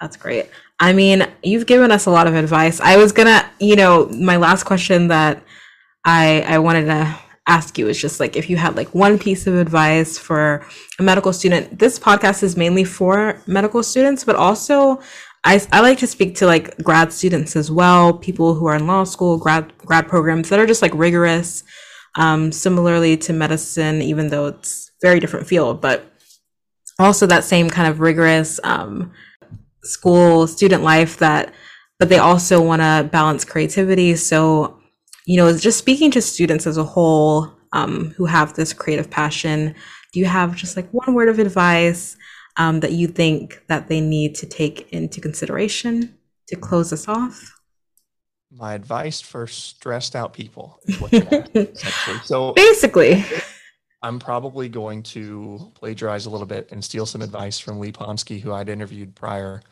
that's 0.00 0.16
great. 0.16 0.46
I 0.80 0.92
mean, 0.92 1.26
you've 1.42 1.66
given 1.66 1.90
us 1.90 2.06
a 2.06 2.10
lot 2.10 2.26
of 2.26 2.34
advice. 2.34 2.80
I 2.80 2.96
was 2.96 3.12
gonna, 3.12 3.48
you 3.60 3.76
know, 3.76 4.06
my 4.08 4.36
last 4.36 4.64
question 4.64 5.08
that 5.08 5.42
I 6.04 6.42
I 6.46 6.58
wanted 6.58 6.86
to 6.86 7.18
ask 7.48 7.78
you 7.78 7.88
is 7.88 8.00
just 8.00 8.18
like 8.18 8.36
if 8.36 8.50
you 8.50 8.56
had 8.56 8.76
like 8.76 8.92
one 8.94 9.18
piece 9.18 9.46
of 9.46 9.54
advice 9.54 10.18
for 10.18 10.66
a 10.98 11.02
medical 11.02 11.32
student. 11.32 11.78
This 11.78 11.98
podcast 11.98 12.42
is 12.42 12.56
mainly 12.56 12.84
for 12.84 13.40
medical 13.46 13.82
students, 13.82 14.24
but 14.24 14.34
also 14.34 15.00
I, 15.46 15.64
I 15.72 15.80
like 15.80 15.98
to 15.98 16.06
speak 16.08 16.34
to 16.36 16.46
like 16.46 16.76
grad 16.82 17.12
students 17.12 17.54
as 17.54 17.70
well, 17.70 18.12
people 18.12 18.54
who 18.54 18.66
are 18.66 18.74
in 18.74 18.86
law 18.86 19.04
school, 19.04 19.38
grad 19.38 19.72
grad 19.78 20.08
programs 20.08 20.48
that 20.48 20.58
are 20.58 20.66
just 20.66 20.82
like 20.82 20.92
rigorous. 20.94 21.62
Um, 22.18 22.50
similarly 22.50 23.18
to 23.18 23.34
medicine, 23.34 24.00
even 24.00 24.28
though 24.28 24.46
it's 24.46 24.90
very 25.02 25.20
different 25.20 25.46
field, 25.46 25.82
but 25.82 26.10
also 26.98 27.26
that 27.26 27.44
same 27.44 27.68
kind 27.68 27.88
of 27.88 28.00
rigorous 28.00 28.58
um, 28.64 29.12
school 29.82 30.46
student 30.46 30.82
life 30.82 31.18
that, 31.18 31.52
but 31.98 32.08
they 32.08 32.16
also 32.16 32.62
want 32.62 32.80
to 32.80 33.08
balance 33.12 33.44
creativity. 33.44 34.16
So, 34.16 34.80
you 35.26 35.36
know, 35.36 35.54
just 35.58 35.78
speaking 35.78 36.10
to 36.12 36.22
students 36.22 36.66
as 36.66 36.78
a 36.78 36.84
whole 36.84 37.52
um, 37.72 38.14
who 38.16 38.24
have 38.24 38.54
this 38.54 38.72
creative 38.72 39.10
passion, 39.10 39.74
do 40.14 40.20
you 40.20 40.24
have 40.24 40.56
just 40.56 40.74
like 40.74 40.88
one 40.92 41.12
word 41.12 41.28
of 41.28 41.38
advice 41.38 42.16
um, 42.56 42.80
that 42.80 42.92
you 42.92 43.06
think 43.06 43.62
that 43.68 43.88
they 43.88 44.00
need 44.00 44.34
to 44.36 44.46
take 44.46 44.90
into 44.92 45.20
consideration 45.20 46.14
to 46.48 46.56
close 46.56 46.92
us 46.92 47.08
off? 47.08 47.52
My 48.50 48.74
advice 48.74 49.20
for 49.20 49.46
stressed 49.46 50.16
out 50.16 50.32
people 50.32 50.78
is 50.86 51.00
what 51.00 51.12
asking, 51.14 51.74
So 52.24 52.52
basically, 52.52 53.24
I'm 54.02 54.18
probably 54.18 54.68
going 54.68 55.02
to 55.04 55.72
plagiarize 55.74 56.26
a 56.26 56.30
little 56.30 56.46
bit 56.46 56.70
and 56.70 56.82
steal 56.84 57.06
some 57.06 57.22
advice 57.22 57.58
from 57.58 57.80
Lee 57.80 57.92
Ponsky, 57.92 58.40
who 58.40 58.52
I'd 58.52 58.68
interviewed 58.68 59.14
prior, 59.14 59.62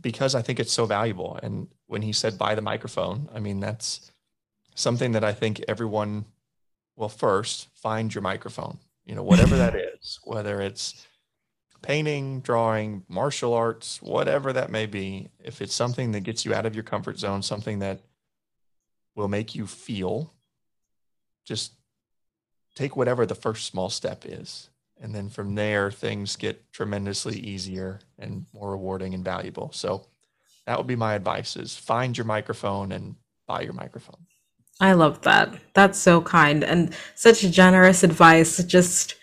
because 0.00 0.34
I 0.34 0.42
think 0.42 0.60
it's 0.60 0.72
so 0.72 0.86
valuable. 0.86 1.38
And 1.42 1.68
when 1.88 2.02
he 2.02 2.12
said 2.12 2.38
buy 2.38 2.54
the 2.54 2.62
microphone, 2.62 3.28
I 3.34 3.40
mean, 3.40 3.60
that's 3.60 4.12
something 4.74 5.12
that 5.12 5.24
I 5.24 5.32
think 5.32 5.62
everyone 5.68 6.24
will 6.96 7.08
first 7.08 7.68
find 7.74 8.14
your 8.14 8.22
microphone, 8.22 8.78
you 9.04 9.14
know, 9.14 9.22
whatever 9.22 9.56
that 9.56 9.74
is, 10.00 10.20
whether 10.24 10.60
it's 10.60 11.06
painting, 11.82 12.40
drawing, 12.40 13.04
martial 13.08 13.54
arts, 13.54 14.00
whatever 14.02 14.52
that 14.52 14.70
may 14.70 14.86
be. 14.86 15.30
If 15.42 15.60
it's 15.62 15.74
something 15.74 16.12
that 16.12 16.20
gets 16.20 16.44
you 16.44 16.54
out 16.54 16.66
of 16.66 16.74
your 16.74 16.84
comfort 16.84 17.18
zone, 17.18 17.42
something 17.42 17.78
that 17.80 18.00
will 19.14 19.28
make 19.28 19.54
you 19.54 19.66
feel, 19.66 20.32
just 21.44 21.72
take 22.74 22.96
whatever 22.96 23.26
the 23.26 23.34
first 23.34 23.66
small 23.66 23.90
step 23.90 24.24
is. 24.26 24.68
And 25.00 25.14
then 25.14 25.30
from 25.30 25.54
there, 25.54 25.90
things 25.90 26.36
get 26.36 26.72
tremendously 26.72 27.38
easier 27.38 28.00
and 28.18 28.46
more 28.52 28.70
rewarding 28.70 29.14
and 29.14 29.24
valuable. 29.24 29.70
So 29.72 30.06
that 30.66 30.76
would 30.76 30.86
be 30.86 30.96
my 30.96 31.14
advice 31.14 31.56
is 31.56 31.76
find 31.76 32.16
your 32.16 32.26
microphone 32.26 32.92
and 32.92 33.16
buy 33.46 33.62
your 33.62 33.72
microphone. 33.72 34.26
I 34.78 34.92
love 34.92 35.22
that. 35.22 35.54
That's 35.74 35.98
so 35.98 36.20
kind 36.22 36.64
and 36.64 36.94
such 37.14 37.40
generous 37.42 38.02
advice. 38.02 38.62
Just 38.64 39.14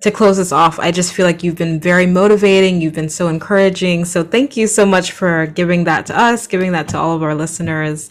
to 0.00 0.10
close 0.10 0.38
this 0.38 0.52
off, 0.52 0.78
I 0.78 0.90
just 0.90 1.12
feel 1.12 1.26
like 1.26 1.42
you've 1.42 1.56
been 1.56 1.78
very 1.78 2.06
motivating. 2.06 2.80
You've 2.80 2.94
been 2.94 3.10
so 3.10 3.28
encouraging. 3.28 4.06
So 4.06 4.24
thank 4.24 4.56
you 4.56 4.66
so 4.66 4.86
much 4.86 5.12
for 5.12 5.46
giving 5.46 5.84
that 5.84 6.06
to 6.06 6.18
us, 6.18 6.46
giving 6.46 6.72
that 6.72 6.88
to 6.88 6.98
all 6.98 7.14
of 7.14 7.22
our 7.22 7.34
listeners. 7.34 8.10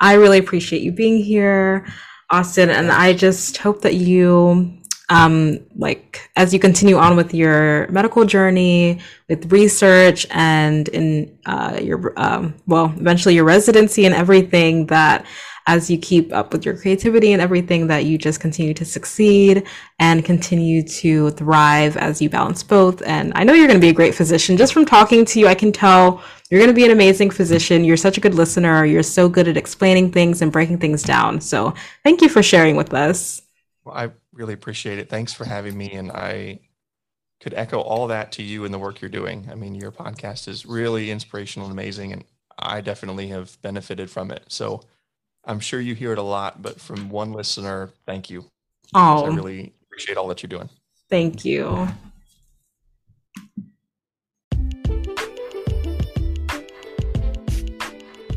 I 0.00 0.14
really 0.14 0.38
appreciate 0.38 0.82
you 0.82 0.92
being 0.92 1.22
here. 1.22 1.86
Austin, 2.30 2.70
and 2.70 2.92
I 2.92 3.12
just 3.12 3.56
hope 3.56 3.80
that 3.82 3.94
you, 3.94 4.78
um, 5.08 5.58
like, 5.76 6.30
as 6.36 6.54
you 6.54 6.60
continue 6.60 6.96
on 6.96 7.16
with 7.16 7.34
your 7.34 7.88
medical 7.88 8.24
journey, 8.24 9.00
with 9.28 9.50
research, 9.50 10.26
and 10.30 10.88
in 10.88 11.36
uh, 11.46 11.78
your, 11.82 12.12
um, 12.16 12.54
well, 12.68 12.94
eventually 12.96 13.34
your 13.34 13.44
residency 13.44 14.06
and 14.06 14.14
everything, 14.14 14.86
that 14.86 15.26
as 15.66 15.90
you 15.90 15.98
keep 15.98 16.32
up 16.32 16.52
with 16.52 16.64
your 16.64 16.76
creativity 16.76 17.32
and 17.32 17.40
everything, 17.40 17.86
that 17.86 18.04
you 18.04 18.18
just 18.18 18.40
continue 18.40 18.74
to 18.74 18.84
succeed 18.84 19.66
and 19.98 20.24
continue 20.24 20.82
to 20.82 21.30
thrive 21.30 21.96
as 21.96 22.20
you 22.20 22.28
balance 22.28 22.62
both. 22.62 23.02
And 23.02 23.32
I 23.34 23.44
know 23.44 23.52
you're 23.52 23.66
going 23.66 23.80
to 23.80 23.84
be 23.84 23.90
a 23.90 23.94
great 23.94 24.14
physician. 24.14 24.56
Just 24.56 24.72
from 24.72 24.84
talking 24.84 25.24
to 25.26 25.40
you, 25.40 25.46
I 25.46 25.54
can 25.54 25.72
tell 25.72 26.22
you're 26.50 26.60
going 26.60 26.70
to 26.70 26.74
be 26.74 26.84
an 26.84 26.90
amazing 26.90 27.30
physician. 27.30 27.84
You're 27.84 27.96
such 27.96 28.18
a 28.18 28.20
good 28.20 28.34
listener. 28.34 28.84
You're 28.84 29.02
so 29.02 29.28
good 29.28 29.48
at 29.48 29.56
explaining 29.56 30.10
things 30.10 30.42
and 30.42 30.50
breaking 30.50 30.78
things 30.78 31.02
down. 31.02 31.40
So 31.40 31.74
thank 32.02 32.22
you 32.22 32.28
for 32.28 32.42
sharing 32.42 32.76
with 32.76 32.92
us. 32.92 33.42
Well, 33.84 33.94
I 33.96 34.10
really 34.32 34.54
appreciate 34.54 34.98
it. 34.98 35.08
Thanks 35.08 35.32
for 35.32 35.44
having 35.44 35.76
me. 35.76 35.92
And 35.92 36.10
I 36.10 36.60
could 37.40 37.54
echo 37.54 37.80
all 37.80 38.08
that 38.08 38.32
to 38.32 38.42
you 38.42 38.64
and 38.64 38.74
the 38.74 38.78
work 38.78 39.00
you're 39.00 39.08
doing. 39.08 39.48
I 39.50 39.54
mean, 39.54 39.74
your 39.74 39.92
podcast 39.92 40.48
is 40.48 40.66
really 40.66 41.10
inspirational 41.10 41.66
and 41.66 41.72
amazing. 41.72 42.12
And 42.12 42.24
I 42.58 42.80
definitely 42.80 43.28
have 43.28 43.60
benefited 43.62 44.10
from 44.10 44.30
it. 44.30 44.44
So 44.48 44.82
I'm 45.44 45.60
sure 45.60 45.80
you 45.80 45.94
hear 45.94 46.12
it 46.12 46.18
a 46.18 46.22
lot, 46.22 46.62
but 46.62 46.80
from 46.80 47.08
one 47.08 47.32
listener, 47.32 47.90
thank 48.06 48.30
you. 48.30 48.44
Oh, 48.94 49.24
I 49.24 49.34
really 49.34 49.72
appreciate 49.82 50.16
all 50.16 50.28
that 50.28 50.42
you're 50.42 50.48
doing. 50.48 50.68
Thank 51.08 51.44
you. 51.44 51.88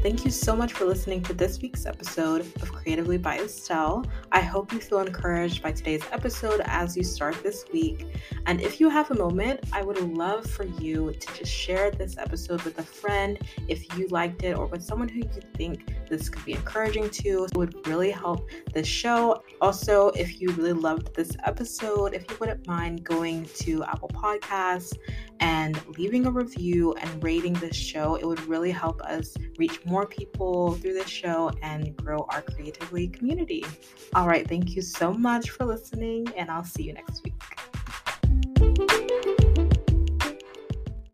Thank 0.03 0.25
you 0.25 0.31
so 0.31 0.53
much 0.53 0.73
for 0.73 0.83
listening 0.83 1.23
to 1.23 1.33
this 1.33 1.61
week's 1.61 1.85
episode 1.85 2.41
of 2.41 2.73
Creatively 2.73 3.17
by 3.17 3.39
Estelle. 3.39 4.03
I 4.33 4.41
hope 4.41 4.73
you 4.73 4.79
feel 4.79 4.99
encouraged 4.99 5.63
by 5.63 5.71
today's 5.71 6.03
episode 6.11 6.61
as 6.65 6.97
you 6.97 7.03
start 7.05 7.41
this 7.41 7.63
week. 7.71 8.07
And 8.45 8.59
if 8.59 8.81
you 8.81 8.89
have 8.89 9.11
a 9.11 9.15
moment, 9.15 9.61
I 9.71 9.81
would 9.81 10.01
love 10.01 10.45
for 10.45 10.65
you 10.65 11.13
to 11.13 11.33
just 11.37 11.49
share 11.49 11.89
this 11.89 12.17
episode 12.17 12.63
with 12.63 12.79
a 12.79 12.83
friend 12.83 13.39
if 13.69 13.97
you 13.97 14.09
liked 14.09 14.43
it 14.43 14.57
or 14.57 14.65
with 14.65 14.83
someone 14.83 15.07
who 15.07 15.19
you 15.19 15.41
think 15.55 15.93
this 16.09 16.27
could 16.27 16.43
be 16.43 16.51
encouraging 16.51 17.09
to. 17.09 17.45
It 17.45 17.57
would 17.57 17.87
really 17.87 18.11
help 18.11 18.49
this 18.73 18.87
show. 18.87 19.41
Also, 19.61 20.09
if 20.09 20.41
you 20.41 20.49
really 20.49 20.73
loved 20.73 21.15
this 21.15 21.31
episode, 21.45 22.13
if 22.13 22.29
you 22.29 22.35
wouldn't 22.41 22.67
mind 22.67 23.05
going 23.05 23.45
to 23.59 23.85
Apple 23.85 24.09
Podcasts 24.09 24.97
and 25.39 25.79
leaving 25.97 26.25
a 26.25 26.31
review 26.31 26.93
and 26.93 27.23
rating 27.23 27.53
this 27.53 27.75
show, 27.75 28.15
it 28.15 28.25
would 28.25 28.45
really 28.47 28.71
help 28.71 29.01
us 29.01 29.35
reach 29.57 29.83
more 29.93 30.07
people 30.07 30.73
through 30.73 30.95
this 30.95 31.07
show 31.07 31.51
and 31.61 31.95
grow 31.95 32.25
our 32.29 32.41
creatively 32.41 33.07
community. 33.07 33.63
All 34.15 34.27
right, 34.27 34.47
thank 34.47 34.75
you 34.75 34.81
so 34.81 35.13
much 35.13 35.51
for 35.51 35.65
listening, 35.65 36.27
and 36.35 36.49
I'll 36.49 36.63
see 36.63 36.81
you 36.81 36.93
next 36.93 37.23
week. 37.23 37.35